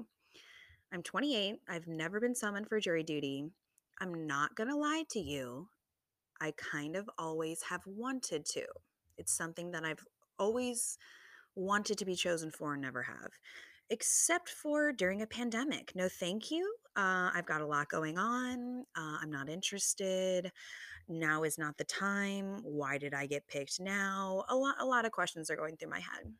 I'm 0.92 1.02
28. 1.02 1.62
I've 1.70 1.88
never 1.88 2.20
been 2.20 2.36
summoned 2.36 2.68
for 2.68 2.82
jury 2.82 3.04
duty. 3.04 3.46
I'm 4.02 4.28
not 4.28 4.56
going 4.56 4.68
to 4.70 4.76
lie 4.76 5.06
to 5.12 5.20
you. 5.20 5.70
I 6.42 6.52
kind 6.58 6.98
of 6.98 7.10
always 7.18 7.64
have 7.70 7.84
wanted 7.86 8.46
to. 8.48 8.66
It's 9.18 9.32
something 9.32 9.72
that 9.72 9.86
I've 9.86 10.04
always 10.38 10.98
wanted 11.56 11.98
to 12.00 12.06
be 12.06 12.16
chosen 12.16 12.52
for 12.52 12.74
and 12.74 12.82
never 12.82 13.04
have, 13.04 13.32
except 13.90 14.50
for 14.50 14.92
during 14.92 15.22
a 15.22 15.28
pandemic. 15.28 15.94
No, 15.96 16.10
thank 16.10 16.52
you. 16.52 16.76
Uh, 16.98 17.32
I've 17.34 17.46
got 17.46 17.62
a 17.62 17.66
lot 17.66 17.88
going 17.88 18.18
on. 18.18 18.84
Uh, 18.94 19.20
I'm 19.22 19.32
not 19.32 19.48
interested. 19.48 20.52
Now 21.12 21.44
is 21.44 21.58
not 21.58 21.78
the 21.78 21.84
time. 21.84 22.60
Why 22.64 22.98
did 22.98 23.14
I 23.14 23.26
get 23.28 23.48
picked 23.48 23.80
now? 23.80 24.46
A 24.50 24.56
lot, 24.56 24.76
a 24.80 24.86
lot 24.86 25.06
of 25.06 25.12
questions 25.12 25.50
are 25.50 25.56
going 25.56 25.78
through 25.78 25.90
my 25.90 26.00
head. 26.00 26.34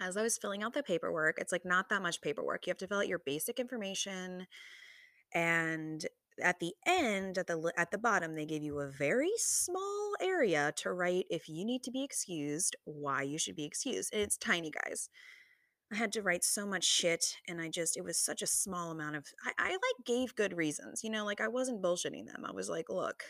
As 0.00 0.16
I 0.16 0.22
was 0.22 0.38
filling 0.38 0.62
out 0.62 0.74
the 0.74 0.82
paperwork, 0.82 1.38
it's 1.38 1.52
like 1.52 1.64
not 1.64 1.88
that 1.88 2.02
much 2.02 2.20
paperwork. 2.20 2.66
You 2.66 2.70
have 2.70 2.78
to 2.78 2.86
fill 2.86 2.98
out 2.98 3.08
your 3.08 3.18
basic 3.18 3.58
information 3.58 4.46
and 5.34 6.06
at 6.42 6.60
the 6.60 6.72
end 6.86 7.36
at 7.38 7.46
the 7.46 7.72
at 7.76 7.90
the 7.90 7.98
bottom 7.98 8.34
they 8.34 8.46
give 8.46 8.62
you 8.62 8.78
a 8.78 8.88
very 8.88 9.30
small 9.36 10.14
area 10.20 10.72
to 10.76 10.92
write 10.92 11.26
if 11.30 11.48
you 11.48 11.64
need 11.64 11.82
to 11.82 11.90
be 11.90 12.04
excused 12.04 12.76
why 12.84 13.22
you 13.22 13.38
should 13.38 13.56
be 13.56 13.64
excused 13.64 14.12
and 14.12 14.22
it's 14.22 14.36
tiny 14.36 14.70
guys 14.70 15.08
i 15.92 15.96
had 15.96 16.12
to 16.12 16.22
write 16.22 16.44
so 16.44 16.66
much 16.66 16.84
shit 16.84 17.36
and 17.48 17.60
i 17.60 17.68
just 17.68 17.96
it 17.96 18.04
was 18.04 18.18
such 18.18 18.40
a 18.40 18.46
small 18.46 18.90
amount 18.90 19.16
of 19.16 19.26
i, 19.44 19.52
I 19.58 19.70
like 19.70 20.06
gave 20.06 20.34
good 20.36 20.56
reasons 20.56 21.02
you 21.02 21.10
know 21.10 21.24
like 21.24 21.40
i 21.40 21.48
wasn't 21.48 21.82
bullshitting 21.82 22.26
them 22.26 22.44
i 22.46 22.52
was 22.52 22.68
like 22.68 22.88
look 22.88 23.24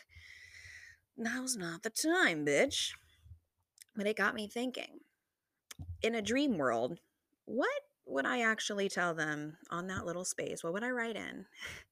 now's 1.19 1.55
not 1.55 1.83
the 1.83 1.89
time 1.89 2.45
bitch 2.45 2.91
but 3.95 4.07
it 4.07 4.17
got 4.17 4.35
me 4.35 4.47
thinking 4.47 4.99
in 6.01 6.15
a 6.15 6.21
dream 6.21 6.57
world 6.57 6.99
what 7.45 7.69
would 8.05 8.25
i 8.25 8.41
actually 8.41 8.89
tell 8.89 9.13
them 9.13 9.57
on 9.69 9.87
that 9.87 10.05
little 10.05 10.25
space 10.25 10.63
what 10.63 10.73
would 10.73 10.83
i 10.83 10.89
write 10.89 11.15
in 11.15 11.45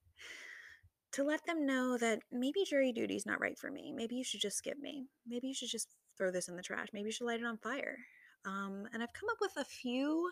to 1.17 1.23
let 1.23 1.45
them 1.47 1.65
know 1.65 1.97
that 1.97 2.19
maybe 2.31 2.63
jury 2.63 2.91
duty 2.91 3.15
is 3.15 3.25
not 3.25 3.39
right 3.39 3.57
for 3.57 3.71
me. 3.71 3.91
Maybe 3.91 4.15
you 4.15 4.23
should 4.23 4.39
just 4.39 4.57
skip 4.57 4.77
me. 4.79 5.07
Maybe 5.25 5.47
you 5.47 5.53
should 5.55 5.69
just 5.69 5.95
throw 6.15 6.29
this 6.29 6.47
in 6.47 6.55
the 6.55 6.61
trash. 6.61 6.89
Maybe 6.93 7.07
you 7.07 7.11
should 7.11 7.25
light 7.25 7.39
it 7.39 7.45
on 7.45 7.57
fire. 7.57 7.97
Um, 8.45 8.85
and 8.93 9.01
I've 9.01 9.13
come 9.13 9.29
up 9.31 9.37
with 9.41 9.53
a 9.57 9.65
few 9.65 10.29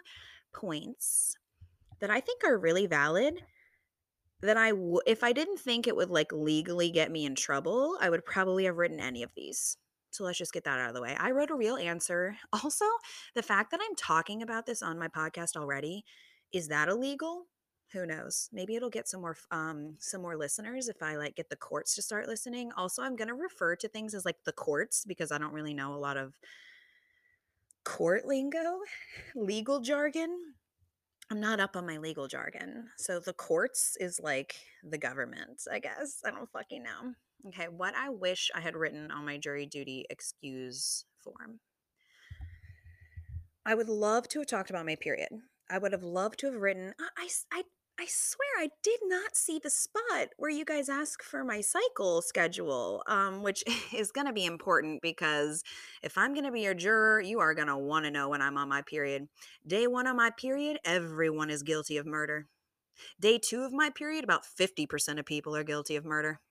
points 0.54 1.36
that 2.02 2.12
I 2.12 2.20
think 2.20 2.44
are 2.44 2.58
really 2.58 2.86
valid. 2.86 3.42
That 4.46 4.58
I, 4.58 4.70
w- 4.70 5.02
if 5.06 5.24
I 5.24 5.34
didn't 5.34 5.60
think 5.60 5.88
it 5.88 5.96
would 5.96 6.10
like 6.10 6.32
legally 6.32 6.92
get 6.92 7.12
me 7.12 7.26
in 7.26 7.36
trouble, 7.36 7.98
I 8.00 8.10
would 8.10 8.26
probably 8.26 8.66
have 8.66 8.78
written 8.78 9.00
any 9.00 9.24
of 9.24 9.32
these. 9.36 9.78
So 10.12 10.24
let's 10.24 10.38
just 10.38 10.54
get 10.54 10.64
that 10.64 10.80
out 10.80 10.90
of 10.90 10.96
the 10.96 11.02
way. 11.02 11.16
I 11.20 11.32
wrote 11.32 11.52
a 11.52 11.56
real 11.56 11.76
answer. 11.76 12.38
Also, 12.54 12.86
the 13.36 13.44
fact 13.44 13.72
that 13.72 13.82
I'm 13.84 13.96
talking 13.96 14.42
about 14.42 14.66
this 14.66 14.82
on 14.82 14.98
my 14.98 15.08
podcast 15.08 15.58
already, 15.58 16.06
is 16.54 16.70
that 16.70 16.88
illegal? 16.88 17.48
who 17.92 18.06
knows 18.06 18.50
maybe 18.52 18.76
it'll 18.76 18.90
get 18.90 19.08
some 19.08 19.22
more 19.22 19.38
um 19.52 19.96
some 20.00 20.22
more 20.22 20.36
listeners 20.36 20.88
if 20.88 21.02
i 21.02 21.16
like 21.16 21.36
get 21.36 21.50
the 21.50 21.56
courts 21.56 21.96
to 21.96 22.02
start 22.02 22.28
listening 22.28 22.72
also 22.76 23.02
i'm 23.02 23.16
going 23.16 23.28
to 23.28 23.34
refer 23.34 23.76
to 23.76 23.88
things 23.88 24.14
as 24.14 24.26
like 24.26 24.38
the 24.44 24.52
courts 24.52 25.06
because 25.08 25.32
i 25.32 25.38
don't 25.38 25.54
really 25.54 25.74
know 25.74 25.94
a 25.94 25.98
lot 25.98 26.18
of 26.18 26.34
court 27.84 28.26
lingo 28.26 28.80
legal 29.36 29.80
jargon 29.80 30.36
i'm 31.32 31.40
not 31.40 31.60
up 31.60 31.76
on 31.76 31.86
my 31.86 31.98
legal 31.98 32.28
jargon 32.28 32.90
so 32.98 33.20
the 33.20 33.34
courts 33.34 33.98
is 34.00 34.20
like 34.22 34.56
the 34.84 34.98
government 34.98 35.62
i 35.72 35.80
guess 35.80 36.22
i 36.26 36.32
don't 36.32 36.52
fucking 36.52 36.84
know 36.84 37.14
okay 37.48 37.68
what 37.68 37.94
i 37.96 38.10
wish 38.10 38.52
i 38.56 38.60
had 38.60 38.76
written 38.76 39.12
on 39.12 39.26
my 39.26 39.38
jury 39.38 39.66
duty 39.66 40.06
excuse 40.10 41.06
form 41.24 41.60
i 43.66 43.74
would 43.74 43.90
love 43.90 44.28
to 44.28 44.40
have 44.40 44.48
talked 44.48 44.70
about 44.70 44.86
my 44.86 44.96
period 44.96 45.30
I 45.70 45.78
would 45.78 45.94
have 45.94 46.04
loved 46.04 46.40
to 46.40 46.52
have 46.52 46.62
written. 46.62 46.94
I, 47.18 47.28
I, 47.52 47.64
I 47.98 48.08
swear 48.10 48.50
I 48.60 48.70
did 48.84 49.00
not 49.04 49.38
see 49.38 49.58
the 49.58 49.70
spot 49.70 50.30
where 50.36 50.50
you 50.50 50.66
guys 50.66 50.90
ask 50.90 51.24
for 51.24 51.46
my 51.46 51.62
cycle 51.62 52.22
schedule, 52.22 53.02
um, 53.08 53.42
which 53.42 53.64
is 53.94 54.12
going 54.12 54.28
to 54.28 54.34
be 54.34 54.46
important 54.46 55.02
because 55.02 55.64
if 56.04 56.18
I'm 56.18 56.34
going 56.34 56.46
to 56.46 56.52
be 56.52 56.62
your 56.62 56.74
juror, 56.74 57.22
you 57.22 57.40
are 57.40 57.54
going 57.54 57.70
to 57.70 57.78
want 57.78 58.04
to 58.04 58.12
know 58.12 58.28
when 58.28 58.42
I'm 58.42 58.58
on 58.58 58.68
my 58.68 58.82
period. 58.82 59.30
Day 59.66 59.88
one 59.88 60.08
on 60.08 60.18
my 60.18 60.30
period, 60.30 60.78
everyone 60.84 61.50
is 61.50 61.64
guilty 61.64 61.96
of 61.96 62.06
murder. 62.06 62.48
Day 63.20 63.38
two 63.38 63.62
of 63.62 63.72
my 63.72 63.90
period, 63.90 64.26
about 64.26 64.44
50% 64.46 65.18
of 65.18 65.26
people 65.26 65.56
are 65.56 65.64
guilty 65.64 65.96
of 65.96 66.04
murder. 66.04 66.42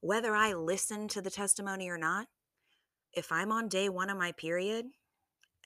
Whether 0.00 0.34
I 0.34 0.52
listen 0.52 1.08
to 1.08 1.22
the 1.22 1.30
testimony 1.30 1.88
or 1.88 1.96
not, 1.96 2.26
if 3.14 3.32
I'm 3.32 3.50
on 3.50 3.68
day 3.68 3.88
one 3.88 4.10
of 4.10 4.18
my 4.18 4.32
period, 4.32 4.86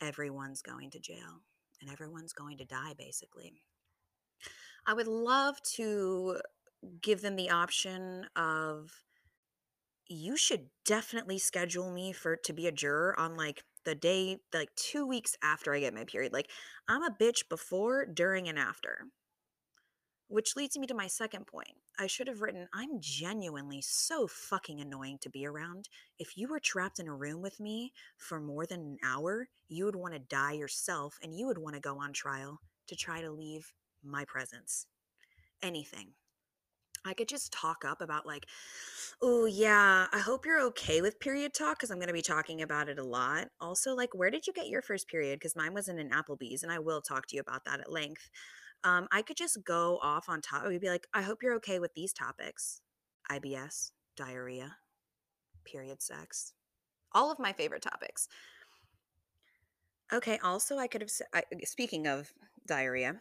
everyone's 0.01 0.63
going 0.63 0.91
to 0.91 1.01
jail 1.01 1.43
and 1.81 1.91
everyone's 1.91 2.33
going 2.33 2.59
to 2.59 2.65
die, 2.65 2.95
basically. 2.97 3.63
I 4.89 4.95
would 4.95 5.07
love 5.07 5.61
to 5.75 6.39
give 7.03 7.21
them 7.21 7.37
the 7.37 7.51
option 7.51 8.25
of 8.35 8.91
you 10.09 10.39
should 10.39 10.69
definitely 10.87 11.39
schedule 11.39 11.93
me 11.93 12.13
for 12.13 12.37
to 12.37 12.53
be 12.55 12.67
a 12.67 12.73
juror 12.73 13.15
on 13.21 13.37
like 13.37 13.63
the 13.85 13.95
day 13.95 14.39
like 14.55 14.75
2 14.77 15.07
weeks 15.07 15.37
after 15.45 15.75
I 15.75 15.81
get 15.81 15.93
my 15.93 16.05
period. 16.05 16.33
Like 16.33 16.49
I'm 16.89 17.03
a 17.03 17.11
bitch 17.11 17.51
before, 17.51 18.07
during 18.07 18.49
and 18.49 18.59
after. 18.59 19.09
Which 20.29 20.57
leads 20.57 20.79
me 20.79 20.87
to 20.87 20.95
my 20.95 21.07
second 21.07 21.47
point. 21.47 21.75
I 21.99 22.07
should 22.07 22.27
have 22.27 22.41
written, 22.41 22.69
I'm 22.73 22.99
genuinely 23.01 23.83
so 23.83 24.27
fucking 24.27 24.81
annoying 24.81 25.19
to 25.21 25.31
be 25.31 25.47
around. 25.47 25.91
If 26.19 26.37
you 26.37 26.49
were 26.49 26.61
trapped 26.61 26.99
in 26.99 27.09
a 27.09 27.15
room 27.15 27.43
with 27.43 27.61
me 27.61 27.93
for 28.17 28.41
more 28.41 28.65
than 28.65 28.81
an 28.81 28.99
hour, 29.05 29.49
you 29.69 29.85
would 29.85 29.97
want 29.97 30.15
to 30.15 30.19
die 30.19 30.53
yourself 30.53 31.19
and 31.23 31.35
you 31.35 31.47
would 31.47 31.59
want 31.59 31.75
to 31.75 31.81
go 31.81 31.99
on 31.99 32.15
trial 32.15 32.61
to 32.87 32.97
try 32.97 33.21
to 33.21 33.31
leave 33.31 33.73
my 34.03 34.25
presence. 34.25 34.87
Anything. 35.63 36.13
I 37.05 37.15
could 37.15 37.29
just 37.29 37.53
talk 37.53 37.85
up 37.87 38.01
about, 38.01 38.27
like, 38.27 38.47
oh, 39.23 39.47
yeah, 39.47 40.07
I 40.13 40.19
hope 40.19 40.45
you're 40.45 40.63
okay 40.67 41.01
with 41.01 41.21
period 41.21 41.55
talk 41.55 41.79
because 41.79 41.91
I'm 41.91 41.99
going 41.99 42.09
to 42.09 42.13
be 42.13 42.23
talking 42.23 42.61
about 42.61 42.89
it 42.89 42.99
a 42.99 43.05
lot. 43.05 43.49
Also, 43.61 43.95
like, 43.95 44.15
where 44.15 44.31
did 44.31 44.47
you 44.47 44.53
get 44.53 44.69
your 44.69 44.83
first 44.83 45.09
period? 45.09 45.39
Because 45.39 45.57
mine 45.57 45.75
was 45.75 45.89
in 45.89 45.99
an 45.99 46.11
Applebee's, 46.11 46.63
and 46.63 46.73
I 46.73 46.81
will 46.81 47.01
talk 47.01 47.27
to 47.29 47.37
you 47.37 47.41
about 47.41 47.65
that 47.65 47.81
at 47.81 47.93
length. 47.93 48.31
Um, 48.85 49.09
I 49.11 49.23
could 49.23 49.37
just 49.37 49.65
go 49.65 49.99
off 50.03 50.29
on 50.29 50.41
top. 50.41 50.67
We'd 50.67 50.81
be 50.81 50.89
like, 50.89 51.07
I 51.15 51.23
hope 51.23 51.43
you're 51.43 51.57
okay 51.57 51.79
with 51.79 51.95
these 51.95 52.13
topics 52.13 52.81
IBS, 53.31 53.91
diarrhea, 54.17 54.77
period 55.65 56.03
sex, 56.03 56.53
all 57.13 57.31
of 57.31 57.39
my 57.39 57.53
favorite 57.53 57.83
topics. 57.83 58.29
Okay, 60.13 60.39
also 60.43 60.79
I 60.79 60.87
could 60.87 61.03
have 61.03 61.11
speaking 61.65 62.07
of 62.07 62.33
diarrhea, 62.67 63.21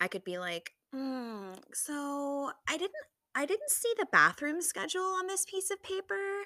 I 0.00 0.08
could 0.08 0.24
be 0.24 0.38
like, 0.38 0.72
"Mm, 0.94 1.58
so 1.72 2.52
I 2.68 2.76
didn't 2.76 3.06
I 3.34 3.46
didn't 3.46 3.70
see 3.70 3.92
the 3.96 4.08
bathroom 4.10 4.60
schedule 4.60 5.02
on 5.02 5.28
this 5.28 5.44
piece 5.44 5.70
of 5.70 5.82
paper. 5.84 6.42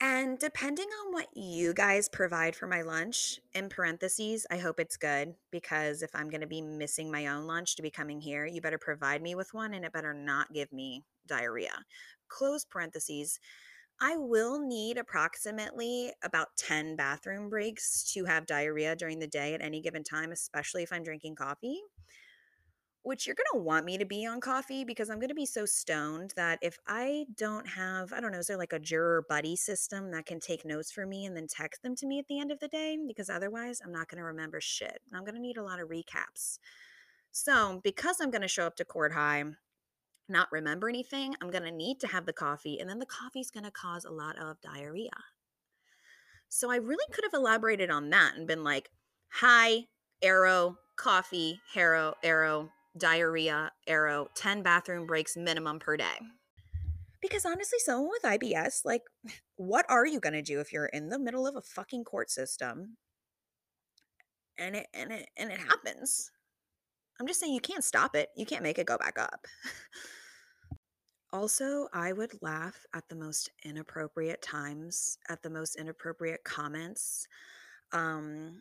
And 0.00 0.38
depending 0.38 0.88
on 0.88 1.12
what 1.12 1.28
you 1.36 1.72
guys 1.72 2.08
provide 2.08 2.56
for 2.56 2.66
my 2.66 2.82
lunch, 2.82 3.40
in 3.54 3.68
parentheses, 3.68 4.44
I 4.50 4.58
hope 4.58 4.80
it's 4.80 4.96
good 4.96 5.34
because 5.52 6.02
if 6.02 6.10
I'm 6.14 6.28
going 6.28 6.40
to 6.40 6.46
be 6.46 6.60
missing 6.60 7.10
my 7.10 7.28
own 7.28 7.46
lunch 7.46 7.76
to 7.76 7.82
be 7.82 7.90
coming 7.90 8.20
here, 8.20 8.46
you 8.46 8.60
better 8.60 8.78
provide 8.78 9.22
me 9.22 9.34
with 9.36 9.54
one 9.54 9.74
and 9.74 9.84
it 9.84 9.92
better 9.92 10.12
not 10.12 10.52
give 10.52 10.72
me 10.72 11.04
diarrhea. 11.26 11.84
Close 12.28 12.64
parentheses. 12.64 13.38
I 14.00 14.16
will 14.16 14.60
need 14.60 14.98
approximately 14.98 16.12
about 16.22 16.48
10 16.56 16.96
bathroom 16.96 17.48
breaks 17.48 18.12
to 18.12 18.24
have 18.24 18.46
diarrhea 18.46 18.96
during 18.96 19.18
the 19.18 19.26
day 19.26 19.54
at 19.54 19.62
any 19.62 19.80
given 19.80 20.04
time, 20.04 20.32
especially 20.32 20.82
if 20.82 20.92
I'm 20.92 21.02
drinking 21.02 21.36
coffee 21.36 21.80
which 23.08 23.26
you're 23.26 23.34
going 23.34 23.58
to 23.58 23.64
want 23.64 23.86
me 23.86 23.96
to 23.96 24.04
be 24.04 24.26
on 24.26 24.38
coffee 24.38 24.84
because 24.84 25.08
I'm 25.08 25.18
going 25.18 25.30
to 25.30 25.34
be 25.34 25.46
so 25.46 25.64
stoned 25.64 26.34
that 26.36 26.58
if 26.60 26.78
I 26.86 27.24
don't 27.38 27.66
have, 27.66 28.12
I 28.12 28.20
don't 28.20 28.32
know, 28.32 28.38
is 28.38 28.48
there 28.48 28.58
like 28.58 28.74
a 28.74 28.78
juror 28.78 29.24
buddy 29.26 29.56
system 29.56 30.10
that 30.10 30.26
can 30.26 30.40
take 30.40 30.62
notes 30.62 30.92
for 30.92 31.06
me 31.06 31.24
and 31.24 31.34
then 31.34 31.46
text 31.46 31.82
them 31.82 31.96
to 31.96 32.06
me 32.06 32.18
at 32.18 32.26
the 32.28 32.38
end 32.38 32.52
of 32.52 32.60
the 32.60 32.68
day? 32.68 32.98
Because 33.06 33.30
otherwise, 33.30 33.80
I'm 33.82 33.92
not 33.92 34.08
going 34.08 34.18
to 34.18 34.24
remember 34.24 34.60
shit. 34.60 35.00
I'm 35.14 35.24
going 35.24 35.36
to 35.36 35.40
need 35.40 35.56
a 35.56 35.62
lot 35.62 35.80
of 35.80 35.88
recaps. 35.88 36.58
So, 37.32 37.80
because 37.82 38.20
I'm 38.20 38.30
going 38.30 38.42
to 38.42 38.48
show 38.48 38.66
up 38.66 38.76
to 38.76 38.84
court 38.84 39.14
high, 39.14 39.42
not 40.28 40.52
remember 40.52 40.90
anything, 40.90 41.34
I'm 41.40 41.50
going 41.50 41.64
to 41.64 41.70
need 41.70 42.00
to 42.00 42.08
have 42.08 42.26
the 42.26 42.34
coffee, 42.34 42.78
and 42.78 42.90
then 42.90 42.98
the 42.98 43.06
coffee's 43.06 43.50
going 43.50 43.64
to 43.64 43.70
cause 43.70 44.04
a 44.04 44.10
lot 44.10 44.38
of 44.38 44.60
diarrhea. 44.60 45.08
So, 46.50 46.70
I 46.70 46.76
really 46.76 47.06
could 47.10 47.24
have 47.24 47.40
elaborated 47.40 47.88
on 47.88 48.10
that 48.10 48.34
and 48.36 48.46
been 48.46 48.64
like, 48.64 48.90
hi, 49.30 49.86
arrow, 50.20 50.76
coffee, 50.96 51.60
harrow, 51.72 52.14
arrow, 52.22 52.70
diarrhea, 52.98 53.72
arrow, 53.86 54.28
10 54.34 54.62
bathroom 54.62 55.06
breaks 55.06 55.36
minimum 55.36 55.78
per 55.78 55.96
day. 55.96 56.18
Because 57.20 57.44
honestly, 57.44 57.78
someone 57.80 58.10
with 58.10 58.22
IBS, 58.22 58.84
like, 58.84 59.02
what 59.56 59.86
are 59.88 60.06
you 60.06 60.20
going 60.20 60.34
to 60.34 60.42
do 60.42 60.60
if 60.60 60.72
you're 60.72 60.86
in 60.86 61.08
the 61.08 61.18
middle 61.18 61.46
of 61.46 61.56
a 61.56 61.62
fucking 61.62 62.04
court 62.04 62.30
system 62.30 62.96
and 64.56 64.76
it 64.76 64.86
and 64.94 65.10
it 65.10 65.28
and 65.36 65.50
it 65.50 65.58
happens? 65.58 66.30
I'm 67.20 67.26
just 67.26 67.40
saying 67.40 67.54
you 67.54 67.60
can't 67.60 67.82
stop 67.82 68.14
it. 68.14 68.28
You 68.36 68.46
can't 68.46 68.62
make 68.62 68.78
it 68.78 68.86
go 68.86 68.96
back 68.96 69.18
up. 69.18 69.46
also, 71.32 71.88
I 71.92 72.12
would 72.12 72.40
laugh 72.40 72.86
at 72.94 73.08
the 73.08 73.16
most 73.16 73.50
inappropriate 73.64 74.40
times, 74.40 75.18
at 75.28 75.42
the 75.42 75.50
most 75.50 75.74
inappropriate 75.74 76.44
comments. 76.44 77.26
Um 77.92 78.60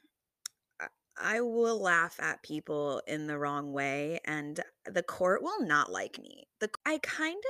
I 1.20 1.41
will 1.41 1.80
laugh 1.80 2.20
at 2.20 2.43
people 2.43 3.01
in 3.07 3.28
the 3.28 3.38
wrong 3.38 3.74
way, 3.74 4.20
and 4.26 4.59
the 4.86 5.03
court 5.03 5.41
will 5.41 5.61
not 5.61 5.91
like 5.91 6.20
me. 6.20 6.47
The 6.59 6.70
I 6.86 6.99
kind 6.99 7.41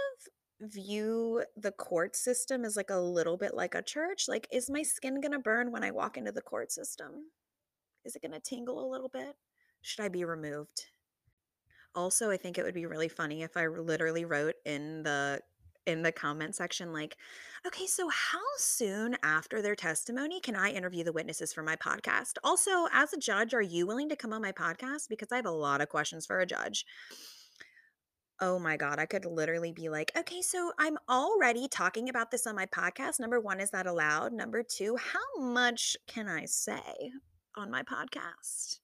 of 0.62 0.72
view 0.72 1.44
the 1.56 1.72
court 1.72 2.16
system 2.16 2.66
as 2.66 2.76
like 2.76 2.90
a 2.90 2.98
little 2.98 3.38
bit 3.38 3.54
like 3.54 3.76
a 3.76 3.82
church. 3.82 4.28
Like, 4.28 4.48
is 4.52 4.70
my 4.70 4.84
skin 4.84 5.22
gonna 5.22 5.40
burn 5.40 5.72
when 5.72 5.84
I 5.84 5.92
walk 5.92 6.18
into 6.18 6.32
the 6.32 6.42
court 6.42 6.72
system? 6.72 7.32
Is 8.06 8.16
it 8.16 8.22
gonna 8.22 8.40
tingle 8.40 8.86
a 8.86 8.92
little 8.92 9.10
bit? 9.10 9.36
Should 9.82 10.04
I 10.04 10.10
be 10.10 10.24
removed? 10.26 10.86
Also, 11.94 12.30
I 12.30 12.38
think 12.38 12.58
it 12.58 12.64
would 12.64 12.74
be 12.74 12.86
really 12.86 13.08
funny 13.08 13.44
if 13.44 13.58
I 13.58 13.68
literally 13.68 14.26
wrote 14.26 14.56
in 14.66 15.04
the 15.04 15.42
in 15.88 16.04
the 16.04 16.12
comment 16.12 16.54
section 16.54 16.94
like, 16.94 17.18
"Okay, 17.66 17.88
so 17.88 18.10
how 18.10 18.44
soon 18.58 19.18
after 19.24 19.62
their 19.62 19.76
testimony 19.76 20.40
can 20.40 20.56
I 20.56 20.70
interview 20.70 21.04
the 21.04 21.14
witnesses 21.14 21.54
for 21.54 21.64
my 21.64 21.76
podcast? 21.76 22.34
Also, 22.44 22.88
as 22.92 23.14
a 23.14 23.18
judge, 23.18 23.54
are 23.56 23.62
you 23.62 23.88
willing 23.88 24.10
to 24.10 24.16
come 24.16 24.34
on 24.34 24.42
my 24.42 24.52
podcast 24.52 25.08
because 25.10 25.32
I 25.32 25.38
have 25.38 25.46
a 25.46 25.52
lot 25.52 25.82
of 25.82 25.90
questions 25.90 26.26
for 26.28 26.40
a 26.40 26.46
judge." 26.46 26.86
Oh 28.40 28.60
my 28.60 28.78
god, 28.78 29.00
I 29.00 29.08
could 29.08 29.26
literally 29.26 29.72
be 29.72 29.90
like, 29.90 30.12
"Okay, 30.16 30.44
so 30.44 30.72
I'm 30.78 31.00
already 31.10 31.68
talking 31.68 32.10
about 32.10 32.30
this 32.30 32.46
on 32.46 32.56
my 32.56 32.68
podcast. 32.68 33.20
Number 33.20 33.40
1, 33.40 33.60
is 33.60 33.72
that 33.72 33.88
allowed? 33.88 34.32
Number 34.34 34.62
2, 34.62 34.96
how 34.98 35.40
much 35.40 35.98
can 36.06 36.28
I 36.28 36.46
say 36.46 37.12
on 37.56 37.72
my 37.72 37.82
podcast?" 37.82 38.80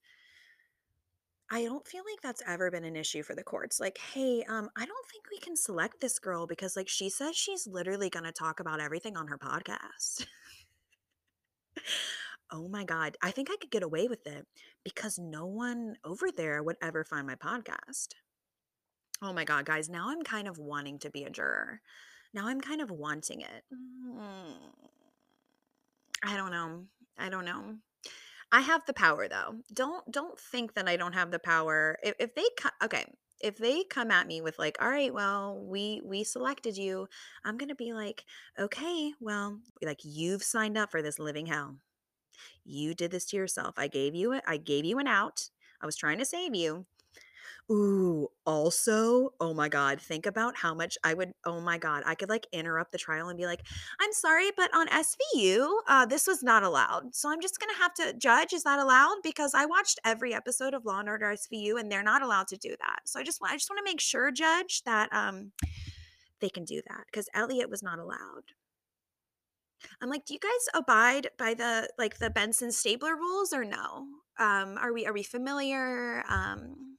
I 1.54 1.66
don't 1.66 1.88
feel 1.88 2.02
like 2.12 2.20
that's 2.24 2.42
ever 2.48 2.72
been 2.72 2.84
an 2.84 2.96
issue 2.96 3.22
for 3.22 3.36
the 3.36 3.44
courts. 3.44 3.80
Like, 3.80 4.00
hey, 4.00 4.44
um, 4.50 4.72
I 4.76 4.88
don't 4.88 5.08
think 5.12 5.26
we 5.30 5.38
can 5.38 5.56
select 5.56 6.02
this 6.02 6.18
girl 6.18 6.48
because, 6.48 6.76
like, 6.76 6.90
she 6.90 7.12
says 7.12 7.36
she's 7.36 7.68
literally 7.68 8.10
going 8.10 8.26
to 8.26 8.32
talk 8.32 8.60
about 8.60 8.82
everything 8.82 9.16
on 9.16 9.28
her 9.28 9.38
podcast. 9.38 10.26
oh 12.52 12.68
my 12.68 12.84
God. 12.84 13.18
I 13.22 13.30
think 13.30 13.50
I 13.52 13.58
could 13.62 13.70
get 13.70 13.84
away 13.84 14.08
with 14.08 14.26
it 14.26 14.48
because 14.84 15.20
no 15.20 15.46
one 15.46 15.96
over 16.04 16.32
there 16.36 16.64
would 16.64 16.78
ever 16.82 17.04
find 17.04 17.28
my 17.28 17.36
podcast. 17.36 18.08
Oh 19.22 19.32
my 19.32 19.44
God, 19.44 19.66
guys. 19.66 19.90
Now 19.90 20.10
I'm 20.10 20.24
kind 20.24 20.48
of 20.48 20.58
wanting 20.58 20.98
to 21.00 21.12
be 21.12 21.24
a 21.24 21.30
juror. 21.30 21.82
Now 22.34 22.48
I'm 22.48 22.62
kind 22.62 22.82
of 22.82 22.90
wanting 22.90 23.42
it. 23.42 23.64
Mm. 23.72 24.56
I 26.24 26.36
don't 26.36 26.52
know. 26.52 26.86
I 27.16 27.30
don't 27.30 27.46
know. 27.46 27.76
I 28.54 28.62
have 28.62 28.86
the 28.86 28.94
power 28.94 29.28
though. 29.28 29.58
Don't 29.74 30.10
don't 30.12 30.40
think 30.40 30.76
that 30.76 30.88
I 30.88 30.96
don't 30.96 31.14
have 31.14 31.32
the 31.32 31.40
power. 31.40 31.98
If, 32.04 32.16
if 32.20 32.36
they 32.36 32.46
co- 32.60 32.70
okay, 32.86 33.06
if 33.42 33.58
they 33.58 33.84
come 33.84 34.12
at 34.12 34.28
me 34.28 34.42
with 34.42 34.58
like, 34.60 34.78
all 34.82 34.90
right, 34.90 35.14
well, 35.14 35.60
we 35.60 36.02
we 36.06 36.24
selected 36.24 36.78
you, 36.78 37.08
I'm 37.44 37.58
gonna 37.58 37.76
be 37.76 37.94
like, 37.94 38.24
okay, 38.60 39.14
well, 39.20 39.60
like 39.84 40.00
you've 40.04 40.44
signed 40.44 40.78
up 40.78 40.92
for 40.92 41.02
this 41.02 41.20
living 41.20 41.48
hell. 41.48 41.78
You 42.66 42.94
did 42.96 43.12
this 43.12 43.26
to 43.28 43.38
yourself. 43.38 43.76
I 43.78 43.88
gave 43.90 44.16
you 44.16 44.34
it. 44.34 44.44
I 44.48 44.58
gave 44.58 44.86
you 44.86 45.00
an 45.00 45.08
out. 45.08 45.50
I 45.82 45.86
was 45.88 45.98
trying 45.98 46.20
to 46.20 46.26
save 46.26 46.56
you. 46.56 46.86
Ooh, 47.72 48.28
also, 48.46 49.30
oh 49.40 49.54
my 49.54 49.70
God, 49.70 50.02
think 50.02 50.26
about 50.26 50.58
how 50.58 50.74
much 50.74 50.98
I 51.04 51.14
would, 51.14 51.32
oh 51.46 51.62
my 51.62 51.78
God, 51.78 52.04
I 52.06 52.14
could 52.14 52.28
like 52.30 52.46
interrupt 52.52 52.92
the 52.92 52.98
trial 52.98 53.30
and 53.30 53.38
be 53.38 53.46
like, 53.46 53.62
I'm 54.02 54.12
sorry, 54.12 54.52
but 54.58 54.70
on 54.76 54.88
SVU, 54.90 55.70
uh, 55.88 56.06
this 56.06 56.28
was 56.28 56.44
not 56.44 56.64
allowed. 56.64 57.16
So 57.16 57.32
I'm 57.32 57.40
just 57.42 57.60
going 57.60 57.74
to 57.74 57.82
have 57.82 57.94
to 57.96 58.18
judge, 58.20 58.52
is 58.52 58.64
that 58.64 58.80
allowed? 58.80 59.16
Because 59.24 59.54
I 59.54 59.66
watched 59.66 60.00
every 60.04 60.34
episode 60.34 60.74
of 60.74 60.86
Law 60.86 61.00
and 61.00 61.08
Order 61.08 61.34
SVU 61.34 61.80
and 61.80 61.90
they're 61.90 62.04
not 62.04 62.22
allowed 62.22 62.48
to 62.50 62.58
do 62.58 62.70
that. 62.70 63.00
So 63.06 63.18
I 63.20 63.24
just 63.24 63.40
want, 63.40 63.54
I 63.54 63.56
just 63.56 63.70
want 63.70 63.80
to 63.86 63.90
make 63.90 64.02
sure, 64.02 64.30
Judge, 64.30 64.84
that 64.84 65.08
um, 65.14 65.54
they 66.42 66.50
can 66.50 66.66
do 66.66 66.82
that 66.90 67.06
because 67.06 67.30
Elliot 67.34 67.70
was 67.70 67.82
not 67.82 67.98
allowed. 67.98 68.44
I'm 70.02 70.10
like, 70.10 70.26
do 70.26 70.34
you 70.34 70.40
guys 70.40 70.82
abide 70.82 71.30
by 71.38 71.54
the 71.54 71.90
like 71.98 72.18
the 72.18 72.30
Benson 72.30 72.72
Stabler 72.72 73.16
rules 73.16 73.54
or 73.54 73.66
no? 73.66 74.08
Um, 74.40 74.78
are 74.78 74.94
we 74.94 75.06
are 75.06 75.14
we 75.14 75.24
familiar? 75.24 76.24
Um, 76.30 76.93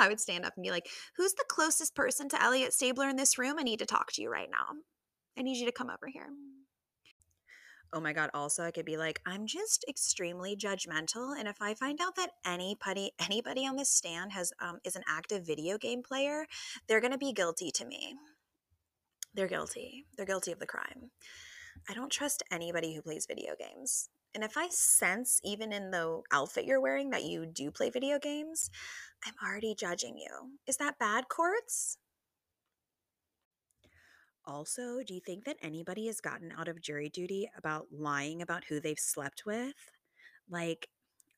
I 0.00 0.08
would 0.08 0.20
stand 0.20 0.44
up 0.44 0.54
and 0.56 0.62
be 0.62 0.70
like, 0.70 0.88
Who's 1.16 1.34
the 1.34 1.44
closest 1.48 1.94
person 1.94 2.28
to 2.30 2.42
Elliot 2.42 2.72
Stabler 2.72 3.08
in 3.08 3.16
this 3.16 3.38
room? 3.38 3.56
I 3.58 3.62
need 3.62 3.78
to 3.78 3.86
talk 3.86 4.12
to 4.12 4.22
you 4.22 4.30
right 4.30 4.48
now. 4.50 4.80
I 5.38 5.42
need 5.42 5.58
you 5.58 5.66
to 5.66 5.72
come 5.72 5.90
over 5.90 6.08
here. 6.12 6.28
Oh 7.92 8.00
my 8.00 8.12
god, 8.12 8.30
also 8.34 8.62
I 8.62 8.70
could 8.70 8.84
be 8.84 8.96
like, 8.96 9.20
I'm 9.26 9.46
just 9.46 9.84
extremely 9.88 10.56
judgmental. 10.56 11.36
And 11.36 11.48
if 11.48 11.56
I 11.60 11.74
find 11.74 12.00
out 12.00 12.14
that 12.16 12.30
anybody 12.46 13.10
anybody 13.20 13.66
on 13.66 13.76
this 13.76 13.90
stand 13.90 14.32
has 14.32 14.52
um, 14.60 14.78
is 14.84 14.94
an 14.94 15.02
active 15.08 15.44
video 15.44 15.76
game 15.76 16.02
player, 16.02 16.46
they're 16.86 17.00
gonna 17.00 17.18
be 17.18 17.32
guilty 17.32 17.72
to 17.72 17.84
me. 17.84 18.14
They're 19.34 19.48
guilty. 19.48 20.06
They're 20.16 20.26
guilty 20.26 20.52
of 20.52 20.60
the 20.60 20.66
crime. 20.66 21.10
I 21.88 21.94
don't 21.94 22.12
trust 22.12 22.42
anybody 22.50 22.94
who 22.94 23.02
plays 23.02 23.26
video 23.26 23.54
games. 23.58 24.08
And 24.34 24.44
if 24.44 24.56
I 24.56 24.68
sense, 24.68 25.40
even 25.44 25.72
in 25.72 25.90
the 25.90 26.22
outfit 26.32 26.64
you're 26.64 26.80
wearing, 26.80 27.10
that 27.10 27.24
you 27.24 27.46
do 27.46 27.70
play 27.70 27.90
video 27.90 28.18
games, 28.18 28.70
I'm 29.26 29.34
already 29.44 29.74
judging 29.74 30.16
you. 30.18 30.52
Is 30.66 30.76
that 30.76 30.98
bad, 30.98 31.28
courts? 31.28 31.98
Also, 34.46 35.02
do 35.06 35.14
you 35.14 35.20
think 35.20 35.44
that 35.44 35.56
anybody 35.62 36.06
has 36.06 36.20
gotten 36.20 36.52
out 36.52 36.68
of 36.68 36.80
jury 36.80 37.08
duty 37.08 37.50
about 37.56 37.86
lying 37.92 38.40
about 38.42 38.64
who 38.64 38.80
they've 38.80 38.98
slept 38.98 39.44
with? 39.44 39.74
Like, 40.48 40.88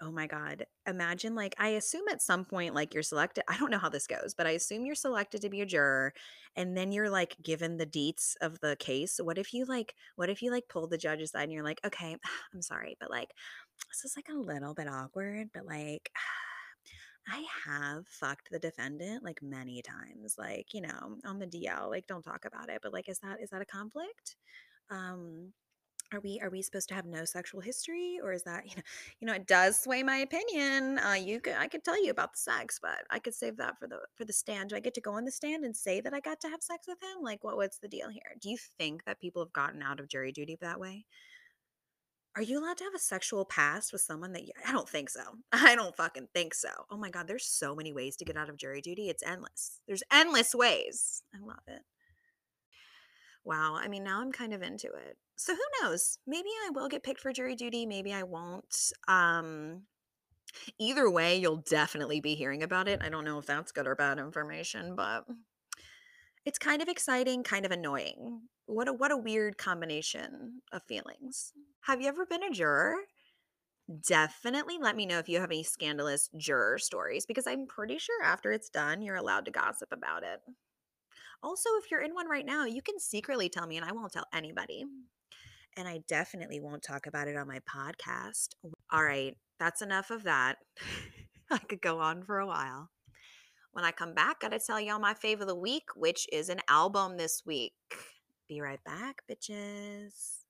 oh 0.02 0.10
my 0.12 0.26
God. 0.26 0.66
Imagine, 0.86 1.34
like, 1.36 1.54
I 1.58 1.68
assume 1.70 2.08
at 2.10 2.20
some 2.22 2.44
point, 2.44 2.74
like, 2.74 2.94
you're 2.94 3.04
selected. 3.04 3.44
I 3.48 3.56
don't 3.58 3.70
know 3.70 3.78
how 3.78 3.88
this 3.88 4.06
goes, 4.08 4.34
but 4.36 4.46
I 4.48 4.50
assume 4.50 4.84
you're 4.84 4.96
selected 4.96 5.42
to 5.42 5.50
be 5.50 5.60
a 5.62 5.66
juror 5.66 6.12
and 6.56 6.76
then 6.76 6.92
you're 6.92 7.10
like 7.10 7.36
given 7.42 7.76
the 7.78 7.86
deets 7.86 8.34
of 8.42 8.60
the 8.60 8.76
case. 8.80 9.20
What 9.22 9.38
if 9.38 9.54
you, 9.54 9.64
like, 9.64 9.94
what 10.16 10.28
if 10.30 10.42
you, 10.42 10.50
like, 10.50 10.64
pull 10.68 10.88
the 10.88 10.98
judge 10.98 11.22
aside 11.22 11.44
and 11.44 11.52
you're 11.52 11.64
like, 11.64 11.80
okay, 11.86 12.16
I'm 12.54 12.62
sorry, 12.62 12.96
but 13.00 13.10
like, 13.10 13.30
this 13.90 14.04
is 14.04 14.14
like 14.16 14.28
a 14.30 14.38
little 14.38 14.74
bit 14.74 14.88
awkward, 14.88 15.50
but 15.54 15.66
like, 15.66 16.10
I 17.28 17.44
have 17.66 18.06
fucked 18.08 18.50
the 18.50 18.58
defendant 18.58 19.22
like 19.24 19.42
many 19.42 19.82
times, 19.82 20.36
like, 20.38 20.74
you 20.74 20.80
know, 20.80 21.18
on 21.24 21.38
the 21.38 21.46
DL, 21.46 21.88
like 21.88 22.06
don't 22.08 22.22
talk 22.24 22.44
about 22.44 22.68
it, 22.70 22.80
but 22.82 22.92
like 22.92 23.08
is 23.08 23.20
that 23.20 23.40
is 23.40 23.50
that 23.50 23.62
a 23.62 23.66
conflict? 23.66 24.36
Um 24.90 25.52
are 26.12 26.20
we 26.20 26.40
are 26.40 26.50
we 26.50 26.62
supposed 26.62 26.88
to 26.88 26.94
have 26.94 27.06
no 27.06 27.24
sexual 27.24 27.60
history 27.60 28.18
or 28.22 28.32
is 28.32 28.42
that, 28.44 28.64
you 28.68 28.76
know, 28.76 28.82
you 29.20 29.26
know, 29.26 29.34
it 29.34 29.46
does 29.46 29.80
sway 29.80 30.02
my 30.02 30.18
opinion. 30.18 30.98
Uh 30.98 31.14
you 31.14 31.40
could 31.40 31.54
I 31.54 31.68
could 31.68 31.84
tell 31.84 32.02
you 32.02 32.10
about 32.10 32.32
the 32.32 32.38
sex, 32.38 32.78
but 32.80 33.04
I 33.10 33.18
could 33.18 33.34
save 33.34 33.56
that 33.58 33.78
for 33.78 33.86
the 33.86 34.00
for 34.14 34.24
the 34.24 34.32
stand. 34.32 34.70
Do 34.70 34.76
I 34.76 34.80
get 34.80 34.94
to 34.94 35.00
go 35.00 35.12
on 35.12 35.24
the 35.24 35.30
stand 35.30 35.64
and 35.64 35.76
say 35.76 36.00
that 36.00 36.14
I 36.14 36.20
got 36.20 36.40
to 36.42 36.48
have 36.48 36.62
sex 36.62 36.86
with 36.86 37.02
him? 37.02 37.22
Like 37.22 37.44
what 37.44 37.56
what's 37.56 37.78
the 37.78 37.88
deal 37.88 38.08
here? 38.08 38.36
Do 38.40 38.50
you 38.50 38.58
think 38.78 39.04
that 39.04 39.20
people 39.20 39.42
have 39.42 39.52
gotten 39.52 39.82
out 39.82 40.00
of 40.00 40.08
jury 40.08 40.32
duty 40.32 40.56
that 40.60 40.80
way? 40.80 41.06
Are 42.34 42.42
you 42.42 42.58
allowed 42.58 42.78
to 42.78 42.84
have 42.84 42.94
a 42.94 42.98
sexual 42.98 43.44
past 43.44 43.92
with 43.92 44.00
someone 44.00 44.32
that 44.32 44.44
you 44.44 44.52
I 44.66 44.72
don't 44.72 44.88
think 44.88 45.10
so. 45.10 45.20
I 45.52 45.74
don't 45.74 45.96
fucking 45.96 46.28
think 46.34 46.54
so. 46.54 46.70
Oh 46.90 46.96
my 46.96 47.10
god, 47.10 47.28
there's 47.28 47.44
so 47.46 47.74
many 47.74 47.92
ways 47.92 48.16
to 48.16 48.24
get 48.24 48.36
out 48.36 48.48
of 48.48 48.56
jury 48.56 48.80
duty. 48.80 49.08
It's 49.08 49.22
endless. 49.22 49.80
There's 49.86 50.02
endless 50.10 50.54
ways. 50.54 51.22
I 51.34 51.44
love 51.44 51.62
it. 51.66 51.82
Wow, 53.44 53.74
I 53.74 53.88
mean, 53.88 54.04
now 54.04 54.20
I'm 54.20 54.32
kind 54.32 54.52
of 54.54 54.62
into 54.62 54.92
it. 54.92 55.18
So 55.36 55.54
who 55.54 55.62
knows? 55.80 56.18
Maybe 56.26 56.48
I 56.48 56.70
will 56.72 56.88
get 56.88 57.02
picked 57.02 57.20
for 57.20 57.32
jury 57.32 57.56
duty, 57.56 57.86
maybe 57.86 58.12
I 58.12 58.22
won't. 58.22 58.92
Um 59.08 59.86
either 60.78 61.10
way, 61.10 61.36
you'll 61.38 61.58
definitely 61.58 62.20
be 62.20 62.34
hearing 62.36 62.62
about 62.62 62.88
it. 62.88 63.02
I 63.02 63.08
don't 63.10 63.24
know 63.24 63.38
if 63.38 63.46
that's 63.46 63.72
good 63.72 63.86
or 63.86 63.96
bad 63.96 64.18
information, 64.18 64.96
but 64.96 65.26
it's 66.44 66.58
kind 66.58 66.82
of 66.82 66.88
exciting, 66.88 67.42
kind 67.42 67.64
of 67.64 67.72
annoying. 67.72 68.48
What 68.66 68.88
a 68.88 68.92
what 68.92 69.12
a 69.12 69.16
weird 69.16 69.58
combination 69.58 70.62
of 70.72 70.82
feelings. 70.84 71.52
Have 71.82 72.00
you 72.00 72.08
ever 72.08 72.26
been 72.26 72.42
a 72.42 72.50
juror? 72.50 72.96
Definitely 74.00 74.78
let 74.78 74.96
me 74.96 75.06
know 75.06 75.18
if 75.18 75.28
you 75.28 75.40
have 75.40 75.50
any 75.50 75.62
scandalous 75.64 76.28
juror 76.36 76.78
stories 76.78 77.26
because 77.26 77.46
I'm 77.46 77.66
pretty 77.66 77.98
sure 77.98 78.22
after 78.22 78.52
it's 78.52 78.70
done, 78.70 79.02
you're 79.02 79.16
allowed 79.16 79.44
to 79.46 79.50
gossip 79.50 79.92
about 79.92 80.22
it. 80.24 80.40
Also, 81.42 81.70
if 81.82 81.90
you're 81.90 82.00
in 82.00 82.14
one 82.14 82.28
right 82.28 82.46
now, 82.46 82.66
you 82.66 82.80
can 82.82 83.00
secretly 83.00 83.48
tell 83.48 83.66
me 83.66 83.76
and 83.76 83.84
I 83.84 83.90
won't 83.90 84.12
tell 84.12 84.26
anybody. 84.32 84.84
And 85.76 85.88
I 85.88 86.00
definitely 86.06 86.60
won't 86.60 86.82
talk 86.82 87.06
about 87.06 87.26
it 87.26 87.36
on 87.36 87.48
my 87.48 87.58
podcast. 87.60 88.50
All 88.92 89.02
right, 89.02 89.36
that's 89.58 89.82
enough 89.82 90.10
of 90.10 90.22
that. 90.22 90.58
I 91.50 91.58
could 91.58 91.82
go 91.82 91.98
on 91.98 92.22
for 92.22 92.38
a 92.38 92.46
while. 92.46 92.90
When 93.72 93.84
I 93.84 93.90
come 93.90 94.14
back, 94.14 94.40
gotta 94.40 94.60
tell 94.60 94.80
y'all 94.80 95.00
my 95.00 95.14
fave 95.14 95.40
of 95.40 95.48
the 95.48 95.56
week, 95.56 95.84
which 95.96 96.28
is 96.30 96.48
an 96.48 96.60
album 96.68 97.16
this 97.16 97.42
week. 97.44 97.72
Be 98.48 98.60
right 98.60 98.82
back, 98.84 99.22
bitches. 99.28 100.44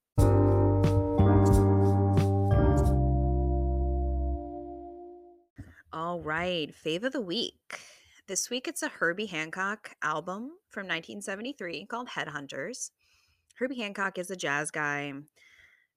All 5.93 6.21
right, 6.21 6.75
fave 6.85 7.05
of 7.05 7.13
the 7.13 7.21
week. 7.21 7.81
This 8.29 8.51
week 8.51 8.69
it's 8.69 8.83
a 8.83 8.89
Herbie 8.89 9.27
Hancock 9.27 9.97
album 10.01 10.53
from 10.71 10.87
1973 10.87 11.87
called 11.87 12.09
Head 12.09 12.29
Hunters. 12.29 12.93
Herbie 13.57 13.81
Hancock 13.81 14.17
is 14.17 14.31
a 14.31 14.37
jazz 14.37 14.71
guy, 14.71 15.13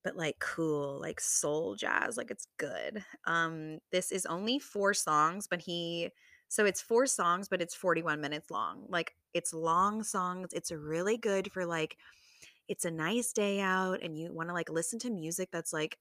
but 0.03 0.15
like 0.15 0.39
cool, 0.39 0.99
like 0.99 1.19
soul 1.21 1.75
jazz, 1.75 2.17
like 2.17 2.31
it's 2.31 2.47
good. 2.57 3.03
Um 3.25 3.77
this 3.91 4.11
is 4.11 4.25
only 4.25 4.57
4 4.57 4.95
songs, 4.95 5.47
but 5.47 5.61
he 5.61 6.09
so 6.47 6.65
it's 6.65 6.81
4 6.81 7.05
songs, 7.05 7.47
but 7.47 7.61
it's 7.61 7.75
41 7.75 8.19
minutes 8.21 8.49
long. 8.49 8.87
Like 8.89 9.15
it's 9.35 9.53
long 9.53 10.01
songs. 10.03 10.49
It's 10.51 10.71
really 10.71 11.17
good 11.17 11.51
for 11.51 11.63
like 11.67 11.95
it's 12.67 12.85
a 12.85 12.91
nice 12.91 13.33
day 13.33 13.59
out 13.61 14.01
and 14.01 14.17
you 14.17 14.33
want 14.33 14.49
to 14.49 14.53
like 14.55 14.71
listen 14.71 14.97
to 14.99 15.11
music 15.11 15.49
that's 15.51 15.73
like 15.73 15.99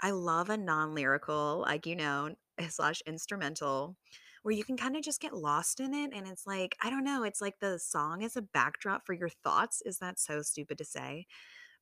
I 0.00 0.12
love 0.12 0.50
a 0.50 0.56
non-lyrical, 0.56 1.60
like 1.66 1.86
you 1.86 1.96
know, 1.96 2.36
slash 2.68 3.02
instrumental 3.06 3.96
where 4.42 4.54
you 4.54 4.64
can 4.64 4.76
kind 4.76 4.96
of 4.96 5.02
just 5.02 5.20
get 5.20 5.34
lost 5.34 5.80
in 5.80 5.94
it 5.94 6.12
and 6.14 6.26
it's 6.26 6.46
like 6.46 6.76
I 6.82 6.90
don't 6.90 7.04
know, 7.04 7.24
it's 7.24 7.40
like 7.40 7.58
the 7.60 7.78
song 7.78 8.22
is 8.22 8.36
a 8.36 8.42
backdrop 8.42 9.06
for 9.06 9.12
your 9.12 9.28
thoughts. 9.28 9.82
Is 9.84 9.98
that 9.98 10.18
so 10.18 10.42
stupid 10.42 10.78
to 10.78 10.84
say? 10.84 11.26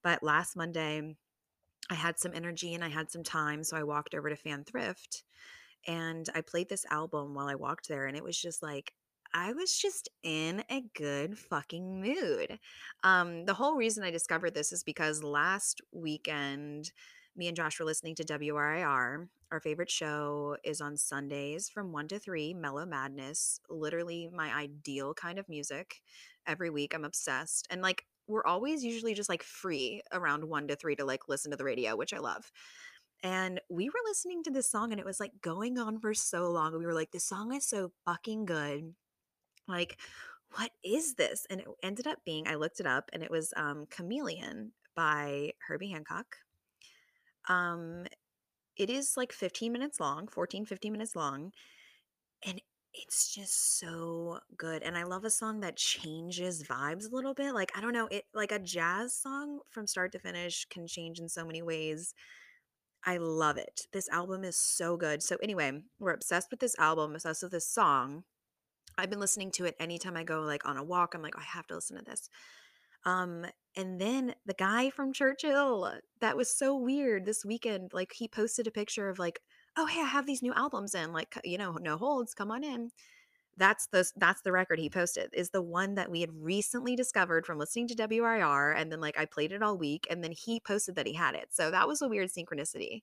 But 0.02 0.22
last 0.22 0.56
Monday 0.56 1.16
I 1.90 1.94
had 1.94 2.18
some 2.18 2.32
energy 2.34 2.74
and 2.74 2.84
I 2.84 2.88
had 2.88 3.10
some 3.10 3.22
time, 3.22 3.62
so 3.64 3.76
I 3.76 3.84
walked 3.84 4.14
over 4.14 4.28
to 4.30 4.36
Fan 4.36 4.64
Thrift 4.64 5.24
and 5.86 6.28
I 6.34 6.40
played 6.40 6.68
this 6.68 6.86
album 6.90 7.34
while 7.34 7.48
I 7.48 7.54
walked 7.54 7.88
there 7.88 8.06
and 8.06 8.16
it 8.16 8.24
was 8.24 8.40
just 8.40 8.62
like 8.62 8.92
I 9.34 9.52
was 9.52 9.76
just 9.76 10.08
in 10.22 10.64
a 10.70 10.82
good 10.94 11.38
fucking 11.38 12.00
mood. 12.00 12.58
Um 13.04 13.44
the 13.46 13.54
whole 13.54 13.76
reason 13.76 14.04
I 14.04 14.10
discovered 14.10 14.54
this 14.54 14.72
is 14.72 14.82
because 14.82 15.22
last 15.22 15.80
weekend 15.92 16.92
me 17.36 17.48
and 17.48 17.56
Josh 17.56 17.78
were 17.78 17.86
listening 17.86 18.14
to 18.16 18.24
WRIR. 18.24 19.28
Our 19.52 19.60
favorite 19.60 19.90
show 19.90 20.56
is 20.64 20.80
on 20.80 20.96
Sundays 20.96 21.68
from 21.68 21.92
1 21.92 22.08
to 22.08 22.18
3, 22.18 22.54
Mellow 22.54 22.86
Madness. 22.86 23.60
Literally 23.68 24.28
my 24.32 24.52
ideal 24.54 25.14
kind 25.14 25.38
of 25.38 25.48
music. 25.48 26.00
Every 26.46 26.70
week 26.70 26.94
I'm 26.94 27.04
obsessed. 27.04 27.66
And 27.70 27.82
like 27.82 28.04
we're 28.26 28.46
always 28.46 28.84
usually 28.84 29.14
just 29.14 29.28
like 29.28 29.42
free 29.42 30.02
around 30.12 30.44
1 30.44 30.68
to 30.68 30.76
3 30.76 30.96
to 30.96 31.04
like 31.04 31.28
listen 31.28 31.50
to 31.50 31.56
the 31.56 31.64
radio, 31.64 31.96
which 31.96 32.12
I 32.12 32.18
love. 32.18 32.50
And 33.22 33.60
we 33.70 33.88
were 33.88 33.94
listening 34.06 34.42
to 34.44 34.50
this 34.50 34.70
song 34.70 34.92
and 34.92 35.00
it 35.00 35.06
was 35.06 35.20
like 35.20 35.32
going 35.40 35.78
on 35.78 36.00
for 36.00 36.14
so 36.14 36.50
long. 36.50 36.76
We 36.76 36.86
were 36.86 36.94
like, 36.94 37.12
this 37.12 37.24
song 37.24 37.54
is 37.54 37.68
so 37.68 37.92
fucking 38.04 38.46
good. 38.46 38.94
Like, 39.68 39.98
what 40.52 40.70
is 40.84 41.14
this? 41.14 41.46
And 41.50 41.60
it 41.60 41.66
ended 41.82 42.06
up 42.06 42.18
being, 42.24 42.46
I 42.46 42.54
looked 42.54 42.80
it 42.80 42.86
up 42.86 43.10
and 43.12 43.22
it 43.22 43.30
was 43.30 43.52
um, 43.56 43.86
Chameleon 43.90 44.72
by 44.94 45.52
Herbie 45.66 45.90
Hancock. 45.90 46.36
Um, 47.48 48.06
it 48.76 48.90
is 48.90 49.16
like 49.16 49.32
15 49.32 49.72
minutes 49.72 50.00
long, 50.00 50.28
14, 50.28 50.66
15 50.66 50.92
minutes 50.92 51.16
long. 51.16 51.52
And 52.44 52.60
it's 52.94 53.34
just 53.34 53.78
so 53.78 54.40
good. 54.56 54.82
And 54.82 54.96
I 54.96 55.04
love 55.04 55.24
a 55.24 55.30
song 55.30 55.60
that 55.60 55.76
changes 55.76 56.62
vibes 56.62 57.10
a 57.10 57.14
little 57.14 57.34
bit. 57.34 57.52
Like, 57.54 57.72
I 57.76 57.80
don't 57.80 57.92
know, 57.92 58.08
it 58.10 58.24
like 58.34 58.52
a 58.52 58.58
jazz 58.58 59.14
song 59.14 59.60
from 59.70 59.86
start 59.86 60.12
to 60.12 60.18
finish 60.18 60.66
can 60.66 60.86
change 60.86 61.18
in 61.18 61.28
so 61.28 61.44
many 61.44 61.62
ways. 61.62 62.14
I 63.04 63.18
love 63.18 63.56
it. 63.56 63.86
This 63.92 64.08
album 64.08 64.44
is 64.44 64.56
so 64.56 64.96
good. 64.96 65.22
So, 65.22 65.36
anyway, 65.42 65.80
we're 66.00 66.12
obsessed 66.12 66.50
with 66.50 66.60
this 66.60 66.76
album, 66.78 67.14
obsessed 67.14 67.42
with 67.42 67.52
this 67.52 67.68
song. 67.68 68.24
I've 68.98 69.10
been 69.10 69.20
listening 69.20 69.50
to 69.52 69.66
it 69.66 69.76
anytime 69.78 70.16
I 70.16 70.24
go 70.24 70.40
like 70.40 70.66
on 70.66 70.76
a 70.76 70.82
walk. 70.84 71.14
I'm 71.14 71.22
like, 71.22 71.34
"Oh, 71.36 71.40
I 71.40 71.44
have 71.44 71.66
to 71.68 71.74
listen 71.74 71.96
to 71.98 72.04
this. 72.04 72.28
Um, 73.06 73.46
and 73.76 74.00
then 74.00 74.34
the 74.46 74.54
guy 74.54 74.90
from 74.90 75.12
Churchill, 75.14 75.92
that 76.20 76.36
was 76.36 76.50
so 76.50 76.76
weird 76.76 77.24
this 77.26 77.44
weekend. 77.44 77.92
Like 77.94 78.12
he 78.14 78.28
posted 78.28 78.66
a 78.66 78.70
picture 78.72 79.08
of 79.08 79.18
like, 79.18 79.40
oh 79.76 79.86
hey, 79.86 80.00
I 80.02 80.06
have 80.06 80.26
these 80.26 80.42
new 80.42 80.54
albums 80.54 80.94
in, 80.94 81.12
like, 81.12 81.38
you 81.44 81.58
know, 81.58 81.72
no 81.80 81.96
holds, 81.98 82.34
come 82.34 82.50
on 82.50 82.64
in. 82.64 82.90
That's 83.58 83.86
the 83.88 84.10
that's 84.16 84.42
the 84.42 84.52
record 84.52 84.78
he 84.78 84.90
posted, 84.90 85.30
is 85.34 85.50
the 85.50 85.62
one 85.62 85.94
that 85.96 86.10
we 86.10 86.20
had 86.22 86.30
recently 86.34 86.96
discovered 86.96 87.46
from 87.46 87.58
listening 87.58 87.88
to 87.88 87.94
WRIR. 87.96 88.74
And 88.76 88.92
then 88.92 89.00
like 89.00 89.18
I 89.18 89.26
played 89.26 89.52
it 89.52 89.62
all 89.62 89.78
week, 89.78 90.06
and 90.10 90.22
then 90.24 90.32
he 90.32 90.60
posted 90.60 90.96
that 90.96 91.06
he 91.06 91.14
had 91.14 91.34
it. 91.34 91.48
So 91.52 91.70
that 91.70 91.88
was 91.88 92.02
a 92.02 92.08
weird 92.08 92.30
synchronicity. 92.30 93.02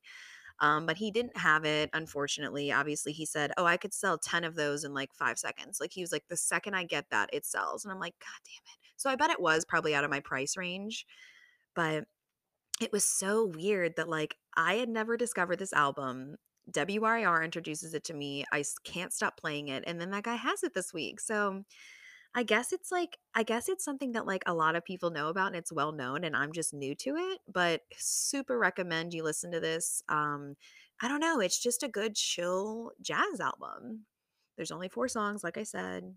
Um, 0.59 0.85
but 0.85 0.97
he 0.97 1.11
didn't 1.11 1.37
have 1.37 1.65
it, 1.65 1.89
unfortunately. 1.93 2.71
Obviously, 2.71 3.13
he 3.13 3.25
said, 3.25 3.51
Oh, 3.57 3.65
I 3.65 3.77
could 3.77 3.93
sell 3.93 4.17
10 4.19 4.43
of 4.43 4.55
those 4.55 4.83
in 4.83 4.93
like 4.93 5.13
five 5.13 5.39
seconds. 5.39 5.79
Like 5.81 5.91
he 5.93 6.01
was 6.01 6.11
like, 6.11 6.25
the 6.29 6.37
second 6.37 6.75
I 6.75 6.85
get 6.85 7.09
that, 7.11 7.29
it 7.33 7.45
sells. 7.45 7.85
And 7.85 7.91
I'm 7.91 7.99
like, 7.99 8.15
God 8.19 8.39
damn 8.45 8.63
it. 8.73 8.82
So 9.03 9.09
I 9.09 9.17
bet 9.17 9.31
it 9.31 9.41
was 9.41 9.65
probably 9.65 9.93
out 9.93 10.05
of 10.05 10.09
my 10.09 10.21
price 10.21 10.55
range. 10.57 11.05
But 11.75 12.05
it 12.81 12.91
was 12.93 13.03
so 13.03 13.45
weird 13.45 13.97
that 13.97 14.09
like 14.09 14.37
I 14.55 14.75
had 14.75 14.89
never 14.89 15.17
discovered 15.17 15.59
this 15.59 15.73
album. 15.73 16.37
WRIR 16.71 17.43
introduces 17.43 17.93
it 17.93 18.05
to 18.05 18.13
me. 18.13 18.45
I 18.53 18.63
can't 18.85 19.11
stop 19.13 19.37
playing 19.37 19.67
it. 19.67 19.83
And 19.85 19.99
then 19.99 20.11
that 20.11 20.23
guy 20.23 20.35
has 20.35 20.63
it 20.63 20.73
this 20.73 20.93
week. 20.93 21.19
So 21.19 21.63
I 22.35 22.43
guess 22.43 22.73
it's 22.73 22.91
like 22.91 23.17
I 23.35 23.43
guess 23.43 23.69
it's 23.69 23.85
something 23.85 24.13
that 24.13 24.25
like 24.25 24.43
a 24.47 24.53
lot 24.53 24.75
of 24.75 24.85
people 24.85 25.11
know 25.11 25.29
about 25.29 25.47
and 25.47 25.55
it's 25.57 25.71
well 25.73 25.91
known 25.91 26.23
and 26.23 26.35
I'm 26.35 26.53
just 26.53 26.73
new 26.73 26.95
to 26.95 27.15
it, 27.17 27.39
but 27.51 27.81
super 27.97 28.57
recommend 28.57 29.13
you 29.13 29.23
listen 29.23 29.51
to 29.51 29.59
this. 29.59 30.01
Um 30.09 30.55
I 31.01 31.07
don't 31.09 31.19
know, 31.19 31.39
it's 31.41 31.61
just 31.61 31.83
a 31.83 31.89
good 31.89 32.15
chill 32.15 32.91
jazz 33.01 33.39
album. 33.41 34.05
There's 34.57 34.71
only 34.71 34.89
4 34.89 35.07
songs 35.09 35.43
like 35.43 35.57
I 35.57 35.63
said. 35.63 36.15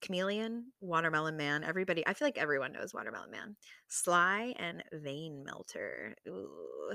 Chameleon, 0.00 0.72
Watermelon 0.80 1.36
Man, 1.36 1.64
everybody 1.64 2.06
I 2.06 2.14
feel 2.14 2.26
like 2.26 2.38
everyone 2.38 2.72
knows 2.72 2.94
Watermelon 2.94 3.30
Man. 3.30 3.56
Sly 3.88 4.54
and 4.58 4.82
Vein 4.92 5.42
Melter. 5.44 6.14
Ooh. 6.28 6.94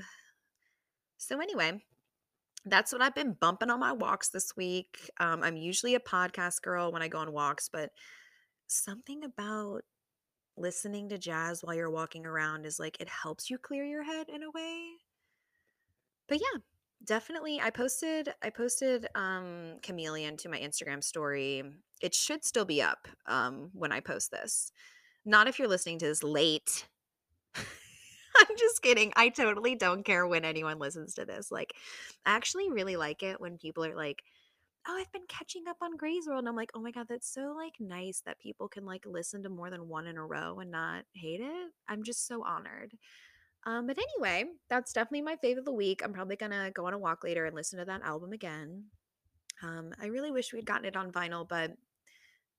So 1.18 1.40
anyway, 1.40 1.84
that's 2.66 2.92
what 2.92 3.02
I've 3.02 3.16
been 3.16 3.36
bumping 3.40 3.70
on 3.70 3.80
my 3.80 3.92
walks 3.92 4.30
this 4.30 4.56
week. 4.56 5.10
Um, 5.20 5.44
I'm 5.44 5.58
usually 5.58 5.96
a 5.96 6.00
podcast 6.00 6.62
girl 6.62 6.92
when 6.92 7.02
I 7.02 7.08
go 7.08 7.20
on 7.20 7.32
walks, 7.32 7.70
but 7.72 7.90
something 8.68 9.24
about 9.24 9.82
listening 10.58 11.10
to 11.10 11.18
jazz 11.18 11.64
while 11.64 11.76
you're 11.76 11.90
walking 11.90 12.26
around 12.26 12.66
is 12.66 12.80
like 12.80 13.00
it 13.00 13.10
helps 13.10 13.50
you 13.50 13.58
clear 13.58 13.84
your 13.84 14.04
head 14.04 14.30
in 14.30 14.44
a 14.44 14.52
way. 14.52 14.92
But 16.28 16.40
yeah, 16.40 16.60
definitely 17.06 17.60
I 17.62 17.70
posted 17.70 18.34
I 18.44 18.50
posted 18.50 19.08
um 19.16 19.78
Chameleon 19.82 20.38
to 20.38 20.50
my 20.50 20.60
Instagram 20.60 21.04
story. 21.04 21.64
It 22.02 22.16
should 22.16 22.44
still 22.44 22.66
be 22.66 22.82
up 22.82 23.08
um 23.28 23.70
when 23.74 23.92
I 23.92 24.00
post 24.00 24.32
this. 24.32 24.72
Not 25.26 25.48
if 25.48 25.60
you're 25.60 25.68
listening 25.68 26.00
to 26.00 26.08
this 26.08 26.24
late. 26.24 26.88
I'm 27.56 28.58
just 28.58 28.82
kidding. 28.82 29.12
I 29.16 29.30
totally 29.30 29.76
don't 29.76 30.06
care 30.06 30.26
when 30.26 30.46
anyone 30.46 30.80
listens 30.80 31.14
to 31.16 31.26
this. 31.26 31.52
Like 31.52 31.74
I 32.26 32.36
actually 32.36 32.70
really 32.70 32.96
like 32.96 33.24
it 33.24 33.42
when 33.42 33.58
people 33.58 33.86
are 33.86 33.96
like 33.96 34.24
oh, 34.88 34.98
I've 35.00 35.12
been 35.12 35.28
catching 35.28 35.68
up 35.68 35.78
on 35.82 35.98
gray's 35.98 36.28
World. 36.28 36.40
And 36.40 36.50
I'm 36.50 36.56
like, 36.56 36.72
oh 36.74 36.82
my 36.82 36.92
God, 36.92 37.08
that's 37.08 37.32
so 37.32 37.54
like 37.56 37.74
nice 37.80 38.22
that 38.26 38.40
people 38.40 38.68
can 38.68 38.86
like 38.86 39.06
listen 39.06 39.44
to 39.44 39.50
more 39.50 39.70
than 39.70 39.88
one 39.88 40.08
in 40.08 40.18
a 40.18 40.26
row 40.26 40.60
and 40.60 40.72
not 40.72 41.04
hate 41.14 41.42
it. 41.42 41.72
I'm 41.88 42.04
just 42.04 42.28
so 42.28 42.44
honored. 42.44 42.94
Um, 43.66 43.86
but 43.88 43.98
anyway, 43.98 44.46
that's 44.70 44.94
definitely 44.94 45.22
my 45.22 45.36
fave 45.44 45.58
of 45.58 45.66
the 45.66 45.74
week. 45.74 46.02
I'm 46.04 46.14
probably 46.14 46.36
gonna 46.36 46.72
go 46.72 46.86
on 46.86 46.94
a 46.94 46.98
walk 46.98 47.24
later 47.24 47.46
and 47.46 47.56
listen 47.56 47.80
to 47.80 47.86
that 47.86 48.02
album 48.04 48.34
again. 48.34 48.86
Um, 49.62 49.94
I 50.02 50.08
really 50.08 50.32
wish 50.32 50.54
we'd 50.54 50.66
gotten 50.66 50.86
it 50.86 50.96
on 50.96 51.12
vinyl, 51.12 51.48
but 51.48 51.72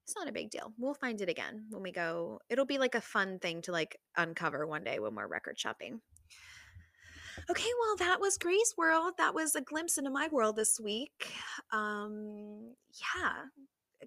it's 0.05 0.17
not 0.17 0.29
a 0.29 0.33
big 0.33 0.51
deal. 0.51 0.73
We'll 0.79 0.95
find 0.95 1.21
it 1.21 1.29
again 1.29 1.67
when 1.71 1.83
we 1.83 1.93
go. 1.93 2.41
It'll 2.49 2.67
be 2.67 2.79
like 2.79 2.95
a 2.95 3.01
fun 3.01 3.39
thing 3.39 3.63
to 3.63 3.73
like 3.73 3.99
uncover 4.17 4.67
one 4.67 4.85
day 4.85 4.99
when 4.99 5.15
we're 5.15 5.27
record 5.27 5.59
shopping. 5.59 6.01
Okay, 7.51 7.71
well, 7.81 7.97
that 7.97 8.21
was 8.21 8.39
Gray's 8.39 8.75
World. 8.77 9.15
That 9.19 9.35
was 9.35 9.55
a 9.55 9.61
glimpse 9.61 9.99
into 9.99 10.11
my 10.11 10.29
world 10.31 10.57
this 10.57 10.79
week. 10.79 11.33
Um, 11.73 12.75
yeah, 13.01 13.33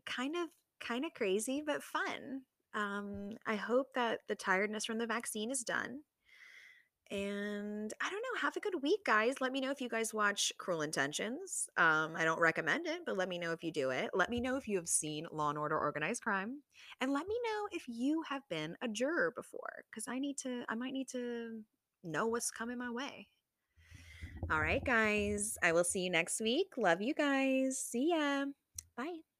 kind 0.06 0.36
of 0.36 0.50
kind 0.80 1.06
of 1.06 1.14
crazy, 1.14 1.64
but 1.66 1.84
fun. 1.84 2.41
Um, 2.74 3.32
I 3.48 3.56
hope 3.56 3.88
that 3.96 4.20
the 4.28 4.36
tiredness 4.36 4.86
from 4.86 4.98
the 4.98 5.08
vaccine 5.08 5.50
is 5.50 5.64
done. 5.64 6.02
And 7.12 7.93
I 8.01 8.10
don't 8.10 8.22
know, 8.22 8.41
have 8.41 8.58
a 8.58 8.60
good 8.60 8.82
week, 8.82 9.06
guys. 9.06 9.36
Let 9.39 9.51
me 9.51 9.62
know 9.62 9.70
if 9.70 9.80
you 9.80 9.89
guys 9.89 10.14
watch 10.14 10.51
Cruel 10.58 10.82
Intentions. 10.82 11.70
Um, 11.78 12.16
I 12.16 12.26
don't 12.26 12.39
recommend 12.39 12.88
it, 12.88 13.01
but 13.06 13.16
let 13.16 13.30
me 13.30 13.38
know 13.38 13.51
if 13.51 13.64
you 13.64 13.72
do 13.72 13.91
it. 13.91 14.10
Let 14.14 14.30
me 14.30 14.39
know 14.39 14.56
if 14.56 14.68
you 14.68 14.78
have 14.78 14.89
seen 14.89 15.28
Law 15.32 15.49
and 15.49 15.58
Order 15.58 15.78
Organized 15.78 16.24
Crime. 16.24 16.62
And 17.01 17.14
let 17.14 17.28
me 17.28 17.36
know 17.43 17.68
if 17.72 17.84
you 17.88 18.24
have 18.28 18.41
been 18.49 18.76
a 18.82 18.88
juror 18.88 19.32
before, 19.36 19.84
because 19.89 20.08
I 20.08 20.18
need 20.18 20.38
to, 20.39 20.64
I 20.68 20.74
might 20.76 20.93
need 20.93 21.08
to 21.10 21.62
know 22.03 22.26
what's 22.28 22.49
coming 22.49 22.80
my 22.80 22.89
way. 22.89 23.28
All 24.51 24.62
right, 24.62 24.84
guys. 24.84 25.58
I 25.62 25.72
will 25.74 25.84
see 25.84 26.01
you 26.01 26.10
next 26.10 26.41
week. 26.41 26.74
Love 26.78 27.01
you 27.01 27.14
guys. 27.14 27.80
See 27.80 28.10
ya. 28.10 28.45
Bye. 28.97 29.34